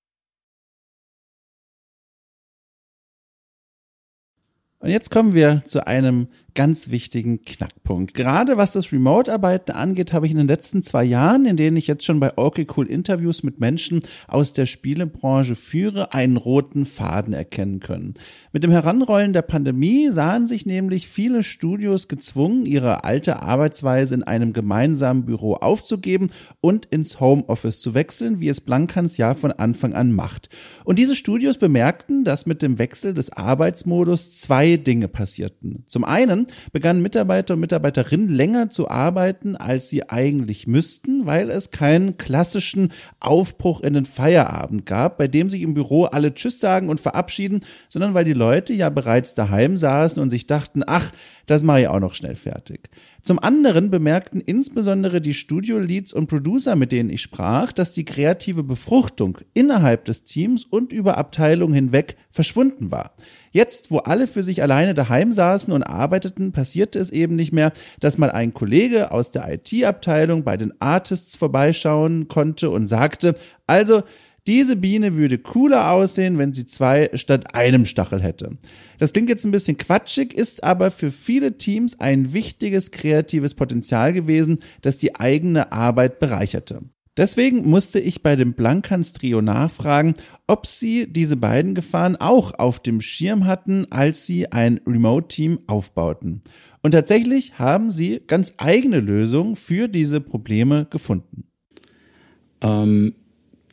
Und 4.80 4.92
jetzt 4.92 5.12
kommen 5.12 5.34
wir 5.34 5.66
zu 5.66 5.86
einem 5.86 6.30
ganz 6.54 6.90
wichtigen 6.90 7.42
Knackpunkt. 7.42 8.14
Gerade 8.14 8.58
was 8.58 8.74
das 8.74 8.92
Remote-Arbeiten 8.92 9.72
angeht, 9.72 10.14
habe 10.14 10.26
ich 10.26 10.32
in 10.32 10.38
den 10.38 10.48
letzten 10.48 10.84
zwei 10.84 11.04
Jahren, 11.04 11.46
in 11.46 11.58
denen 11.58 11.78
ich 11.78 11.88
jetzt 11.88 12.06
schon 12.06 12.20
bei 12.20 12.38
Okay 12.38 12.68
Cool 12.76 12.88
Interviews 12.88 13.44
mit 13.44 13.60
Menschen 13.60 14.02
aus 14.28 14.54
der 14.54 14.66
Spielebranche 14.66 15.56
führe, 15.56 16.14
einen 16.14 16.38
roten 16.38 16.86
Faden 16.86 17.34
erkennen 17.34 17.80
können. 17.80 18.16
Mit 18.52 18.64
dem 18.64 18.72
Heranrollen 18.72 19.34
der 19.34 19.42
Pandemie 19.42 20.10
sahen 20.12 20.48
sich 20.48 20.66
nämlich 20.66 21.08
viele 21.08 21.44
Studios 21.44 22.08
gezwungen, 22.08 22.66
ihre 22.66 23.04
alte 23.04 23.42
Arbeitsweise 23.42 24.16
in 24.16 24.24
einem 24.24 24.54
gemeinsamen 24.54 25.26
Büro 25.26 25.54
aufzugeben 25.54 26.30
und 26.62 26.86
ins 26.88 27.20
Homeoffice 27.20 27.82
zu 27.82 27.94
wechseln, 27.94 28.40
wie 28.40 28.50
es 28.50 28.62
Blankans 28.62 29.18
ja 29.18 29.34
von 29.34 29.52
Anfang 29.52 29.94
an 29.94 30.12
macht. 30.12 30.50
Und 30.84 31.00
diese 31.00 31.16
Studios 31.16 31.58
bemerkten, 31.58 32.24
dass 32.24 32.46
mit 32.46 32.62
dem 32.62 32.80
Wechsel 32.80 33.14
des 33.14 33.32
Arbeitsmodus 33.32 34.34
zwei 34.34 34.78
Dinge 34.78 35.08
passierten. 35.08 35.84
Zum 35.86 36.04
einen 36.04 36.48
begannen 36.72 37.02
Mitarbeiter 37.02 37.54
und 37.54 37.60
Mitarbeiterinnen 37.60 38.30
länger 38.30 38.70
zu 38.70 38.90
arbeiten, 38.90 39.56
als 39.56 39.90
sie 39.90 40.10
eigentlich 40.10 40.68
müssten, 40.68 41.26
weil 41.26 41.50
es 41.50 41.72
keinen 41.72 42.18
klassischen 42.18 42.92
Aufbruch 43.20 43.82
in 43.82 43.94
den 43.94 44.06
Feierabend 44.06 44.86
gab, 44.86 45.18
bei 45.18 45.28
dem 45.28 45.50
sich 45.50 45.62
im 45.62 45.74
Büro 45.74 46.06
alle 46.06 46.34
Tschüss 46.34 46.60
sagen 46.60 46.90
und 46.90 47.00
verabschieden, 47.00 47.62
sondern 47.88 48.14
weil 48.14 48.26
die 48.26 48.34
Leute 48.34 48.74
ja 48.74 48.90
bereits 48.90 49.36
daheim 49.36 49.78
saßen 49.78 50.22
und 50.22 50.30
sich 50.30 50.48
dachten, 50.48 50.84
ach, 50.86 51.12
das 51.46 51.64
mache 51.64 51.82
ich 51.82 51.88
auch 51.88 52.00
noch 52.00 52.14
schnell 52.14 52.36
fertig. 52.36 52.90
Zum 53.22 53.40
anderen 53.40 53.90
bemerkten 53.90 54.42
insbesondere 54.42 55.22
die 55.22 55.34
Studio-Leads 55.34 56.14
und 56.14 56.28
Producer, 56.28 56.76
mit 56.76 56.92
denen 56.92 57.10
ich 57.10 57.22
sprach, 57.22 57.72
dass 57.72 57.94
die 57.94 58.06
kreative 58.06 58.64
Befruchtung 58.64 59.40
innerhalb 59.54 60.06
des 60.06 60.24
Teams 60.24 60.64
und 60.64 60.94
über 60.94 61.18
Abteilungen 61.18 61.74
hinweg 61.74 62.16
verschwunden 62.32 62.92
war. 62.92 63.16
Jetzt, 63.52 63.92
wo 63.92 63.98
alle 63.98 64.28
für 64.28 64.44
sich 64.44 64.62
alleine 64.62 64.94
daheim 64.94 65.34
saßen 65.34 65.74
und 65.74 65.84
arbeiteten, 65.84 66.52
passierte 66.52 67.00
es 67.00 67.10
eben 67.10 67.36
nicht 67.36 67.52
mehr, 67.52 67.74
dass 68.00 68.18
mal 68.18 68.32
ein 68.32 68.54
Kollege 68.54 69.12
aus 69.12 69.32
der 69.32 69.52
IT-Abteilung 69.52 70.44
bei 70.44 70.56
den 70.56 70.74
Artists 70.80 71.36
vorbeischauen 71.36 72.28
konnte 72.28 72.70
und 72.70 72.88
sagte, 72.88 73.36
also, 73.68 74.04
diese 74.50 74.76
Biene 74.76 75.16
würde 75.16 75.38
cooler 75.38 75.92
aussehen, 75.92 76.40
wenn 76.40 76.54
sie 76.54 76.66
zwei 76.66 77.12
statt 77.14 77.54
einem 77.54 77.86
Stachel 77.86 78.20
hätte. 78.20 78.58
Das 78.98 79.14
klingt 79.14 79.30
jetzt 79.30 79.46
ein 79.46 79.52
bisschen 79.52 79.78
quatschig, 79.78 80.34
ist 80.34 80.64
aber 80.64 80.90
für 80.90 81.12
viele 81.12 81.60
Teams 81.60 82.00
ein 82.00 82.34
wichtiges 82.34 82.90
kreatives 82.90 83.54
Potenzial 83.54 84.12
gewesen, 84.12 84.60
das 84.82 84.98
die 84.98 85.16
eigene 85.16 85.72
Arbeit 85.72 86.18
bereicherte. 86.18 86.82
Deswegen 87.16 87.70
musste 87.70 88.00
ich 88.00 88.24
bei 88.24 88.36
dem 88.36 88.54
Blankans 88.54 89.14
Trio 89.14 89.44
nachfragen, 89.44 90.16
ob 90.48 90.66
sie 90.66 91.06
diese 91.06 91.38
beiden 91.38 91.76
Gefahren 91.76 92.16
auch 92.16 92.58
auf 92.58 92.80
dem 92.80 93.02
Schirm 93.02 93.46
hatten, 93.46 93.86
als 93.92 94.26
sie 94.26 94.52
ein 94.52 94.82
Remote-Team 94.88 95.60
aufbauten. 95.68 96.42
Und 96.82 96.92
tatsächlich 96.92 97.60
haben 97.60 97.92
sie 97.92 98.22
ganz 98.26 98.56
eigene 98.58 99.00
Lösungen 99.00 99.56
für 99.56 99.88
diese 99.88 100.22
Probleme 100.22 100.88
gefunden. 100.90 101.44
Ähm, 102.62 103.14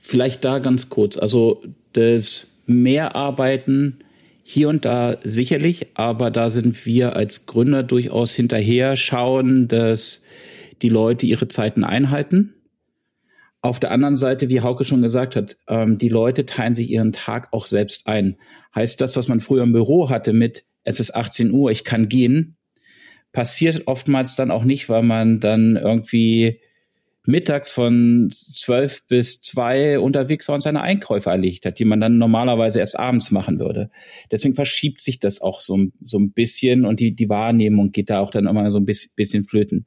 vielleicht 0.07 0.45
da 0.45 0.59
ganz 0.59 0.89
kurz. 0.89 1.17
Also 1.17 1.63
das 1.93 2.59
Mehrarbeiten 2.67 4.01
hier 4.43 4.69
und 4.69 4.85
da 4.85 5.17
sicherlich, 5.25 5.89
aber 5.95 6.31
da 6.31 6.51
sind 6.51 6.87
wir 6.87 7.17
als 7.17 7.47
Gründer 7.47 7.83
durchaus 7.83 8.35
hinterher, 8.35 8.97
schauen, 8.97 9.69
dass 9.69 10.23
die 10.83 10.89
Leute 10.89 11.27
ihre 11.27 11.49
Zeiten 11.49 11.85
einhalten 11.85 12.55
auf 13.67 13.81
der 13.81 13.91
anderen 13.91 14.17
Seite, 14.17 14.49
wie 14.49 14.61
Hauke 14.61 14.85
schon 14.85 15.03
gesagt 15.03 15.37
hat, 15.37 15.57
ähm, 15.69 15.99
die 15.99 16.09
Leute 16.09 16.47
teilen 16.47 16.75
sich 16.75 16.89
ihren 16.89 17.13
Tag 17.13 17.49
auch 17.53 17.67
selbst 17.67 18.07
ein. 18.07 18.37
Heißt 18.75 19.01
das, 19.01 19.17
was 19.17 19.29
man 19.29 19.41
früher 19.41 19.65
im 19.65 19.73
Büro 19.73 20.09
hatte 20.09 20.33
mit, 20.33 20.65
es 20.85 21.01
ist 21.01 21.15
18 21.15 21.51
Uhr, 21.51 21.71
ich 21.71 21.85
kann 21.85 22.09
gehen, 22.09 22.57
passiert 23.33 23.83
oftmals 23.87 24.37
dann 24.37 24.51
auch 24.51 24.65
nicht, 24.65 24.89
weil 24.89 25.03
man 25.03 25.41
dann 25.41 25.77
irgendwie 25.77 26.61
mittags 27.27 27.71
von 27.71 28.29
zwölf 28.31 29.07
bis 29.07 29.43
zwei 29.43 29.99
unterwegs 29.99 30.49
war 30.49 30.55
und 30.55 30.63
seine 30.63 30.83
Einkäufe 30.83 31.31
erlegt 31.31 31.67
hat, 31.67 31.79
die 31.79 31.85
man 31.85 32.01
dann 32.01 32.19
normalerweise 32.19 32.79
erst 32.79 32.99
abends 32.99 33.31
machen 33.31 33.59
würde. 33.59 33.91
Deswegen 34.31 34.55
verschiebt 34.55 35.01
sich 35.01 35.19
das 35.19 35.41
auch 35.41 35.61
so, 35.61 35.79
so 36.03 36.19
ein 36.19 36.33
bisschen 36.33 36.85
und 36.85 37.01
die, 37.01 37.15
die 37.15 37.29
Wahrnehmung 37.29 37.91
geht 37.91 38.11
da 38.11 38.21
auch 38.21 38.31
dann 38.31 38.47
immer 38.47 38.71
so 38.71 38.79
ein 38.79 38.87
bisschen, 38.87 39.13
bisschen 39.17 39.45
flöten. 39.45 39.87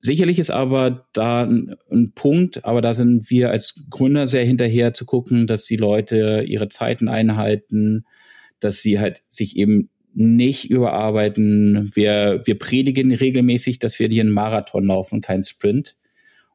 Sicherlich 0.00 0.38
ist 0.38 0.50
aber 0.50 1.06
da 1.14 1.44
ein, 1.44 1.76
ein, 1.90 2.12
Punkt, 2.14 2.64
aber 2.64 2.82
da 2.82 2.92
sind 2.92 3.30
wir 3.30 3.50
als 3.50 3.86
Gründer 3.88 4.26
sehr 4.26 4.44
hinterher 4.44 4.92
zu 4.92 5.06
gucken, 5.06 5.46
dass 5.46 5.64
die 5.64 5.78
Leute 5.78 6.44
ihre 6.46 6.68
Zeiten 6.68 7.08
einhalten, 7.08 8.04
dass 8.60 8.82
sie 8.82 9.00
halt 9.00 9.22
sich 9.28 9.56
eben 9.56 9.88
nicht 10.12 10.70
überarbeiten. 10.70 11.90
Wir, 11.94 12.42
wir 12.44 12.58
predigen 12.58 13.12
regelmäßig, 13.12 13.78
dass 13.78 13.98
wir 13.98 14.08
hier 14.08 14.22
einen 14.22 14.30
Marathon 14.30 14.84
laufen, 14.84 15.22
keinen 15.22 15.42
Sprint. 15.42 15.96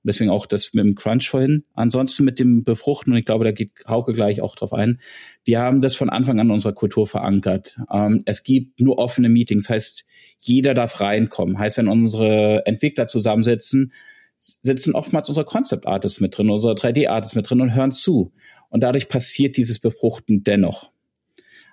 Und 0.02 0.08
deswegen 0.08 0.30
auch 0.30 0.46
das 0.46 0.74
mit 0.74 0.86
dem 0.86 0.96
Crunch 0.96 1.30
vorhin. 1.30 1.66
Ansonsten 1.74 2.24
mit 2.24 2.40
dem 2.40 2.64
Befruchten, 2.64 3.12
und 3.12 3.20
ich 3.20 3.26
glaube, 3.26 3.44
da 3.44 3.52
geht 3.52 3.72
Hauke 3.88 4.14
gleich 4.14 4.40
auch 4.40 4.56
drauf 4.56 4.72
ein. 4.72 5.02
Wir 5.44 5.60
haben 5.60 5.82
das 5.82 5.96
von 5.96 6.10
Anfang 6.10 6.40
an 6.40 6.48
in 6.48 6.54
unserer 6.54 6.74
Kultur 6.74 7.06
verankert. 7.06 7.78
Ähm, 7.92 8.20
es 8.26 8.44
gibt 8.44 8.80
nur 8.80 8.98
offene 8.98 9.28
Meetings, 9.28 9.70
heißt, 9.70 10.06
jeder 10.40 10.74
darf 10.74 11.02
reinkommen. 11.02 11.60
Heißt, 11.60 11.78
wenn 11.78 11.90
unsere 11.90 12.66
Entwickler 12.66 13.08
zusammensitzen, 13.08 13.92
sitzen 14.38 14.96
oftmals 14.96 15.28
unsere 15.28 15.46
Concept 15.46 15.86
Artists 15.86 16.22
mit 16.22 16.38
drin, 16.38 16.50
unsere 16.50 16.74
3D 16.74 17.10
Artists 17.10 17.36
mit 17.36 17.50
drin 17.50 17.60
und 17.60 17.76
hören 17.76 17.92
zu. 17.92 18.32
Und 18.70 18.84
dadurch 18.84 19.10
passiert 19.10 19.58
dieses 19.58 19.80
Befruchten 19.80 20.44
dennoch. 20.44 20.92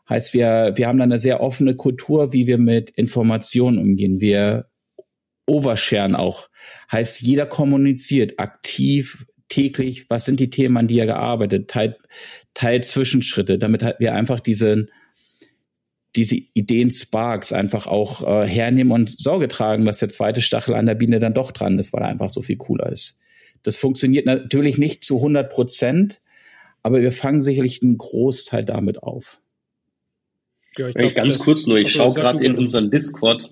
Heißt, 0.08 0.34
wir, 0.34 0.72
wir 0.74 0.88
haben 0.88 0.98
da 0.98 1.04
eine 1.04 1.18
sehr 1.18 1.40
offene 1.40 1.76
Kultur, 1.76 2.32
wie 2.32 2.46
wir 2.46 2.58
mit 2.58 2.90
Informationen 2.90 3.78
umgehen. 3.78 4.20
Wir 4.20 4.66
oversharen 5.46 6.14
auch. 6.14 6.48
Heißt, 6.90 7.22
jeder 7.22 7.46
kommuniziert 7.46 8.38
aktiv 8.38 9.26
täglich, 9.48 10.10
was 10.10 10.24
sind 10.24 10.40
die 10.40 10.50
Themen, 10.50 10.76
an 10.76 10.88
die 10.88 10.98
er 10.98 11.06
gearbeitet, 11.06 11.68
teilt, 11.68 11.96
teilt 12.54 12.84
Zwischenschritte, 12.84 13.58
damit 13.58 13.82
halt 13.82 14.00
wir 14.00 14.14
einfach 14.14 14.40
diese, 14.40 14.86
diese 16.16 16.36
Ideen 16.54 16.90
Sparks 16.90 17.52
einfach 17.52 17.86
auch 17.86 18.22
äh, 18.26 18.48
hernehmen 18.48 18.92
und 18.92 19.08
Sorge 19.10 19.48
tragen, 19.48 19.84
dass 19.84 20.00
der 20.00 20.08
zweite 20.08 20.40
Stachel 20.40 20.74
an 20.74 20.86
der 20.86 20.94
Biene 20.94 21.20
dann 21.20 21.34
doch 21.34 21.52
dran 21.52 21.78
ist, 21.78 21.92
weil 21.92 22.02
er 22.02 22.08
einfach 22.08 22.30
so 22.30 22.42
viel 22.42 22.56
cooler 22.56 22.90
ist. 22.90 23.20
Das 23.62 23.76
funktioniert 23.76 24.26
natürlich 24.26 24.78
nicht 24.78 25.04
zu 25.04 25.16
100 25.16 25.50
Prozent, 25.50 26.20
aber 26.82 27.00
wir 27.00 27.12
fangen 27.12 27.42
sicherlich 27.42 27.82
einen 27.82 27.98
Großteil 27.98 28.64
damit 28.64 29.02
auf. 29.02 29.40
Ja, 30.76 30.88
ich 30.88 30.94
glaub, 30.94 31.14
ganz 31.14 31.38
kurz 31.38 31.66
nur, 31.66 31.78
ich 31.78 31.90
schaue 31.90 32.14
gerade 32.14 32.44
in 32.44 32.56
unseren 32.56 32.90
Discord, 32.90 33.50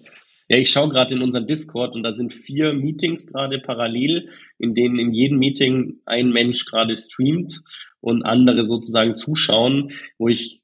ja, 0.49 0.59
ich 0.59 0.71
schaue 0.71 0.91
gerade 0.91 1.15
in 1.15 1.23
unseren 1.23 1.47
Discord 1.47 1.95
und 1.95 2.03
da 2.03 2.13
sind 2.13 2.33
vier 2.33 2.75
Meetings 2.75 3.27
gerade 3.27 3.59
parallel, 3.59 4.31
in 4.59 4.75
denen 4.75 4.99
in 4.99 5.13
jedem 5.13 5.39
Meeting 5.39 6.01
ein 6.05 6.31
Mensch 6.31 6.67
gerade 6.67 6.97
streamt 6.97 7.63
und 8.01 8.25
andere 8.25 8.65
sozusagen 8.65 9.15
zuschauen, 9.15 9.93
wo 10.19 10.29
ich 10.29 10.61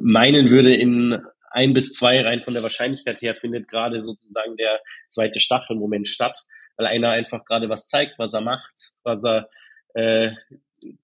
meinen 0.00 0.48
würde, 0.48 0.74
in 0.74 1.20
ein 1.50 1.74
bis 1.74 1.92
zwei 1.92 2.22
rein 2.22 2.40
von 2.40 2.54
der 2.54 2.62
Wahrscheinlichkeit 2.62 3.20
her 3.20 3.34
findet 3.34 3.68
gerade 3.68 4.00
sozusagen 4.00 4.56
der 4.56 4.80
zweite 5.08 5.40
Stachelmoment 5.40 6.08
statt, 6.08 6.44
weil 6.76 6.86
einer 6.86 7.10
einfach 7.10 7.44
gerade 7.44 7.68
was 7.68 7.86
zeigt, 7.86 8.18
was 8.18 8.32
er 8.32 8.40
macht, 8.40 8.92
was 9.02 9.24
er 9.24 9.48
äh, 9.94 10.30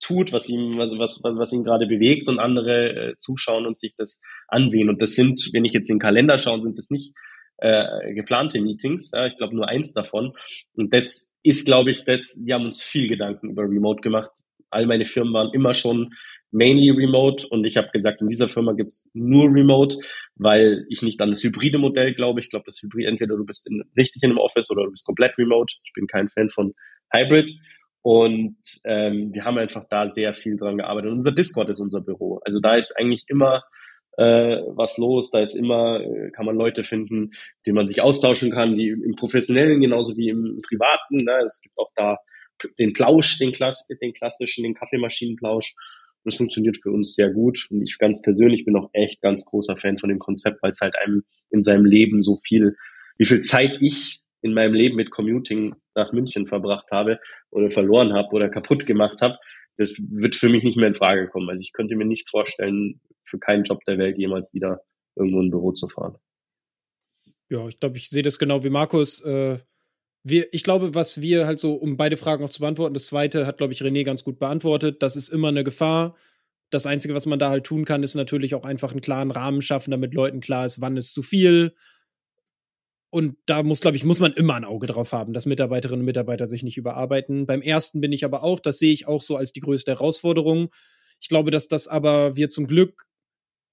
tut, 0.01 0.33
was 0.33 0.49
ihm, 0.49 0.79
was, 0.79 0.91
was, 0.99 1.21
was 1.23 1.53
ihn 1.53 1.65
gerade 1.65 1.87
bewegt 1.87 2.29
und 2.29 2.39
andere 2.39 3.11
äh, 3.11 3.17
zuschauen 3.19 3.67
und 3.67 3.77
sich 3.77 3.95
das 3.97 4.21
ansehen. 4.49 4.89
Und 4.89 5.03
das 5.03 5.15
sind, 5.15 5.51
wenn 5.53 5.65
ich 5.65 5.73
jetzt 5.73 5.91
in 5.91 5.97
den 5.97 6.01
Kalender 6.01 6.39
schaue, 6.39 6.63
sind 6.63 6.79
das 6.79 6.91
nicht 6.91 7.15
äh, 7.59 8.15
geplante 8.15 8.61
Meetings. 8.61 9.11
Ja, 9.13 9.27
ich 9.27 9.37
glaube 9.37 9.55
nur 9.55 9.69
eins 9.69 9.93
davon. 9.93 10.33
Und 10.75 10.93
das 10.93 11.31
ist, 11.43 11.67
glaube 11.67 11.91
ich, 11.91 12.05
das, 12.05 12.39
wir 12.43 12.55
haben 12.55 12.65
uns 12.65 12.83
viel 12.83 13.09
Gedanken 13.09 13.51
über 13.51 13.63
Remote 13.63 14.01
gemacht. 14.01 14.31
All 14.71 14.87
meine 14.87 15.07
Firmen 15.07 15.33
waren 15.35 15.53
immer 15.53 15.75
schon 15.75 16.15
mainly 16.51 16.91
remote 16.91 17.47
und 17.49 17.65
ich 17.65 17.77
habe 17.77 17.89
gesagt, 17.93 18.23
in 18.23 18.29
dieser 18.29 18.49
Firma 18.49 18.73
gibt's 18.73 19.11
nur 19.13 19.53
remote, 19.53 19.97
weil 20.37 20.85
ich 20.89 21.03
nicht 21.03 21.21
an 21.21 21.31
das 21.31 21.43
hybride 21.43 21.79
Modell 21.79 22.15
glaube. 22.15 22.41
Ich 22.41 22.49
glaube, 22.49 22.65
das 22.67 22.81
Hybrid, 22.81 23.07
entweder 23.07 23.37
du 23.37 23.45
bist 23.45 23.69
in, 23.69 23.83
richtig 23.97 24.23
in 24.23 24.31
einem 24.31 24.39
Office 24.39 24.71
oder 24.71 24.85
du 24.85 24.91
bist 24.91 25.05
komplett 25.05 25.37
remote. 25.37 25.75
Ich 25.85 25.93
bin 25.95 26.07
kein 26.07 26.29
Fan 26.29 26.51
von 26.51 26.73
Hybrid. 27.13 27.53
Und 28.03 28.57
ähm, 28.85 29.33
wir 29.33 29.45
haben 29.45 29.59
einfach 29.59 29.85
da 29.89 30.07
sehr 30.07 30.35
viel 30.35 30.57
dran 30.57 30.77
gearbeitet. 30.77 31.11
Und 31.11 31.17
unser 31.17 31.33
Discord 31.33 31.71
ist 31.71 31.81
unser 31.81 32.03
Büro. 32.03 32.41
Also 32.45 32.61
da 32.61 32.75
ist 32.75 32.93
eigentlich 32.99 33.25
immer 33.29 33.63
äh, 34.17 34.61
was 34.75 34.97
los. 34.99 35.31
Da 35.31 35.41
ist 35.41 35.55
immer, 35.55 36.01
äh, 36.01 36.31
kann 36.31 36.47
man 36.47 36.57
Leute 36.57 36.85
finden, 36.85 37.33
die 37.67 37.73
man 37.73 37.87
sich 37.87 38.01
austauschen 38.01 38.51
kann, 38.51 38.75
die 38.75 38.89
im 38.89 39.15
Professionellen 39.15 39.81
genauso 39.81 40.17
wie 40.17 40.29
im 40.29 40.61
Privaten. 40.67 41.17
Ne? 41.17 41.43
Es 41.45 41.61
gibt 41.61 41.77
auch 41.79 41.91
da 41.95 42.19
den 42.79 42.93
Plausch, 42.93 43.39
den, 43.39 43.53
Klass 43.53 43.87
den 43.89 44.13
klassischen, 44.13 44.65
den 44.65 44.75
Kaffeemaschinenplausch. 44.75 45.75
Das 46.25 46.37
funktioniert 46.37 46.79
für 46.83 46.91
uns 46.91 47.15
sehr 47.15 47.31
gut. 47.31 47.67
Und 47.71 47.83
ich 47.83 47.99
ganz 47.99 48.23
persönlich 48.23 48.65
bin 48.65 48.77
auch 48.77 48.89
echt 48.93 49.21
ganz 49.21 49.45
großer 49.45 49.77
Fan 49.77 49.99
von 49.99 50.09
dem 50.09 50.19
Konzept, 50.19 50.63
weil 50.63 50.71
es 50.71 50.81
halt 50.81 50.95
einem 50.97 51.25
in 51.51 51.63
seinem 51.63 51.85
Leben 51.85 52.23
so 52.23 52.37
viel, 52.37 52.77
wie 53.19 53.27
viel 53.27 53.41
Zeit 53.41 53.79
ich 53.81 54.21
in 54.41 54.55
meinem 54.55 54.75
Leben 54.75 54.97
mit 54.97 55.11
Commuting 55.11 55.75
nach 55.95 56.13
München 56.13 56.47
verbracht 56.47 56.91
habe 56.91 57.19
oder 57.51 57.71
verloren 57.71 58.13
habe 58.13 58.29
oder 58.33 58.49
kaputt 58.49 58.87
gemacht 58.87 59.23
habe, 59.23 59.39
das 59.77 59.99
wird 60.11 60.37
für 60.37 60.49
mich 60.49 60.63
nicht 60.63 60.77
mehr 60.77 60.89
in 60.89 60.95
Frage 60.95 61.29
kommen. 61.29 61.49
Also 61.49 61.63
ich 61.63 61.73
könnte 61.73 61.97
mir 61.97 62.05
nicht 62.05 62.29
vorstellen, 62.29 63.01
für 63.35 63.39
keinen 63.39 63.65
Job 63.65 63.85
der 63.85 63.99
Welt 63.99 64.19
jemals 64.19 64.53
wieder 64.55 64.81
irgendwo 65.17 65.41
ein 65.41 65.51
Büro 65.51 65.73
zu 65.73 65.89
fahren. 65.89 66.17
Ja, 67.51 67.69
ich 67.69 67.79
glaube, 67.79 67.97
ich 67.97 68.09
sehe 68.09 68.23
das 68.23 68.39
genau 68.39 68.65
wie 68.65 68.71
Markus. 68.71 69.21
Äh, 69.21 69.59
wir, 70.23 70.53
ich 70.53 70.63
glaube, 70.63 70.95
was 70.95 71.21
wir 71.21 71.47
halt 71.47 71.59
so, 71.59 71.75
um 71.75 71.97
beide 71.97 72.17
Fragen 72.17 72.43
noch 72.43 72.51
zu 72.51 72.61
beantworten, 72.61 72.95
das 72.95 73.07
zweite 73.07 73.47
hat, 73.47 73.59
glaube 73.59 73.73
ich, 73.73 73.83
René 73.83 74.05
ganz 74.05 74.25
gut 74.25 74.39
beantwortet. 74.39 75.03
Das 75.03 75.17
ist 75.17 75.29
immer 75.29 75.49
eine 75.49 75.65
Gefahr. 75.65 76.17
Das 76.71 76.87
Einzige, 76.87 77.15
was 77.15 77.27
man 77.27 77.39
da 77.39 77.51
halt 77.51 77.65
tun 77.65 77.85
kann, 77.85 78.03
ist 78.03 78.15
natürlich 78.15 78.55
auch 78.55 78.65
einfach 78.65 78.93
einen 78.93 79.03
klaren 79.03 79.31
Rahmen 79.31 79.63
schaffen, 79.63 79.91
damit 79.91 80.15
Leuten 80.15 80.41
klar 80.41 80.65
ist, 80.65 80.81
wann 80.81 80.97
ist 80.97 81.13
zu 81.13 81.23
viel, 81.23 81.75
und 83.15 83.37
da 83.47 83.63
muss, 83.63 83.81
glaube 83.81 83.97
ich, 83.97 84.03
muss 84.03 84.19
man 84.19 84.33
immer 84.33 84.57
ein 84.57 84.65
Auge 84.65 84.89
drauf 84.89 85.13
haben, 85.13 85.35
dass 85.35 85.47
Mitarbeiterinnen 85.47 86.01
und 86.01 86.05
Mitarbeiter 86.05 86.49
sich 86.49 86.65
nicht 86.65 86.77
überarbeiten. 86.77 87.47
Beim 87.47 87.63
ersten 87.63 88.01
bin 88.01 88.11
ich 88.11 88.25
aber 88.25 88.43
auch, 88.43 88.59
das 88.59 88.81
sehe 88.81 88.93
ich 88.93 89.07
auch 89.07 89.23
so 89.23 89.37
als 89.37 89.53
die 89.53 89.61
größte 89.61 89.93
Herausforderung. 89.93 90.75
Ich 91.21 91.29
glaube, 91.29 91.53
dass 91.53 91.69
das 91.69 91.87
aber 91.87 92.35
wir 92.35 92.49
zum 92.49 92.67
Glück 92.67 93.07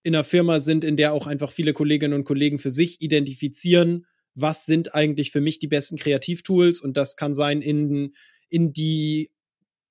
in 0.03 0.15
einer 0.15 0.23
Firma 0.23 0.59
sind, 0.59 0.83
in 0.83 0.97
der 0.97 1.13
auch 1.13 1.27
einfach 1.27 1.51
viele 1.51 1.73
Kolleginnen 1.73 2.13
und 2.13 2.23
Kollegen 2.23 2.57
für 2.57 2.71
sich 2.71 3.01
identifizieren, 3.01 4.05
was 4.33 4.65
sind 4.65 4.95
eigentlich 4.95 5.31
für 5.31 5.41
mich 5.41 5.59
die 5.59 5.67
besten 5.67 5.97
Kreativtools 5.97 6.81
und 6.81 6.97
das 6.97 7.15
kann 7.15 7.33
sein, 7.33 7.61
in, 7.61 8.13
in 8.49 8.73
die 8.73 9.31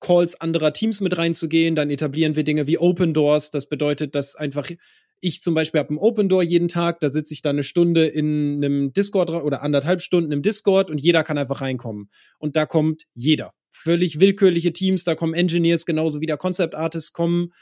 Calls 0.00 0.40
anderer 0.40 0.72
Teams 0.72 1.00
mit 1.00 1.16
reinzugehen. 1.18 1.74
Dann 1.74 1.90
etablieren 1.90 2.34
wir 2.34 2.42
Dinge 2.42 2.66
wie 2.66 2.78
Open 2.78 3.12
Doors. 3.12 3.50
Das 3.50 3.68
bedeutet, 3.68 4.14
dass 4.14 4.34
einfach 4.34 4.70
ich 5.20 5.42
zum 5.42 5.54
Beispiel 5.54 5.80
habe 5.80 5.94
ein 5.94 5.98
Open 5.98 6.28
Door 6.28 6.42
jeden 6.42 6.68
Tag, 6.68 7.00
da 7.00 7.10
sitze 7.10 7.34
ich 7.34 7.42
dann 7.42 7.56
eine 7.56 7.64
Stunde 7.64 8.06
in 8.06 8.56
einem 8.56 8.92
Discord 8.92 9.30
oder 9.30 9.62
anderthalb 9.62 10.00
Stunden 10.00 10.32
im 10.32 10.42
Discord 10.42 10.90
und 10.90 10.98
jeder 10.98 11.24
kann 11.24 11.38
einfach 11.38 11.60
reinkommen. 11.60 12.10
Und 12.38 12.56
da 12.56 12.66
kommt 12.66 13.06
jeder. 13.14 13.52
Völlig 13.70 14.18
willkürliche 14.18 14.72
Teams, 14.72 15.04
da 15.04 15.14
kommen 15.14 15.34
Engineers 15.34 15.86
genauso 15.86 16.20
wie 16.20 16.26
der 16.26 16.38
Concept 16.38 16.74
Artists 16.74 17.12
kommen 17.12 17.52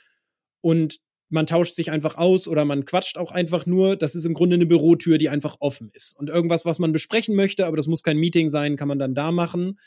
und 0.61 1.01
man 1.31 1.47
tauscht 1.47 1.75
sich 1.75 1.91
einfach 1.91 2.17
aus 2.17 2.49
oder 2.49 2.65
man 2.65 2.85
quatscht 2.85 3.19
auch 3.19 3.33
einfach 3.33 3.67
nur. 3.67 3.97
Das 3.97 4.15
ist 4.15 4.25
im 4.25 4.35
Grunde 4.35 4.55
eine 4.55 4.67
Bürotür, 4.67 5.19
die 5.19 5.29
einfach 5.29 5.57
offen 5.61 5.91
ist. 5.93 6.19
Und 6.19 6.29
irgendwas, 6.29 6.65
was 6.65 6.79
man 6.79 6.93
besprechen 6.93 7.35
möchte, 7.35 7.67
aber 7.67 7.77
das 7.77 7.87
muss 7.87 8.03
kein 8.03 8.17
Meeting 8.17 8.49
sein, 8.49 8.77
kann 8.77 8.89
man 8.89 8.99
dann 8.99 9.15
da 9.15 9.31
machen. 9.31 9.79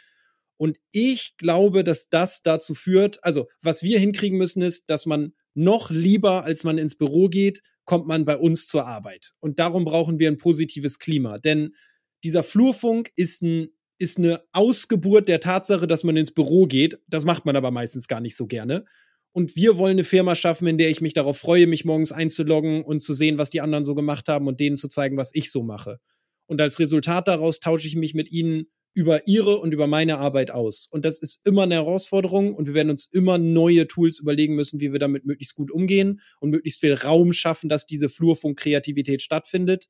Und 0.57 0.77
ich 0.91 1.37
glaube, 1.37 1.83
dass 1.83 2.09
das 2.09 2.43
dazu 2.43 2.75
führt, 2.75 3.23
also 3.23 3.47
was 3.61 3.81
wir 3.81 3.97
hinkriegen 3.97 4.37
müssen, 4.37 4.61
ist, 4.61 4.89
dass 4.91 5.07
man 5.07 5.33
noch 5.55 5.89
lieber, 5.89 6.43
als 6.43 6.63
man 6.63 6.77
ins 6.77 6.95
Büro 6.95 7.29
geht, 7.29 7.61
kommt 7.85 8.05
man 8.07 8.25
bei 8.25 8.37
uns 8.37 8.67
zur 8.67 8.85
Arbeit. 8.85 9.33
Und 9.39 9.57
darum 9.57 9.85
brauchen 9.85 10.19
wir 10.19 10.29
ein 10.29 10.37
positives 10.37 10.99
Klima. 10.99 11.39
Denn 11.39 11.75
dieser 12.23 12.43
Flurfunk 12.43 13.11
ist, 13.15 13.41
ein, 13.41 13.69
ist 13.97 14.19
eine 14.19 14.43
Ausgeburt 14.51 15.27
der 15.27 15.39
Tatsache, 15.39 15.87
dass 15.87 16.03
man 16.03 16.15
ins 16.15 16.31
Büro 16.31 16.67
geht. 16.67 16.99
Das 17.07 17.25
macht 17.25 17.45
man 17.45 17.55
aber 17.55 17.71
meistens 17.71 18.07
gar 18.07 18.21
nicht 18.21 18.37
so 18.37 18.45
gerne. 18.45 18.85
Und 19.33 19.55
wir 19.55 19.77
wollen 19.77 19.93
eine 19.93 20.03
Firma 20.03 20.35
schaffen, 20.35 20.67
in 20.67 20.77
der 20.77 20.89
ich 20.89 21.01
mich 21.01 21.13
darauf 21.13 21.37
freue, 21.37 21.67
mich 21.67 21.85
morgens 21.85 22.11
einzuloggen 22.11 22.83
und 22.83 23.01
zu 23.01 23.13
sehen, 23.13 23.37
was 23.37 23.49
die 23.49 23.61
anderen 23.61 23.85
so 23.85 23.95
gemacht 23.95 24.27
haben 24.27 24.47
und 24.47 24.59
denen 24.59 24.75
zu 24.75 24.87
zeigen, 24.87 25.17
was 25.17 25.33
ich 25.33 25.51
so 25.51 25.63
mache. 25.63 25.99
Und 26.47 26.59
als 26.59 26.79
Resultat 26.79 27.27
daraus 27.27 27.59
tausche 27.59 27.87
ich 27.87 27.95
mich 27.95 28.13
mit 28.13 28.31
ihnen 28.31 28.65
über 28.93 29.25
ihre 29.27 29.57
und 29.59 29.73
über 29.73 29.87
meine 29.87 30.17
Arbeit 30.17 30.51
aus. 30.51 30.87
Und 30.91 31.05
das 31.05 31.19
ist 31.19 31.45
immer 31.45 31.63
eine 31.63 31.75
Herausforderung 31.75 32.53
und 32.53 32.67
wir 32.67 32.73
werden 32.73 32.89
uns 32.89 33.05
immer 33.05 33.37
neue 33.37 33.87
Tools 33.87 34.19
überlegen 34.19 34.55
müssen, 34.55 34.81
wie 34.81 34.91
wir 34.91 34.99
damit 34.99 35.25
möglichst 35.25 35.55
gut 35.55 35.71
umgehen 35.71 36.19
und 36.41 36.49
möglichst 36.49 36.81
viel 36.81 36.93
Raum 36.93 37.31
schaffen, 37.31 37.69
dass 37.69 37.85
diese 37.85 38.09
Flurfunk-Kreativität 38.09 39.21
stattfindet. 39.21 39.87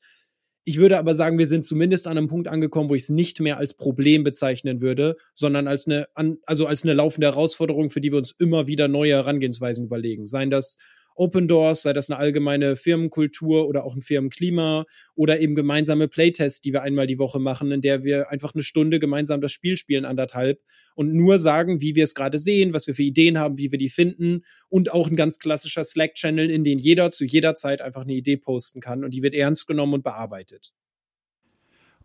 Ich 0.63 0.77
würde 0.77 0.99
aber 0.99 1.15
sagen, 1.15 1.39
wir 1.39 1.47
sind 1.47 1.65
zumindest 1.65 2.07
an 2.07 2.17
einem 2.17 2.27
Punkt 2.27 2.47
angekommen, 2.47 2.89
wo 2.89 2.95
ich 2.95 3.03
es 3.03 3.09
nicht 3.09 3.39
mehr 3.39 3.57
als 3.57 3.73
Problem 3.73 4.23
bezeichnen 4.23 4.79
würde, 4.79 5.17
sondern 5.33 5.67
als 5.67 5.87
eine, 5.87 6.07
also 6.45 6.67
als 6.67 6.83
eine 6.83 6.93
laufende 6.93 7.27
Herausforderung, 7.27 7.89
für 7.89 8.01
die 8.01 8.11
wir 8.11 8.19
uns 8.19 8.35
immer 8.37 8.67
wieder 8.67 8.87
neue 8.87 9.13
Herangehensweisen 9.13 9.85
überlegen. 9.85 10.27
Seien 10.27 10.51
das 10.51 10.77
Open 11.15 11.47
Doors, 11.47 11.81
sei 11.81 11.93
das 11.93 12.09
eine 12.09 12.19
allgemeine 12.19 12.75
Firmenkultur 12.75 13.67
oder 13.67 13.83
auch 13.83 13.95
ein 13.95 14.01
Firmenklima 14.01 14.85
oder 15.15 15.39
eben 15.39 15.55
gemeinsame 15.55 16.07
Playtests, 16.07 16.61
die 16.61 16.73
wir 16.73 16.81
einmal 16.81 17.07
die 17.07 17.19
Woche 17.19 17.39
machen, 17.39 17.71
in 17.71 17.81
der 17.81 18.03
wir 18.03 18.29
einfach 18.29 18.53
eine 18.53 18.63
Stunde 18.63 18.99
gemeinsam 18.99 19.41
das 19.41 19.51
Spiel 19.51 19.77
spielen, 19.77 20.05
anderthalb 20.05 20.61
und 20.95 21.13
nur 21.13 21.39
sagen, 21.39 21.81
wie 21.81 21.95
wir 21.95 22.03
es 22.03 22.15
gerade 22.15 22.37
sehen, 22.37 22.73
was 22.73 22.87
wir 22.87 22.95
für 22.95 23.03
Ideen 23.03 23.37
haben, 23.37 23.57
wie 23.57 23.71
wir 23.71 23.79
die 23.79 23.89
finden 23.89 24.43
und 24.69 24.91
auch 24.91 25.07
ein 25.07 25.15
ganz 25.15 25.39
klassischer 25.39 25.83
Slack-Channel, 25.83 26.49
in 26.49 26.63
den 26.63 26.79
jeder 26.79 27.11
zu 27.11 27.25
jeder 27.25 27.55
Zeit 27.55 27.81
einfach 27.81 28.01
eine 28.01 28.13
Idee 28.13 28.37
posten 28.37 28.81
kann 28.81 29.03
und 29.03 29.11
die 29.11 29.23
wird 29.23 29.35
ernst 29.35 29.67
genommen 29.67 29.95
und 29.95 30.03
bearbeitet. 30.03 30.73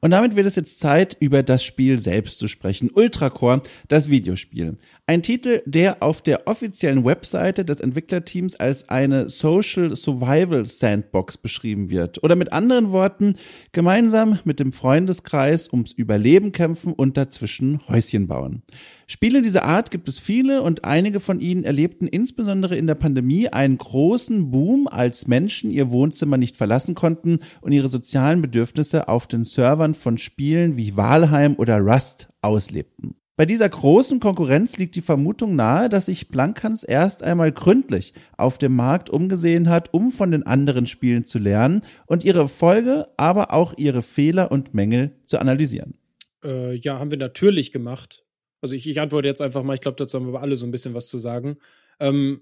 Und 0.07 0.13
damit 0.13 0.37
wird 0.37 0.47
es 0.47 0.55
jetzt 0.55 0.79
Zeit, 0.79 1.17
über 1.19 1.43
das 1.43 1.65
Spiel 1.65 1.99
selbst 1.99 2.39
zu 2.39 2.47
sprechen. 2.47 2.93
Ultracore, 2.95 3.63
das 3.89 4.09
Videospiel. 4.09 4.79
Ein 5.09 5.25
Titel, 5.25 5.63
der 5.67 6.01
auf 6.01 6.23
der 6.23 6.47
offiziellen 6.47 7.05
Webseite 7.05 7.65
des 7.65 7.81
Entwicklerteams 7.81 8.55
als 8.55 8.89
eine 8.89 9.29
Social 9.29 9.97
Survival 9.97 10.65
Sandbox 10.65 11.39
beschrieben 11.39 11.91
wird. 11.91 12.23
Oder 12.23 12.37
mit 12.37 12.53
anderen 12.53 12.93
Worten, 12.93 13.35
gemeinsam 13.73 14.39
mit 14.45 14.61
dem 14.61 14.73
Freundeskreis 14.73 15.73
ums 15.73 15.91
Überleben 15.91 16.53
kämpfen 16.53 16.93
und 16.93 17.17
dazwischen 17.17 17.81
Häuschen 17.89 18.29
bauen. 18.29 18.63
Spiele 19.09 19.41
dieser 19.41 19.65
Art 19.65 19.93
gibt 19.93 20.09
es 20.09 20.19
viele 20.19 20.63
und 20.63 20.85
einige 20.85 21.21
von 21.21 21.39
ihnen 21.39 21.63
erlebten 21.63 22.09
insbesondere 22.09 22.77
in 22.77 22.89
der 22.89 22.97
Pandemie 22.97 23.49
einen 23.49 23.79
großen 23.79 24.51
Boom, 24.51 24.89
als 24.89 25.29
Menschen 25.29 25.71
ihr 25.71 25.93
Wohnzimmer 25.93 26.37
nicht 26.37 26.57
verlassen 26.57 26.97
konnten 26.97 27.39
und 27.61 27.71
ihre 27.71 27.87
sozialen 27.87 28.43
Bedürfnisse 28.43 29.09
auf 29.09 29.29
den 29.29 29.45
Servern 29.45 29.95
von 29.97 30.19
Spielen 30.19 30.77
wie 30.77 30.97
Walheim 30.97 31.57
oder 31.57 31.79
Rust 31.79 32.29
auslebten. 32.43 33.17
Bei 33.39 33.45
dieser 33.45 33.69
großen 33.69 34.19
Konkurrenz 34.19 34.79
liegt 34.79 34.95
die 34.95 35.03
Vermutung 35.03 35.57
nahe, 35.57 35.91
dass 35.91 36.07
sich 36.07 36.29
Blankans 36.29 36.85
erst 36.85 37.23
einmal 37.23 37.53
gründlich 37.53 38.15
auf 38.39 38.57
dem 38.57 38.75
Markt 38.75 39.11
umgesehen 39.11 39.69
hat, 39.69 39.93
um 39.93 40.11
von 40.11 40.31
den 40.31 40.45
anderen 40.45 40.87
Spielen 40.87 41.27
zu 41.27 41.39
lernen 41.39 41.83
und 42.07 42.25
ihre 42.25 42.39
Erfolge, 42.39 43.09
aber 43.19 43.53
auch 43.53 43.75
ihre 43.77 44.01
Fehler 44.01 44.51
und 44.51 44.73
Mängel 44.73 45.21
zu 45.27 45.39
analysieren. 45.39 45.99
Äh, 46.43 46.77
ja, 46.77 46.99
haben 46.99 47.11
wir 47.11 47.19
natürlich 47.19 47.73
gemacht. 47.73 48.25
Also 48.63 48.75
ich, 48.75 48.89
ich 48.89 49.01
antworte 49.01 49.29
jetzt 49.29 49.43
einfach 49.43 49.63
mal, 49.63 49.75
ich 49.75 49.83
glaube, 49.83 49.99
dazu 49.99 50.19
haben 50.19 50.33
wir 50.33 50.41
alle 50.41 50.57
so 50.57 50.65
ein 50.65 50.71
bisschen 50.71 50.95
was 50.95 51.09
zu 51.09 51.19
sagen. 51.19 51.59
Ähm, 52.01 52.41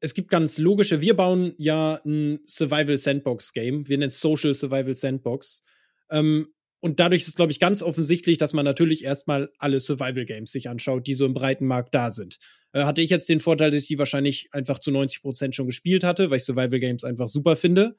es 0.00 0.14
gibt 0.14 0.28
ganz 0.28 0.58
logische, 0.58 1.00
wir 1.00 1.14
bauen 1.14 1.54
ja 1.56 2.00
ein 2.04 2.40
Survival 2.48 2.98
Sandbox 2.98 3.52
Game. 3.52 3.88
Wir 3.88 3.96
nennen 3.96 4.08
es 4.08 4.20
Social 4.20 4.54
Survival 4.54 4.94
Sandbox. 4.94 5.62
Ähm, 6.10 6.48
und 6.82 6.98
dadurch 6.98 7.22
ist, 7.22 7.36
glaube 7.36 7.52
ich, 7.52 7.60
ganz 7.60 7.80
offensichtlich, 7.80 8.38
dass 8.38 8.52
man 8.52 8.64
natürlich 8.64 9.04
erstmal 9.04 9.52
alle 9.58 9.78
Survival 9.78 10.24
Games 10.24 10.50
sich 10.50 10.68
anschaut, 10.68 11.06
die 11.06 11.14
so 11.14 11.24
im 11.24 11.32
breiten 11.32 11.64
Markt 11.64 11.94
da 11.94 12.10
sind. 12.10 12.38
Äh, 12.72 12.82
hatte 12.82 13.02
ich 13.02 13.10
jetzt 13.10 13.28
den 13.28 13.38
Vorteil, 13.38 13.70
dass 13.70 13.82
ich 13.82 13.88
die 13.88 13.98
wahrscheinlich 13.98 14.48
einfach 14.50 14.80
zu 14.80 14.90
90 14.90 15.22
Prozent 15.22 15.54
schon 15.54 15.66
gespielt 15.66 16.02
hatte, 16.02 16.28
weil 16.28 16.38
ich 16.38 16.44
Survival 16.44 16.80
Games 16.80 17.04
einfach 17.04 17.28
super 17.28 17.54
finde. 17.54 17.96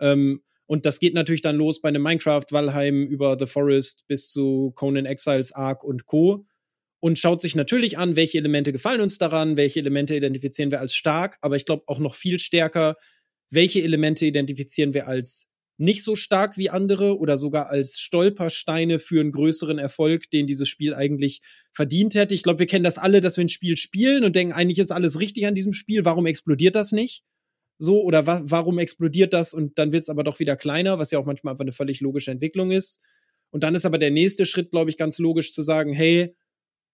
Ähm, 0.00 0.42
und 0.66 0.84
das 0.84 0.98
geht 0.98 1.14
natürlich 1.14 1.42
dann 1.42 1.54
los 1.54 1.80
bei 1.80 1.90
einem 1.90 2.02
Minecraft, 2.02 2.46
Valheim 2.50 3.04
über 3.06 3.36
The 3.38 3.46
Forest 3.46 4.04
bis 4.08 4.30
zu 4.30 4.72
Conan 4.74 5.06
Exiles, 5.06 5.52
Ark 5.52 5.84
und 5.84 6.06
Co. 6.06 6.44
Und 6.98 7.20
schaut 7.20 7.40
sich 7.40 7.54
natürlich 7.54 7.98
an, 7.98 8.16
welche 8.16 8.38
Elemente 8.38 8.72
gefallen 8.72 9.00
uns 9.00 9.16
daran, 9.16 9.56
welche 9.56 9.78
Elemente 9.78 10.16
identifizieren 10.16 10.72
wir 10.72 10.80
als 10.80 10.94
stark, 10.96 11.38
aber 11.40 11.54
ich 11.54 11.66
glaube 11.66 11.84
auch 11.86 12.00
noch 12.00 12.16
viel 12.16 12.40
stärker, 12.40 12.96
welche 13.48 13.82
Elemente 13.82 14.26
identifizieren 14.26 14.92
wir 14.92 15.06
als 15.06 15.53
nicht 15.76 16.04
so 16.04 16.14
stark 16.14 16.56
wie 16.56 16.70
andere 16.70 17.18
oder 17.18 17.36
sogar 17.36 17.68
als 17.68 17.98
Stolpersteine 17.98 18.98
für 18.98 19.20
einen 19.20 19.32
größeren 19.32 19.78
Erfolg, 19.78 20.30
den 20.30 20.46
dieses 20.46 20.68
Spiel 20.68 20.94
eigentlich 20.94 21.40
verdient 21.72 22.14
hätte. 22.14 22.34
Ich 22.34 22.42
glaube, 22.42 22.60
wir 22.60 22.66
kennen 22.66 22.84
das 22.84 22.98
alle, 22.98 23.20
dass 23.20 23.36
wir 23.36 23.44
ein 23.44 23.48
Spiel 23.48 23.76
spielen 23.76 24.24
und 24.24 24.36
denken, 24.36 24.52
eigentlich 24.52 24.78
ist 24.78 24.92
alles 24.92 25.18
richtig 25.18 25.46
an 25.46 25.54
diesem 25.54 25.72
Spiel. 25.72 26.04
Warum 26.04 26.26
explodiert 26.26 26.76
das 26.76 26.92
nicht? 26.92 27.24
So, 27.78 28.02
oder 28.02 28.26
wa 28.26 28.40
warum 28.44 28.78
explodiert 28.78 29.32
das 29.32 29.52
und 29.52 29.78
dann 29.78 29.90
wird 29.90 30.02
es 30.02 30.08
aber 30.08 30.22
doch 30.22 30.38
wieder 30.38 30.56
kleiner, 30.56 30.98
was 31.00 31.10
ja 31.10 31.18
auch 31.18 31.26
manchmal 31.26 31.52
einfach 31.52 31.64
eine 31.64 31.72
völlig 31.72 32.00
logische 32.00 32.30
Entwicklung 32.30 32.70
ist. 32.70 33.00
Und 33.50 33.64
dann 33.64 33.74
ist 33.74 33.84
aber 33.84 33.98
der 33.98 34.10
nächste 34.10 34.46
Schritt, 34.46 34.70
glaube 34.70 34.90
ich, 34.90 34.96
ganz 34.96 35.18
logisch 35.18 35.52
zu 35.52 35.62
sagen, 35.62 35.92
hey, 35.92 36.36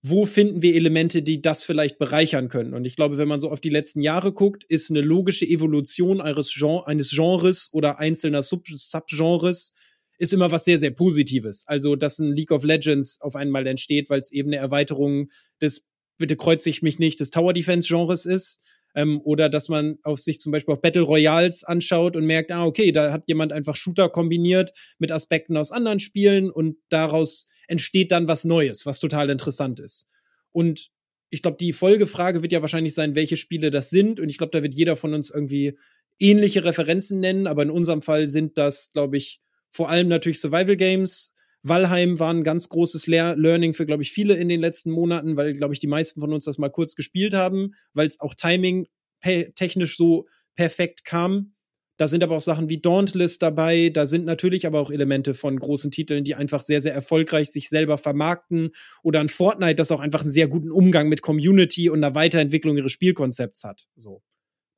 wo 0.03 0.24
finden 0.24 0.62
wir 0.62 0.74
Elemente, 0.74 1.22
die 1.22 1.42
das 1.42 1.62
vielleicht 1.62 1.98
bereichern 1.98 2.48
können? 2.48 2.72
Und 2.72 2.86
ich 2.86 2.96
glaube, 2.96 3.18
wenn 3.18 3.28
man 3.28 3.40
so 3.40 3.51
auf 3.51 3.61
die 3.61 3.68
letzten 3.68 4.01
Jahre 4.01 4.32
guckt, 4.32 4.64
ist 4.64 4.90
eine 4.90 5.03
logische 5.03 5.46
Evolution 5.46 6.20
eines, 6.20 6.55
Gen 6.55 6.80
eines 6.84 7.11
Genres 7.11 7.68
oder 7.72 7.98
einzelner 7.98 8.42
Sub 8.42 8.66
Subgenres 8.66 9.74
ist 10.18 10.34
immer 10.34 10.53
was 10.53 10.64
sehr, 10.64 10.78
sehr 10.78 10.90
Positives. 10.90 11.66
Also, 11.66 11.96
dass 11.96 12.18
ein 12.18 12.32
League 12.32 12.51
of 12.51 12.62
Legends 12.62 13.20
auf 13.20 13.36
einmal 13.36 13.66
entsteht, 13.66 14.11
weil 14.11 14.20
es 14.20 14.32
eben 14.32 14.51
eine 14.51 14.59
Erweiterung 14.59 15.30
des, 15.62 15.86
bitte 16.18 16.36
kreuze 16.36 16.68
ich 16.68 16.82
mich 16.82 16.98
nicht, 16.98 17.20
des 17.20 17.30
Tower 17.30 17.55
Defense 17.55 17.88
Genres 17.88 18.26
ist. 18.26 18.61
Ähm, 18.94 19.20
oder 19.22 19.48
dass 19.48 19.68
man 19.68 19.98
auf 20.03 20.18
sich 20.18 20.40
zum 20.40 20.53
Beispiel 20.53 20.74
auf 20.74 20.82
Battle 20.82 21.03
Royals 21.03 21.62
anschaut 21.64 22.16
und 22.16 22.26
merkt, 22.26 22.51
ah, 22.53 22.66
okay, 22.66 22.90
da 22.92 23.12
hat 23.12 23.22
jemand 23.28 23.53
einfach 23.53 23.76
Shooter 23.76 24.09
kombiniert 24.09 24.72
mit 24.98 25.12
Aspekten 25.12 25.57
aus 25.57 25.72
anderen 25.72 26.01
Spielen 26.01 26.51
und 26.51 26.76
daraus 26.88 27.46
entsteht 27.71 28.11
dann 28.11 28.27
was 28.29 28.45
Neues, 28.45 28.85
was 28.85 28.99
total 28.99 29.31
interessant 29.31 29.79
ist. 29.79 30.11
Und 30.51 30.91
ich 31.31 31.41
glaube, 31.41 31.57
die 31.61 31.73
Folgefrage 31.73 32.43
wird 32.43 32.51
ja 32.51 32.61
wahrscheinlich 32.61 32.95
sein, 32.95 33.14
welche 33.14 33.37
Spiele 33.37 33.71
das 33.71 33.91
sind. 33.91 34.18
Und 34.18 34.29
ich 34.29 34.37
glaube, 34.37 34.51
da 34.51 34.64
wird 34.64 34.75
jeder 34.75 34.97
von 34.97 35.14
uns 35.14 35.31
irgendwie 35.31 35.79
ähnliche 36.18 36.64
Referenzen 36.64 37.21
nennen. 37.21 37.47
Aber 37.47 37.62
in 37.62 37.71
unserem 37.71 38.03
Fall 38.03 38.27
sind 38.27 38.59
das, 38.59 38.91
glaube 38.91 39.16
ich, 39.16 39.41
vor 39.71 39.89
allem 39.89 40.09
natürlich 40.09 40.41
Survival 40.41 40.77
Games. 40.77 41.33
Valheim 41.62 42.18
war 42.18 42.35
ein 42.35 42.43
ganz 42.43 42.68
großes 42.68 43.07
Lear 43.07 43.37
Learning 43.37 43.75
für, 43.75 43.87
glaube 43.87 44.03
ich, 44.03 44.11
viele 44.11 44.35
in 44.35 44.49
den 44.49 44.61
letzten 44.61 44.91
Monaten, 44.91 45.37
weil, 45.37 45.55
glaube 45.55 45.75
ich, 45.75 45.79
die 45.79 45.87
meisten 45.87 46.21
von 46.21 46.33
uns 46.33 46.47
das 46.47 46.59
mal 46.59 46.71
kurz 46.71 46.97
gespielt 46.97 47.35
haben, 47.35 47.75
weil 47.93 48.09
es 48.09 48.18
auch 48.18 48.35
Timing 48.35 48.89
technisch 49.21 49.97
so 49.97 50.27
perfekt 50.57 51.05
kam. 51.05 51.55
Da 52.01 52.09
sind 52.09 52.24
aber 52.24 52.34
auch 52.34 52.40
Sachen 52.40 52.70
wie 52.70 52.80
Dauntless 52.80 53.38
dabei. 53.38 53.90
Da 53.90 54.07
sind 54.07 54.24
natürlich 54.24 54.66
aber 54.66 54.80
auch 54.80 54.90
Elemente 54.90 55.34
von 55.34 55.59
großen 55.59 55.90
Titeln, 55.90 56.24
die 56.24 56.34
einfach 56.34 56.62
sehr, 56.62 56.80
sehr 56.80 56.94
erfolgreich 56.94 57.51
sich 57.51 57.68
selber 57.68 57.98
vermarkten. 57.98 58.70
Oder 59.03 59.20
ein 59.20 59.28
Fortnite, 59.28 59.74
das 59.74 59.92
auch 59.92 60.01
einfach 60.01 60.22
einen 60.22 60.30
sehr 60.30 60.48
guten 60.48 60.70
Umgang 60.70 61.11
mit 61.11 61.20
Community 61.20 61.90
und 61.90 62.03
einer 62.03 62.14
Weiterentwicklung 62.14 62.78
ihres 62.78 62.92
Spielkonzepts 62.92 63.64
hat. 63.64 63.86
So. 63.96 64.22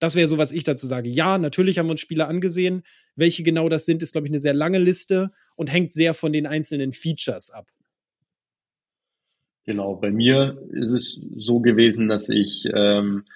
Das 0.00 0.16
wäre 0.16 0.26
so, 0.26 0.36
was 0.36 0.50
ich 0.50 0.64
dazu 0.64 0.88
sage. 0.88 1.08
Ja, 1.10 1.38
natürlich 1.38 1.78
haben 1.78 1.86
wir 1.86 1.92
uns 1.92 2.00
Spiele 2.00 2.26
angesehen. 2.26 2.82
Welche 3.14 3.44
genau 3.44 3.68
das 3.68 3.86
sind, 3.86 4.02
ist, 4.02 4.10
glaube 4.10 4.26
ich, 4.26 4.32
eine 4.32 4.40
sehr 4.40 4.52
lange 4.52 4.80
Liste 4.80 5.30
und 5.54 5.70
hängt 5.70 5.92
sehr 5.92 6.14
von 6.14 6.32
den 6.32 6.48
einzelnen 6.48 6.92
Features 6.92 7.50
ab. 7.50 7.68
Genau, 9.64 9.94
bei 9.94 10.10
mir 10.10 10.60
ist 10.72 10.90
es 10.90 11.20
so 11.36 11.60
gewesen, 11.60 12.08
dass 12.08 12.28
ich 12.28 12.64
ähm, 12.74 13.26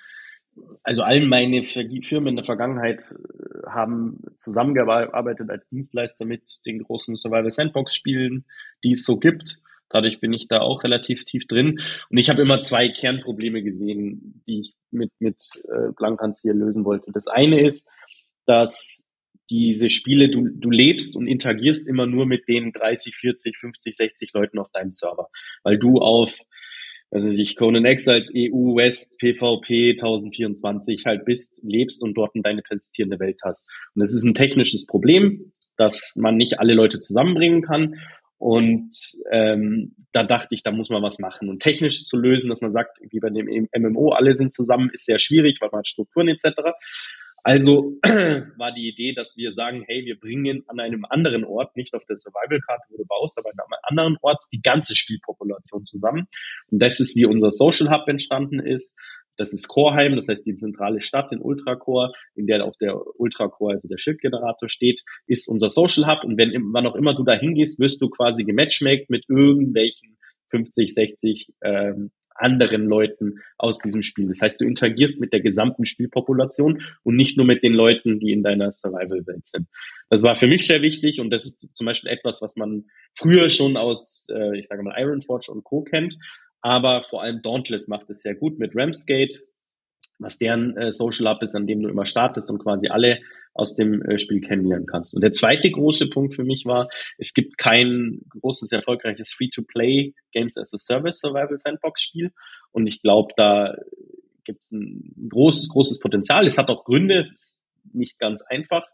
also 0.82 1.02
all 1.02 1.20
meine 1.26 1.62
Firmen 1.62 2.28
in 2.28 2.36
der 2.36 2.44
Vergangenheit 2.44 3.04
äh, 3.10 3.68
haben 3.68 4.22
zusammengearbeitet 4.36 5.50
als 5.50 5.68
Dienstleister 5.68 6.24
mit 6.24 6.64
den 6.66 6.82
großen 6.82 7.16
Survival 7.16 7.50
Sandbox 7.50 7.94
Spielen, 7.94 8.44
die 8.84 8.92
es 8.92 9.04
so 9.04 9.16
gibt. 9.16 9.58
Dadurch 9.88 10.20
bin 10.20 10.32
ich 10.32 10.48
da 10.48 10.60
auch 10.60 10.82
relativ 10.82 11.24
tief 11.24 11.46
drin. 11.46 11.80
Und 12.10 12.18
ich 12.18 12.28
habe 12.28 12.42
immer 12.42 12.60
zwei 12.60 12.88
Kernprobleme 12.88 13.62
gesehen, 13.62 14.42
die 14.46 14.60
ich 14.60 14.74
mit, 14.90 15.12
mit 15.20 15.38
äh, 15.68 15.92
Blankans 15.96 16.40
hier 16.40 16.54
lösen 16.54 16.84
wollte. 16.84 17.12
Das 17.12 17.28
eine 17.28 17.60
ist, 17.60 17.88
dass 18.46 19.04
diese 19.48 19.90
Spiele, 19.90 20.28
du, 20.28 20.48
du 20.48 20.70
lebst 20.70 21.14
und 21.14 21.28
interagierst 21.28 21.86
immer 21.86 22.06
nur 22.06 22.26
mit 22.26 22.48
den 22.48 22.72
30, 22.72 23.14
40, 23.14 23.56
50, 23.56 23.96
60 23.96 24.32
Leuten 24.32 24.58
auf 24.58 24.70
deinem 24.72 24.90
Server, 24.90 25.28
weil 25.62 25.78
du 25.78 25.98
auf 25.98 26.36
also 27.10 27.30
sich 27.30 27.56
Conan 27.56 27.84
X 27.84 28.08
als 28.08 28.30
EU 28.34 28.76
West 28.76 29.18
PvP 29.18 29.90
1024 29.90 31.04
halt 31.06 31.24
bist, 31.24 31.60
lebst 31.62 32.02
und 32.02 32.14
dort 32.14 32.34
in 32.34 32.42
deine 32.42 32.62
persistierende 32.62 33.20
Welt 33.20 33.38
hast. 33.44 33.64
Und 33.94 34.02
das 34.02 34.12
ist 34.12 34.24
ein 34.24 34.34
technisches 34.34 34.86
Problem, 34.86 35.52
dass 35.76 36.12
man 36.16 36.36
nicht 36.36 36.58
alle 36.58 36.74
Leute 36.74 36.98
zusammenbringen 36.98 37.62
kann. 37.62 37.96
Und 38.38 38.90
ähm, 39.30 39.94
da 40.12 40.22
dachte 40.22 40.54
ich, 40.54 40.62
da 40.62 40.70
muss 40.70 40.90
man 40.90 41.02
was 41.02 41.18
machen. 41.18 41.48
Und 41.48 41.62
technisch 41.62 42.04
zu 42.04 42.16
lösen, 42.16 42.50
dass 42.50 42.60
man 42.60 42.72
sagt, 42.72 42.98
wie 43.00 43.20
bei 43.20 43.30
dem 43.30 43.68
MMO, 43.74 44.10
alle 44.10 44.34
sind 44.34 44.52
zusammen, 44.52 44.90
ist 44.92 45.06
sehr 45.06 45.18
schwierig, 45.18 45.58
weil 45.60 45.70
man 45.72 45.80
hat 45.80 45.88
Strukturen 45.88 46.28
etc. 46.28 46.44
Also 47.46 47.92
war 48.58 48.72
die 48.72 48.88
Idee, 48.88 49.12
dass 49.12 49.36
wir 49.36 49.52
sagen, 49.52 49.84
hey, 49.86 50.04
wir 50.04 50.18
bringen 50.18 50.64
an 50.66 50.80
einem 50.80 51.04
anderen 51.08 51.44
Ort, 51.44 51.76
nicht 51.76 51.94
auf 51.94 52.04
der 52.04 52.16
Survival-Karte, 52.16 52.82
wo 52.90 52.96
du 52.96 53.04
baust, 53.06 53.38
aber 53.38 53.50
an 53.50 53.60
einem 53.60 53.78
anderen 53.84 54.16
Ort 54.20 54.42
die 54.52 54.60
ganze 54.60 54.96
Spielpopulation 54.96 55.84
zusammen. 55.84 56.26
Und 56.72 56.82
das 56.82 56.98
ist, 56.98 57.14
wie 57.14 57.24
unser 57.24 57.52
Social 57.52 57.88
Hub 57.88 58.08
entstanden 58.08 58.58
ist. 58.58 58.96
Das 59.36 59.52
ist 59.52 59.68
Choreheim, 59.68 60.16
das 60.16 60.26
heißt 60.26 60.44
die 60.44 60.56
zentrale 60.56 61.00
Stadt 61.02 61.30
in 61.30 61.40
Ultracore, 61.40 62.10
in 62.34 62.48
der 62.48 62.64
auch 62.64 62.74
der 62.80 62.96
Ultracore, 63.16 63.74
also 63.74 63.86
der 63.86 63.98
Schildgenerator 63.98 64.68
steht, 64.68 65.02
ist 65.28 65.46
unser 65.46 65.70
Social 65.70 66.08
Hub. 66.08 66.24
Und 66.24 66.38
wenn 66.38 66.50
wann 66.72 66.86
auch 66.88 66.96
immer 66.96 67.14
du 67.14 67.22
da 67.22 67.34
hingehst, 67.34 67.78
wirst 67.78 68.02
du 68.02 68.08
quasi 68.08 68.42
gematchmaked 68.42 69.08
mit 69.08 69.24
irgendwelchen 69.28 70.18
50, 70.50 70.92
60 70.92 71.52
ähm, 71.62 72.10
anderen 72.38 72.86
Leuten 72.86 73.40
aus 73.58 73.78
diesem 73.78 74.02
Spiel. 74.02 74.28
Das 74.28 74.40
heißt, 74.40 74.60
du 74.60 74.64
interagierst 74.64 75.20
mit 75.20 75.32
der 75.32 75.40
gesamten 75.40 75.84
Spielpopulation 75.84 76.82
und 77.02 77.16
nicht 77.16 77.36
nur 77.36 77.46
mit 77.46 77.62
den 77.62 77.72
Leuten, 77.72 78.20
die 78.20 78.32
in 78.32 78.42
deiner 78.42 78.72
Survival-Welt 78.72 79.46
sind. 79.46 79.68
Das 80.10 80.22
war 80.22 80.36
für 80.36 80.46
mich 80.46 80.66
sehr 80.66 80.82
wichtig 80.82 81.20
und 81.20 81.30
das 81.30 81.44
ist 81.44 81.68
zum 81.74 81.86
Beispiel 81.86 82.10
etwas, 82.10 82.42
was 82.42 82.56
man 82.56 82.84
früher 83.14 83.50
schon 83.50 83.76
aus, 83.76 84.26
äh, 84.30 84.58
ich 84.58 84.66
sage 84.66 84.82
mal, 84.82 84.94
Ironforge 84.98 85.50
und 85.50 85.64
Co. 85.64 85.82
kennt. 85.82 86.16
Aber 86.62 87.02
vor 87.02 87.22
allem 87.22 87.42
Dauntless 87.42 87.88
macht 87.88 88.10
es 88.10 88.22
sehr 88.22 88.34
gut 88.34 88.58
mit 88.58 88.72
Ramsgate, 88.74 89.42
was 90.18 90.38
deren 90.38 90.76
äh, 90.76 90.92
Social 90.92 91.28
Hub 91.28 91.42
ist, 91.42 91.54
an 91.54 91.66
dem 91.66 91.82
du 91.82 91.88
immer 91.88 92.06
startest 92.06 92.50
und 92.50 92.58
quasi 92.58 92.88
alle 92.88 93.20
aus 93.56 93.74
dem 93.74 94.02
äh, 94.02 94.18
Spiel 94.18 94.40
kennenlernen 94.40 94.86
kannst. 94.86 95.14
Und 95.14 95.22
der 95.22 95.32
zweite 95.32 95.70
große 95.70 96.08
Punkt 96.08 96.34
für 96.34 96.44
mich 96.44 96.64
war, 96.66 96.88
es 97.18 97.34
gibt 97.34 97.58
kein 97.58 98.20
großes, 98.28 98.72
erfolgreiches 98.72 99.32
Free-to-Play 99.32 100.14
Games 100.32 100.56
as 100.56 100.72
a 100.74 100.78
Service 100.78 101.20
Survival 101.20 101.58
Sandbox 101.58 102.02
Spiel. 102.02 102.32
Und 102.72 102.86
ich 102.86 103.02
glaube, 103.02 103.32
da 103.36 103.74
gibt 104.44 104.62
es 104.62 104.72
ein 104.72 105.28
großes, 105.28 105.68
großes 105.68 106.00
Potenzial. 106.00 106.46
Es 106.46 106.58
hat 106.58 106.68
auch 106.68 106.84
Gründe, 106.84 107.18
es 107.18 107.32
ist 107.32 107.58
nicht 107.92 108.18
ganz 108.18 108.42
einfach, 108.42 108.86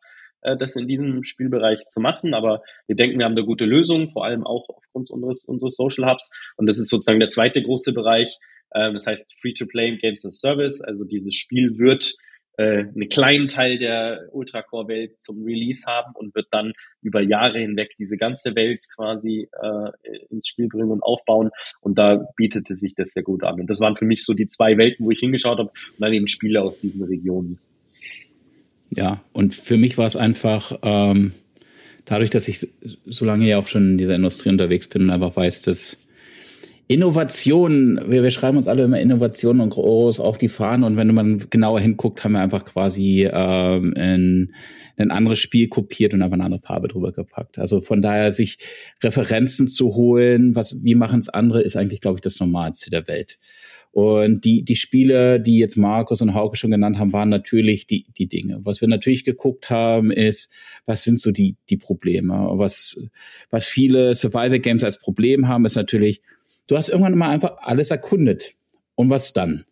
äh, 0.43 0.57
das 0.57 0.77
in 0.77 0.87
diesem 0.87 1.25
Spielbereich 1.25 1.81
zu 1.91 2.01
machen, 2.01 2.35
aber 2.35 2.63
wir 2.87 2.97
denken, 2.97 3.19
wir 3.19 3.25
haben 3.25 3.37
da 3.37 3.43
gute 3.43 3.65
Lösungen, 3.65 4.09
vor 4.09 4.25
allem 4.25 4.45
auch 4.45 4.69
aufgrund 4.69 5.11
unseres, 5.11 5.45
unseres 5.45 5.77
Social 5.77 6.11
Hubs. 6.11 6.31
Und 6.57 6.67
das 6.67 6.79
ist 6.79 6.89
sozusagen 6.89 7.21
der 7.21 7.29
zweite 7.29 7.63
große 7.63 7.93
Bereich. 7.93 8.39
Äh, 8.71 8.93
das 8.93 9.07
heißt 9.07 9.41
Free-to-Play 9.41 9.99
Games 9.99 10.25
as 10.25 10.41
Service. 10.41 10.81
Also 10.81 11.05
dieses 11.05 11.35
Spiel 11.35 11.79
wird 11.79 12.15
äh, 12.57 12.81
einen 12.81 13.09
kleinen 13.09 13.49
Teil 13.49 13.79
der 13.79 14.29
Ultracore-Welt 14.33 15.21
zum 15.21 15.45
Release 15.45 15.87
haben 15.87 16.13
und 16.15 16.35
wird 16.35 16.49
dann 16.51 16.73
über 17.01 17.21
Jahre 17.21 17.59
hinweg 17.59 17.93
diese 17.99 18.17
ganze 18.17 18.55
Welt 18.55 18.85
quasi 18.95 19.49
äh, 19.63 20.19
ins 20.31 20.49
Spiel 20.49 20.69
bringen 20.69 20.91
und 20.91 21.03
aufbauen. 21.03 21.51
Und 21.81 21.99
da 21.99 22.27
bietete 22.37 22.77
sich 22.77 22.95
das 22.95 23.11
sehr 23.11 23.23
gut 23.23 23.43
an. 23.45 23.61
Und 23.61 23.69
das 23.69 23.81
waren 23.81 23.97
für 23.97 24.05
mich 24.05 24.25
so 24.25 24.35
die 24.35 24.47
zwei 24.47 24.77
Welten, 24.77 25.07
wo 25.07 25.11
ich 25.11 25.21
hingeschaut 25.21 25.59
habe 25.59 25.71
und 25.71 26.01
dann 26.01 26.13
eben 26.13 26.29
Spiele 26.29 26.63
aus 26.63 26.79
diesen 26.79 27.05
Regionen. 27.05 27.59
Ja, 28.91 29.23
und 29.33 29.55
für 29.55 29.79
mich 29.79 29.97
war 29.97 30.07
es 30.07 30.17
einfach 30.17 30.79
ähm, 30.83 31.33
dadurch, 32.05 32.31
dass 32.31 32.49
ich 32.49 32.69
so 33.07 33.25
lange 33.25 33.49
ja 33.49 33.59
auch 33.59 33.69
schon 33.69 33.93
in 33.93 33.99
dieser 33.99 34.17
Industrie 34.17 34.51
unterwegs 34.51 34.89
bin 34.89 35.03
und 35.03 35.11
einfach 35.11 35.35
weiß, 35.35 35.63
dass 35.63 35.97
Innovation, 36.93 38.01
wir, 38.07 38.23
wir 38.23 38.31
schreiben 38.31 38.59
uns 38.59 38.69
alle 38.69 38.85
immer 38.85 39.01
Innovation 39.01 39.61
und 39.61 39.71
groß 39.71 40.21
auf 40.21 40.37
die 40.37 40.51
Fahnen 40.51 40.85
und 40.85 40.97
wenn 40.99 41.15
man 41.15 41.49
genauer 41.49 41.81
hinguckt, 41.81 42.23
haben 42.23 42.33
wir 42.33 42.41
einfach 42.41 42.67
quasi 42.67 43.27
ähm, 43.33 43.95
ein, 43.97 44.55
ein 44.99 45.11
anderes 45.11 45.39
Spiel 45.39 45.69
kopiert 45.69 46.13
und 46.13 46.21
einfach 46.21 46.35
eine 46.35 46.45
andere 46.45 46.61
Farbe 46.61 46.89
drüber 46.89 47.13
gepackt. 47.13 47.59
Also 47.59 47.81
von 47.81 48.03
daher 48.03 48.31
sich 48.31 48.59
Referenzen 49.03 49.67
zu 49.69 49.95
holen, 49.95 50.55
was 50.55 50.85
wie 50.85 50.95
machen 50.95 51.21
es 51.21 51.31
andere, 51.31 51.63
ist 51.63 51.77
eigentlich, 51.77 52.03
glaube 52.03 52.17
ich, 52.19 52.21
das 52.21 52.41
Normalste 52.41 52.91
der 52.91 53.09
Welt. 53.09 53.39
Und 53.91 54.45
die, 54.45 54.63
die 54.63 54.77
Spiele, 54.77 55.39
die 55.41 55.59
jetzt 55.59 55.77
Markus 55.77 56.21
und 56.23 56.35
Hauke 56.35 56.57
schon 56.57 56.71
genannt 56.71 56.99
haben, 56.99 57.13
waren 57.13 57.29
natürlich 57.29 57.87
die, 57.87 58.07
die 58.17 58.27
Dinge. 58.27 58.61
Was 58.65 58.81
wir 58.81 58.89
natürlich 58.89 59.25
geguckt 59.25 59.69
haben, 59.69 60.11
ist, 60.11 60.51
was 60.87 61.05
sind 61.05 61.21
so 61.21 61.31
die, 61.31 61.57
die 61.71 61.77
Probleme? 61.77 62.35
Was, 62.53 63.03
was 63.51 63.67
viele 63.67 64.15
Survival 64.15 64.61
Games 64.61 64.83
als 64.83 64.99
Problem 64.99 65.49
haben, 65.49 65.67
ist 65.67 65.77
natürlich, 65.77 66.23
du 66.69 66.77
hast 66.77 66.89
irgendwann 66.89 67.17
mal 67.17 67.31
einfach 67.31 67.57
alles 67.61 67.91
erkundet. 67.91 68.55
Und 68.95 69.11
was 69.11 69.33
dann? 69.33 69.65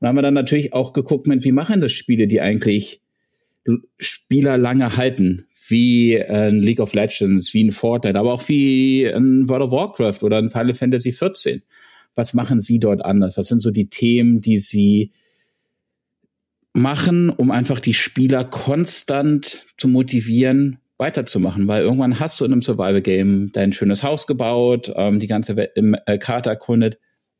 Und 0.00 0.08
haben 0.08 0.16
wir 0.16 0.22
dann 0.22 0.34
natürlich 0.34 0.72
auch 0.72 0.92
geguckt, 0.92 1.26
wie 1.28 1.52
machen 1.52 1.80
das 1.80 1.92
Spiele, 1.92 2.26
die 2.26 2.40
eigentlich 2.40 3.00
Spieler 3.98 4.58
lange 4.58 4.96
halten, 4.96 5.46
wie 5.68 6.22
ein 6.22 6.60
League 6.60 6.80
of 6.80 6.94
Legends, 6.94 7.52
wie 7.54 7.64
ein 7.64 7.72
Fortnite, 7.72 8.18
aber 8.18 8.32
auch 8.32 8.48
wie 8.48 9.04
ein 9.04 9.48
World 9.48 9.64
of 9.64 9.70
Warcraft 9.72 10.22
oder 10.22 10.38
ein 10.38 10.50
Final 10.50 10.74
Fantasy 10.74 11.12
14. 11.12 11.62
Was 12.14 12.34
machen 12.34 12.60
sie 12.60 12.78
dort 12.78 13.04
anders? 13.04 13.36
Was 13.36 13.48
sind 13.48 13.60
so 13.60 13.70
die 13.70 13.88
Themen, 13.88 14.40
die 14.40 14.58
sie 14.58 15.12
machen, 16.72 17.30
um 17.30 17.50
einfach 17.50 17.80
die 17.80 17.94
Spieler 17.94 18.44
konstant 18.44 19.66
zu 19.76 19.88
motivieren, 19.88 20.78
weiterzumachen, 20.98 21.68
weil 21.68 21.82
irgendwann 21.82 22.20
hast 22.20 22.40
du 22.40 22.44
in 22.44 22.52
einem 22.52 22.62
Survival-Game 22.62 23.50
dein 23.52 23.72
schönes 23.72 24.02
Haus 24.02 24.26
gebaut, 24.26 24.92
ähm, 24.96 25.20
die 25.20 25.26
ganze 25.26 25.56
Welt, 25.56 25.72
äh, 25.76 26.18
Karte 26.18 26.50
erkundet 26.50 26.98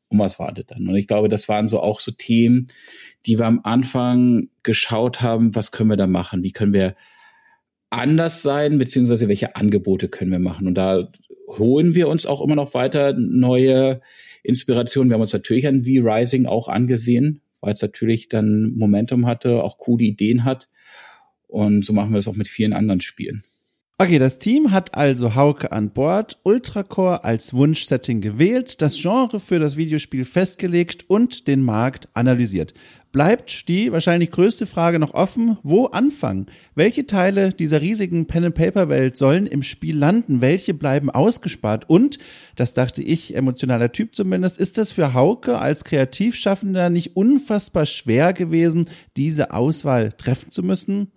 und 0.09 0.19
was 0.19 0.39
wartet 0.39 0.71
dann? 0.71 0.87
Und 0.87 0.95
ich 0.95 1.07
glaube, 1.07 1.27
das 1.27 1.49
waren 1.49 1.67
so 1.67 1.79
auch 1.79 1.99
so 1.99 2.11
Themen, 2.11 2.67
die 3.25 3.39
wir 3.39 3.45
am 3.45 3.61
Anfang 3.63 4.49
geschaut 4.63 5.21
haben, 5.21 5.55
was 5.55 5.71
können 5.71 5.89
wir 5.89 5.97
da 5.97 6.07
machen? 6.07 6.43
Wie 6.43 6.51
können 6.51 6.73
wir 6.73 6.95
anders 7.89 8.41
sein, 8.41 8.77
beziehungsweise 8.77 9.27
welche 9.27 9.55
Angebote 9.55 10.07
können 10.07 10.31
wir 10.31 10.39
machen? 10.39 10.67
Und 10.67 10.75
da 10.75 11.11
holen 11.47 11.95
wir 11.95 12.07
uns 12.09 12.25
auch 12.25 12.41
immer 12.41 12.55
noch 12.55 12.73
weiter 12.73 13.13
neue 13.13 14.01
Inspirationen. 14.43 15.09
Wir 15.09 15.15
haben 15.15 15.21
uns 15.21 15.33
natürlich 15.33 15.67
an 15.67 15.83
V-Rising 15.83 16.45
auch 16.45 16.67
angesehen, 16.67 17.41
weil 17.59 17.73
es 17.73 17.81
natürlich 17.81 18.29
dann 18.29 18.73
Momentum 18.77 19.25
hatte, 19.25 19.63
auch 19.63 19.77
coole 19.77 20.05
Ideen 20.05 20.45
hat. 20.45 20.69
Und 21.47 21.85
so 21.85 21.93
machen 21.93 22.11
wir 22.11 22.17
das 22.17 22.27
auch 22.27 22.35
mit 22.35 22.47
vielen 22.47 22.73
anderen 22.73 23.01
Spielen. 23.01 23.43
Okay, 23.99 24.19
das 24.19 24.37
Team 24.37 24.71
hat 24.71 24.93
also 24.93 25.33
Hauke 25.33 25.71
an 25.71 25.89
Bord, 25.89 26.39
Ultracore 26.43 27.23
als 27.23 27.55
Wunschsetting 27.55 28.21
gewählt, 28.21 28.79
das 28.83 28.95
Genre 29.01 29.39
für 29.39 29.57
das 29.57 29.75
Videospiel 29.75 30.23
festgelegt 30.23 31.09
und 31.09 31.47
den 31.47 31.63
Markt 31.63 32.07
analysiert. 32.13 32.75
Bleibt 33.11 33.69
die 33.69 33.91
wahrscheinlich 33.91 34.31
größte 34.31 34.65
Frage 34.65 34.99
noch 34.99 35.13
offen, 35.13 35.57
wo 35.63 35.85
anfangen? 35.85 36.47
Welche 36.75 37.07
Teile 37.07 37.49
dieser 37.49 37.81
riesigen 37.81 38.27
Pen-and-Paper-Welt 38.27 39.15
sollen 39.15 39.47
im 39.47 39.63
Spiel 39.63 39.97
landen? 39.97 40.41
Welche 40.41 40.73
bleiben 40.73 41.09
ausgespart? 41.09 41.89
Und, 41.89 42.19
das 42.55 42.73
dachte 42.73 43.01
ich, 43.01 43.35
emotionaler 43.35 43.91
Typ 43.91 44.13
zumindest, 44.13 44.57
ist 44.57 44.77
es 44.77 44.91
für 44.91 45.13
Hauke 45.13 45.57
als 45.59 45.85
Kreativschaffender 45.85 46.89
nicht 46.89 47.15
unfassbar 47.15 47.85
schwer 47.85 48.33
gewesen, 48.33 48.89
diese 49.15 49.51
Auswahl 49.51 50.11
treffen 50.11 50.51
zu 50.51 50.61
müssen? 50.61 51.11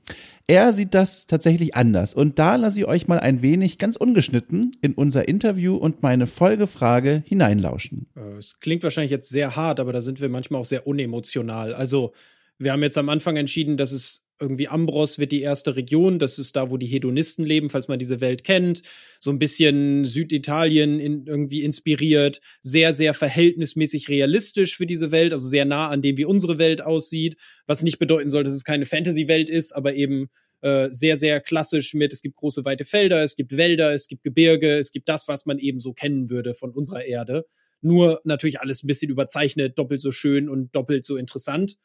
Er 0.51 0.73
sieht 0.73 0.95
das 0.95 1.29
tatsächlich 1.29 1.77
anders. 1.77 2.13
Und 2.13 2.41
da 2.41 2.57
lasse 2.57 2.81
ich 2.81 2.87
euch 2.89 3.07
mal 3.07 3.21
ein 3.21 3.41
wenig 3.41 3.79
ganz 3.79 3.95
ungeschnitten 3.95 4.73
in 4.81 4.95
unser 4.95 5.29
Interview 5.29 5.77
und 5.77 6.03
meine 6.03 6.27
Folgefrage 6.27 7.23
hineinlauschen. 7.25 8.09
Äh, 8.17 8.39
es 8.39 8.59
klingt 8.59 8.83
wahrscheinlich 8.83 9.13
jetzt 9.13 9.29
sehr 9.29 9.55
hart, 9.55 9.79
aber 9.79 9.93
da 9.93 10.01
sind 10.01 10.21
wir 10.21 10.29
manchmal 10.29 10.61
auch 10.61 10.65
sehr 10.65 10.89
unemotional. 10.89 11.73
Also, 11.81 12.13
wir 12.59 12.73
haben 12.73 12.83
jetzt 12.83 12.99
am 12.99 13.09
Anfang 13.09 13.39
entschieden, 13.39 13.79
dass 13.79 13.91
es 13.91 14.29
irgendwie 14.39 14.69
Ambros 14.69 15.19
wird 15.19 15.33
die 15.33 15.41
erste 15.41 15.77
Region. 15.77 16.19
Das 16.19 16.39
ist 16.39 16.55
da, 16.55 16.71
wo 16.71 16.77
die 16.77 16.87
Hedonisten 16.87 17.43
leben, 17.43 17.71
falls 17.71 17.89
man 17.89 17.99
diese 17.99 18.21
Welt 18.21 18.45
kennt. 18.45 18.83
So 19.19 19.31
ein 19.31 19.39
bisschen 19.39 20.05
Süditalien 20.05 21.01
in, 21.01 21.27
irgendwie 21.27 21.63
inspiriert. 21.63 22.43
Sehr, 22.61 22.93
sehr 22.93 23.15
verhältnismäßig 23.15 24.11
realistisch 24.11 24.77
für 24.77 24.85
diese 24.85 25.11
Welt. 25.11 25.33
Also 25.33 25.49
sehr 25.49 25.65
nah 25.65 25.89
an 25.89 26.03
dem, 26.03 26.19
wie 26.19 26.27
unsere 26.27 26.59
Welt 26.59 26.83
aussieht. 26.83 27.39
Was 27.67 27.83
nicht 27.83 27.99
bedeuten 27.99 28.31
soll, 28.31 28.45
dass 28.45 28.55
es 28.55 28.65
keine 28.65 28.85
Fantasy-Welt 28.85 29.49
ist, 29.49 29.73
aber 29.73 29.95
eben 29.95 30.29
äh, 30.61 30.89
sehr, 30.91 31.17
sehr 31.17 31.41
klassisch 31.41 31.95
mit, 31.95 32.13
es 32.13 32.21
gibt 32.21 32.37
große 32.37 32.67
weite 32.67 32.85
Felder, 32.85 33.25
es 33.25 33.37
gibt 33.37 33.57
Wälder, 33.57 33.95
es 33.95 34.07
gibt 34.07 34.23
Gebirge, 34.23 34.79
es 34.79 34.93
gibt 34.93 35.09
das, 35.09 35.29
was 35.29 35.47
man 35.47 35.59
eben 35.59 35.81
so 35.81 35.95
kennen 35.95 36.29
würde 36.29 36.53
von 36.53 36.73
unserer 36.73 37.07
Erde. 37.07 37.47
Nur 37.81 38.21
natürlich 38.25 38.61
alles 38.61 38.83
ein 38.83 38.87
bisschen 38.87 39.11
überzeichnet, 39.11 39.79
doppelt 39.79 40.01
so 40.01 40.13
schön 40.13 40.49
und 40.49 40.75
doppelt 40.75 41.05
so 41.05 41.17
interessant, 41.17 41.77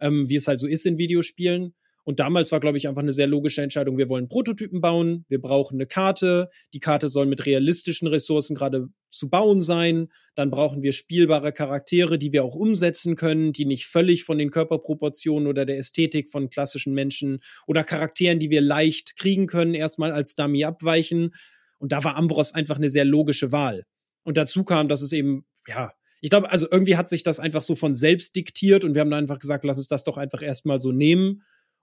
ähm, 0.00 0.28
wie 0.28 0.36
es 0.36 0.48
halt 0.48 0.60
so 0.60 0.66
ist 0.66 0.86
in 0.86 0.98
Videospielen. 0.98 1.74
Und 2.04 2.18
damals 2.18 2.50
war, 2.50 2.58
glaube 2.58 2.78
ich, 2.78 2.88
einfach 2.88 3.02
eine 3.02 3.12
sehr 3.12 3.28
logische 3.28 3.62
Entscheidung. 3.62 3.96
Wir 3.96 4.08
wollen 4.08 4.28
Prototypen 4.28 4.80
bauen, 4.80 5.24
wir 5.28 5.40
brauchen 5.40 5.76
eine 5.76 5.86
Karte. 5.86 6.50
Die 6.72 6.80
Karte 6.80 7.08
soll 7.08 7.26
mit 7.26 7.46
realistischen 7.46 8.08
Ressourcen 8.08 8.56
gerade 8.56 8.88
zu 9.08 9.30
bauen 9.30 9.60
sein. 9.60 10.08
Dann 10.34 10.50
brauchen 10.50 10.82
wir 10.82 10.92
spielbare 10.92 11.52
Charaktere, 11.52 12.18
die 12.18 12.32
wir 12.32 12.42
auch 12.42 12.56
umsetzen 12.56 13.14
können, 13.14 13.52
die 13.52 13.66
nicht 13.66 13.86
völlig 13.86 14.24
von 14.24 14.38
den 14.38 14.50
Körperproportionen 14.50 15.46
oder 15.46 15.64
der 15.64 15.78
Ästhetik 15.78 16.28
von 16.28 16.50
klassischen 16.50 16.92
Menschen 16.92 17.40
oder 17.68 17.84
Charakteren, 17.84 18.40
die 18.40 18.50
wir 18.50 18.62
leicht 18.62 19.16
kriegen 19.16 19.46
können, 19.46 19.74
erstmal 19.74 20.10
als 20.10 20.34
Dummy 20.34 20.64
abweichen. 20.64 21.30
Und 21.78 21.92
da 21.92 22.02
war 22.02 22.16
Ambros 22.16 22.52
einfach 22.52 22.76
eine 22.76 22.90
sehr 22.90 23.04
logische 23.04 23.52
Wahl. 23.52 23.84
Und 24.24 24.36
dazu 24.36 24.64
kam, 24.64 24.88
dass 24.88 25.02
es 25.02 25.12
eben, 25.12 25.44
ja, 25.66 25.92
ich 26.20 26.30
glaube, 26.30 26.50
also 26.50 26.68
irgendwie 26.70 26.96
hat 26.96 27.08
sich 27.08 27.22
das 27.22 27.40
einfach 27.40 27.62
so 27.62 27.74
von 27.74 27.94
selbst 27.94 28.36
diktiert 28.36 28.84
und 28.84 28.94
wir 28.94 29.00
haben 29.00 29.10
dann 29.10 29.24
einfach 29.24 29.40
gesagt, 29.40 29.64
lass 29.64 29.78
uns 29.78 29.88
das 29.88 30.04
doch 30.04 30.18
einfach 30.18 30.42
erstmal 30.42 30.80
so 30.80 30.92
nehmen 30.92 31.42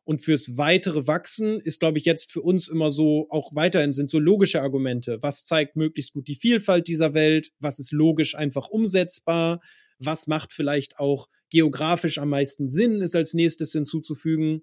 und 0.10 0.24
fürs 0.24 0.58
weitere 0.58 1.06
Wachsen 1.06 1.60
ist, 1.60 1.80
glaube 1.80 2.00
ich, 2.00 2.06
jetzt 2.06 2.32
für 2.32 2.42
uns 2.42 2.68
immer 2.68 2.90
so, 2.90 3.28
auch 3.30 3.54
weiterhin 3.54 3.94
sind 3.94 4.10
so 4.10 4.18
logische 4.18 4.60
Argumente. 4.60 5.20
Was 5.22 5.46
zeigt 5.46 5.76
möglichst 5.76 6.14
gut 6.14 6.28
die 6.28 6.34
Vielfalt 6.34 6.88
dieser 6.88 7.14
Welt? 7.14 7.52
Was 7.60 7.78
ist 7.78 7.92
logisch 7.92 8.34
einfach 8.34 8.70
umsetzbar? 8.70 9.62
Was 10.00 10.26
macht 10.26 10.52
vielleicht 10.52 10.98
auch 10.98 11.28
geografisch 11.52 12.18
am 12.18 12.30
meisten 12.30 12.68
Sinn, 12.68 13.02
ist 13.02 13.16
als 13.16 13.36
nächstes 13.36 13.72
hinzuzufügen? 13.72 14.62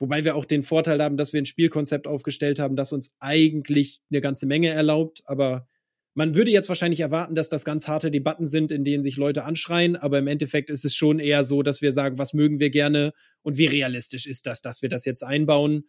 Wobei 0.00 0.24
wir 0.24 0.34
auch 0.34 0.44
den 0.44 0.64
Vorteil 0.64 1.00
haben, 1.00 1.16
dass 1.16 1.32
wir 1.32 1.40
ein 1.40 1.46
Spielkonzept 1.46 2.08
aufgestellt 2.08 2.58
haben, 2.58 2.74
das 2.74 2.92
uns 2.92 3.14
eigentlich 3.20 4.00
eine 4.10 4.20
ganze 4.20 4.46
Menge 4.46 4.70
erlaubt, 4.70 5.22
aber 5.26 5.68
man 6.14 6.34
würde 6.34 6.50
jetzt 6.50 6.68
wahrscheinlich 6.68 7.00
erwarten, 7.00 7.34
dass 7.34 7.48
das 7.48 7.64
ganz 7.64 7.86
harte 7.86 8.10
Debatten 8.10 8.46
sind, 8.46 8.72
in 8.72 8.84
denen 8.84 9.02
sich 9.02 9.16
Leute 9.16 9.44
anschreien, 9.44 9.96
aber 9.96 10.18
im 10.18 10.26
Endeffekt 10.26 10.70
ist 10.70 10.84
es 10.84 10.94
schon 10.94 11.20
eher 11.20 11.44
so, 11.44 11.62
dass 11.62 11.80
wir 11.80 11.92
sagen, 11.92 12.18
was 12.18 12.32
mögen 12.32 12.58
wir 12.60 12.70
gerne 12.70 13.12
und 13.42 13.56
wie 13.56 13.66
realistisch 13.66 14.26
ist 14.26 14.46
das, 14.46 14.60
dass 14.60 14.82
wir 14.82 14.88
das 14.88 15.04
jetzt 15.04 15.22
einbauen. 15.22 15.84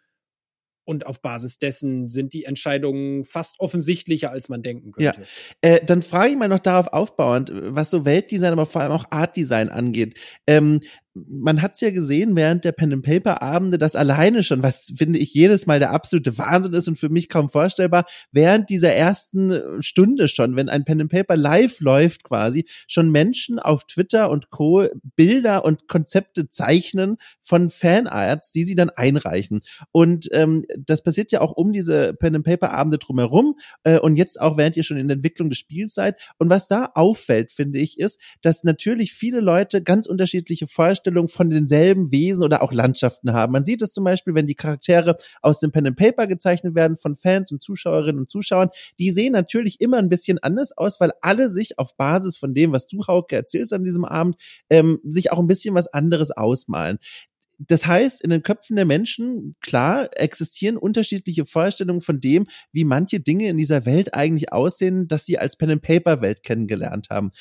Und 0.85 1.05
auf 1.05 1.21
Basis 1.21 1.59
dessen 1.59 2.09
sind 2.09 2.33
die 2.33 2.45
Entscheidungen 2.45 3.23
fast 3.23 3.59
offensichtlicher, 3.59 4.31
als 4.31 4.49
man 4.49 4.63
denken 4.63 4.91
könnte. 4.91 5.21
Ja. 5.21 5.75
Äh, 5.75 5.85
dann 5.85 6.01
frage 6.01 6.31
ich 6.31 6.37
mal 6.37 6.47
noch 6.47 6.57
darauf 6.57 6.87
aufbauend, 6.87 7.51
was 7.53 7.91
so 7.91 8.05
Weltdesign, 8.05 8.53
aber 8.53 8.65
vor 8.65 8.81
allem 8.81 8.91
auch 8.91 9.05
Artdesign 9.11 9.69
angeht. 9.69 10.17
Ähm, 10.47 10.79
man 11.13 11.61
hat's 11.61 11.81
ja 11.81 11.91
gesehen 11.91 12.35
während 12.35 12.65
der 12.65 12.71
Pen 12.71 12.93
and 12.93 13.03
Paper 13.03 13.41
Abende, 13.41 13.77
das 13.77 13.95
alleine 13.95 14.43
schon, 14.43 14.63
was 14.63 14.93
finde 14.95 15.19
ich 15.19 15.33
jedes 15.33 15.65
Mal 15.65 15.79
der 15.79 15.91
absolute 15.91 16.37
Wahnsinn 16.37 16.73
ist 16.73 16.87
und 16.87 16.97
für 16.97 17.09
mich 17.09 17.29
kaum 17.29 17.49
vorstellbar, 17.49 18.05
während 18.31 18.69
dieser 18.69 18.93
ersten 18.93 19.51
äh, 19.51 19.81
Stunde 19.81 20.27
schon, 20.27 20.55
wenn 20.55 20.69
ein 20.69 20.85
Pen 20.85 21.01
and 21.01 21.11
Paper 21.11 21.35
live 21.35 21.79
läuft 21.79 22.23
quasi, 22.23 22.65
schon 22.87 23.11
Menschen 23.11 23.59
auf 23.59 23.85
Twitter 23.85 24.29
und 24.29 24.49
Co 24.51 24.87
Bilder 25.15 25.65
und 25.65 25.87
Konzepte 25.87 26.49
zeichnen 26.49 27.17
von 27.41 27.69
Fanarts, 27.69 28.51
die 28.51 28.63
sie 28.63 28.75
dann 28.75 28.89
einreichen. 28.91 29.61
Und 29.91 30.29
ähm, 30.31 30.65
das 30.77 31.03
passiert 31.03 31.31
ja 31.31 31.41
auch 31.41 31.53
um 31.53 31.73
diese 31.73 32.13
Pen 32.13 32.35
and 32.35 32.45
Paper 32.45 32.71
Abende 32.71 32.99
drumherum 32.99 33.57
äh, 33.83 33.97
und 33.97 34.15
jetzt 34.15 34.39
auch 34.39 34.57
während 34.57 34.77
ihr 34.77 34.83
schon 34.83 34.97
in 34.97 35.07
der 35.07 35.15
Entwicklung 35.15 35.49
des 35.49 35.57
Spiels 35.57 35.93
seid. 35.93 36.19
Und 36.37 36.49
was 36.49 36.67
da 36.67 36.91
auffällt, 36.93 37.51
finde 37.51 37.79
ich, 37.79 37.99
ist, 37.99 38.19
dass 38.41 38.63
natürlich 38.63 39.13
viele 39.13 39.39
Leute 39.39 39.81
ganz 39.81 40.07
unterschiedliche 40.07 40.67
Vorstellungen 40.67 40.98
Vorstellung 40.99 41.29
von 41.29 41.49
denselben 41.49 42.11
Wesen 42.11 42.43
oder 42.43 42.61
auch 42.61 42.73
Landschaften 42.73 43.31
haben. 43.31 43.53
Man 43.53 43.63
sieht 43.63 43.81
es 43.81 43.93
zum 43.93 44.03
Beispiel, 44.03 44.35
wenn 44.35 44.47
die 44.47 44.55
Charaktere 44.55 45.15
aus 45.41 45.59
dem 45.59 45.71
Pen 45.71 45.87
and 45.87 45.97
Paper 45.97 46.27
gezeichnet 46.27 46.75
werden 46.75 46.97
von 46.97 47.15
Fans 47.15 47.53
und 47.53 47.63
Zuschauerinnen 47.63 48.19
und 48.19 48.29
Zuschauern, 48.29 48.69
die 48.99 49.11
sehen 49.11 49.31
natürlich 49.31 49.79
immer 49.79 49.97
ein 49.97 50.09
bisschen 50.09 50.39
anders 50.39 50.77
aus, 50.77 50.99
weil 50.99 51.11
alle 51.21 51.49
sich 51.49 51.79
auf 51.79 51.95
Basis 51.95 52.35
von 52.35 52.53
dem, 52.53 52.73
was 52.73 52.87
du, 52.87 53.07
Hauke, 53.07 53.35
erzählst 53.35 53.71
an 53.71 53.85
diesem 53.85 54.03
Abend, 54.03 54.35
ähm, 54.69 54.99
sich 55.05 55.31
auch 55.31 55.39
ein 55.39 55.47
bisschen 55.47 55.73
was 55.73 55.87
anderes 55.87 56.31
ausmalen. 56.31 56.99
Das 57.59 57.85
heißt, 57.85 58.21
in 58.21 58.29
den 58.29 58.43
Köpfen 58.43 58.75
der 58.75 58.85
Menschen, 58.85 59.55
klar, 59.61 60.09
existieren 60.17 60.77
unterschiedliche 60.77 61.45
Vorstellungen 61.45 62.01
von 62.01 62.19
dem, 62.19 62.47
wie 62.71 62.85
manche 62.85 63.19
Dinge 63.19 63.47
in 63.49 63.57
dieser 63.57 63.85
Welt 63.85 64.13
eigentlich 64.13 64.53
aussehen, 64.53 65.07
dass 65.07 65.25
sie 65.25 65.37
als 65.37 65.57
Pen-and-Paper-Welt 65.57 66.43
kennengelernt 66.43 67.09
haben 67.09 67.31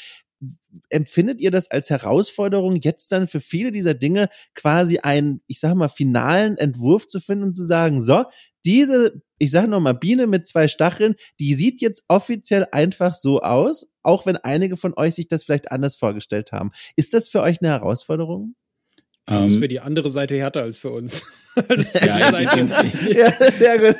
empfindet 0.88 1.40
ihr 1.40 1.50
das 1.50 1.70
als 1.70 1.90
Herausforderung, 1.90 2.76
jetzt 2.76 3.12
dann 3.12 3.26
für 3.26 3.40
viele 3.40 3.72
dieser 3.72 3.94
Dinge 3.94 4.28
quasi 4.54 4.98
einen, 4.98 5.42
ich 5.46 5.60
sag 5.60 5.74
mal, 5.74 5.88
finalen 5.88 6.56
Entwurf 6.58 7.06
zu 7.06 7.20
finden 7.20 7.44
und 7.44 7.54
zu 7.54 7.64
sagen, 7.64 8.00
so, 8.00 8.24
diese, 8.64 9.22
ich 9.38 9.50
sag 9.50 9.68
nochmal, 9.68 9.94
Biene 9.94 10.26
mit 10.26 10.46
zwei 10.46 10.68
Stacheln, 10.68 11.14
die 11.40 11.54
sieht 11.54 11.80
jetzt 11.80 12.04
offiziell 12.08 12.66
einfach 12.72 13.14
so 13.14 13.40
aus, 13.40 13.86
auch 14.02 14.26
wenn 14.26 14.36
einige 14.36 14.76
von 14.76 14.94
euch 14.96 15.14
sich 15.14 15.28
das 15.28 15.44
vielleicht 15.44 15.70
anders 15.72 15.96
vorgestellt 15.96 16.52
haben. 16.52 16.70
Ist 16.96 17.14
das 17.14 17.28
für 17.28 17.40
euch 17.40 17.60
eine 17.60 17.70
Herausforderung? 17.70 18.54
Um, 19.28 19.44
das 19.44 19.52
ist 19.54 19.58
für 19.58 19.68
die 19.68 19.80
andere 19.80 20.10
Seite 20.10 20.36
härter 20.36 20.62
als 20.62 20.78
für 20.78 20.90
uns. 20.90 21.24
also 21.68 21.82
für 21.82 22.06
ja, 22.06 22.30
Seite. 22.30 22.68
ja, 23.12 23.32
sehr 23.32 23.78
gut. 23.78 23.96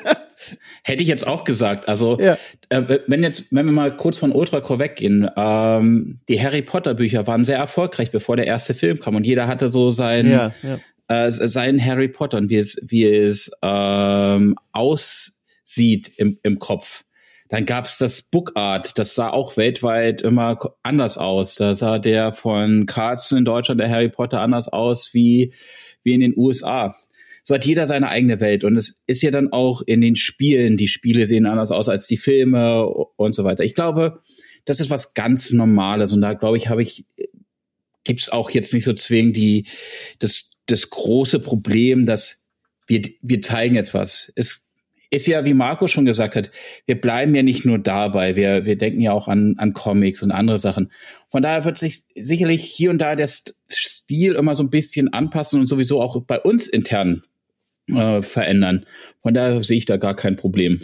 Hätte 0.83 1.03
ich 1.03 1.09
jetzt 1.09 1.27
auch 1.27 1.45
gesagt. 1.45 1.89
Also 1.89 2.19
ja. 2.21 2.39
äh, 2.69 3.01
wenn 3.07 3.23
jetzt, 3.23 3.53
wenn 3.53 3.67
wir 3.67 3.73
mal 3.73 3.97
kurz 3.97 4.19
von 4.19 4.33
Ultracore 4.33 4.79
weggehen, 4.79 5.29
ähm, 5.37 6.21
die 6.29 6.43
Harry 6.43 6.63
Potter 6.63 6.95
Bücher 6.95 7.27
waren 7.27 7.45
sehr 7.45 7.59
erfolgreich, 7.59 8.11
bevor 8.11 8.37
der 8.37 8.47
erste 8.47 8.75
Film 8.75 9.01
kam 9.01 9.17
und 9.17 9.27
jeder 9.27 9.47
hatte 9.47 9.69
so 9.69 9.91
sein 9.91 10.31
ja, 10.31 10.53
ja. 10.63 10.79
Äh, 11.09 11.31
sein 11.31 11.83
Harry 11.85 12.09
Potter 12.09 12.39
und 12.39 12.51
wie 12.51 12.57
es 12.57 12.79
wie 12.83 13.05
es 13.05 13.51
ähm, 13.63 14.57
aussieht 14.73 16.13
im, 16.17 16.39
im 16.43 16.59
Kopf. 16.59 17.05
Dann 17.49 17.65
gab's 17.65 17.97
das 17.97 18.21
Book 18.21 18.53
Art, 18.57 18.99
das 18.99 19.15
sah 19.15 19.31
auch 19.31 19.57
weltweit 19.57 20.21
immer 20.21 20.59
anders 20.83 21.17
aus. 21.17 21.55
Da 21.55 21.75
sah 21.75 21.99
der 21.99 22.33
von 22.33 22.85
Carlson 22.85 23.39
in 23.39 23.45
Deutschland, 23.47 23.81
der 23.81 23.89
Harry 23.89 24.11
Potter, 24.11 24.43
anders 24.43 24.69
aus 24.69 25.15
wie, 25.15 25.55
wie 26.03 26.13
in 26.13 26.21
den 26.21 26.35
USA 26.37 26.95
so 27.49 27.55
hat 27.55 27.65
jeder 27.65 27.87
seine 27.87 28.11
eigene 28.11 28.41
Welt. 28.41 28.63
Und 28.63 28.77
es 28.77 29.03
ist 29.07 29.23
ja 29.23 29.31
dann 29.31 29.55
auch 29.55 29.81
in 29.81 30.03
den 30.03 30.17
Spielen, 30.17 30.77
die 30.77 30.87
Spiele 30.87 31.25
sehen 31.25 31.47
anders 31.47 31.71
aus 31.71 31.89
als 31.89 32.07
die 32.07 32.19
Filme 32.19 32.85
und 32.85 33.35
so 33.35 33.43
weiter. 33.43 33.65
Ich 33.65 33.75
glaube, 33.75 34.21
das 34.67 34.81
ist 34.81 34.91
was 34.91 35.15
ganz 35.15 35.51
Normales. 35.53 36.13
Und 36.13 36.21
da 36.21 36.35
glaube 36.35 36.59
ich, 36.59 36.69
habe 36.69 36.83
ich, 36.83 37.07
gibt's 38.05 38.29
auch 38.29 38.51
jetzt 38.51 38.75
nicht 38.75 38.85
so 38.85 38.93
zwingend 38.93 39.35
die, 39.39 39.67
das, 40.19 40.59
das 40.67 40.91
große 40.91 41.41
Problem, 41.41 42.05
dass 42.05 42.45
wir, 42.87 43.01
wir 43.23 43.41
zeigen 43.41 43.77
jetzt 43.77 43.95
was. 43.95 44.31
Es, 44.37 44.69
ist 45.11 45.27
ja, 45.27 45.47
wie 45.47 45.55
Marco 45.55 45.89
schon 45.89 46.05
gesagt 46.05 46.37
hat, 46.37 46.51
wir 46.85 47.01
bleiben 47.01 47.35
ja 47.35 47.43
nicht 47.43 47.65
nur 47.65 47.79
dabei, 47.79 48.37
wir, 48.37 48.67
wir 48.67 48.77
denken 48.77 49.01
ja 49.01 49.13
auch 49.13 49.27
an, 49.27 49.55
an 49.57 49.73
Comics 49.73 50.23
und 50.23 50.33
andere 50.33 50.59
Sachen. 50.59 50.93
Von 51.31 51.43
daher 51.43 51.65
wird 51.65 51.79
sich 51.79 52.03
sicherlich 52.15 52.63
hier 52.63 52.91
und 52.91 52.99
da 52.99 53.17
der 53.17 53.27
Stil 53.27 54.35
immer 54.35 54.55
so 54.55 54.63
ein 54.63 54.69
bisschen 54.69 55.11
anpassen 55.11 55.61
und 55.61 55.67
sowieso 55.67 56.03
auch 56.03 56.23
bei 56.25 56.39
uns 56.39 56.67
intern 56.67 57.23
äh, 57.89 58.23
verändern. 58.23 58.87
Von 59.23 59.35
daher 59.35 59.63
sehe 59.63 59.79
ich 59.79 59.87
da 59.87 59.97
gar 59.97 60.15
kein 60.17 60.37
Problem. 60.37 60.81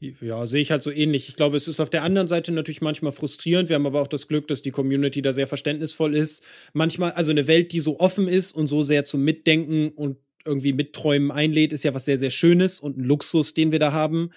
Ja, 0.00 0.46
sehe 0.46 0.62
ich 0.62 0.70
halt 0.70 0.84
so 0.84 0.92
ähnlich. 0.92 1.28
Ich 1.28 1.34
glaube, 1.34 1.56
es 1.56 1.66
ist 1.66 1.80
auf 1.80 1.90
der 1.90 2.04
anderen 2.04 2.28
Seite 2.28 2.52
natürlich 2.52 2.80
manchmal 2.80 3.10
frustrierend. 3.10 3.68
Wir 3.68 3.74
haben 3.74 3.86
aber 3.86 4.00
auch 4.00 4.06
das 4.06 4.28
Glück, 4.28 4.46
dass 4.46 4.62
die 4.62 4.70
Community 4.70 5.22
da 5.22 5.32
sehr 5.32 5.48
verständnisvoll 5.48 6.14
ist. 6.14 6.44
Manchmal, 6.72 7.12
also 7.12 7.32
eine 7.32 7.48
Welt, 7.48 7.72
die 7.72 7.80
so 7.80 7.98
offen 7.98 8.28
ist 8.28 8.52
und 8.52 8.68
so 8.68 8.84
sehr 8.84 9.02
zum 9.02 9.24
Mitdenken 9.24 9.88
und 9.88 10.18
irgendwie 10.44 10.72
Mitträumen 10.72 11.32
einlädt, 11.32 11.72
ist 11.72 11.82
ja 11.82 11.94
was 11.94 12.04
sehr, 12.04 12.16
sehr 12.16 12.30
Schönes 12.30 12.78
und 12.78 12.96
ein 12.96 13.04
Luxus, 13.04 13.54
den 13.54 13.72
wir 13.72 13.80
da 13.80 13.92
haben. 13.92 14.30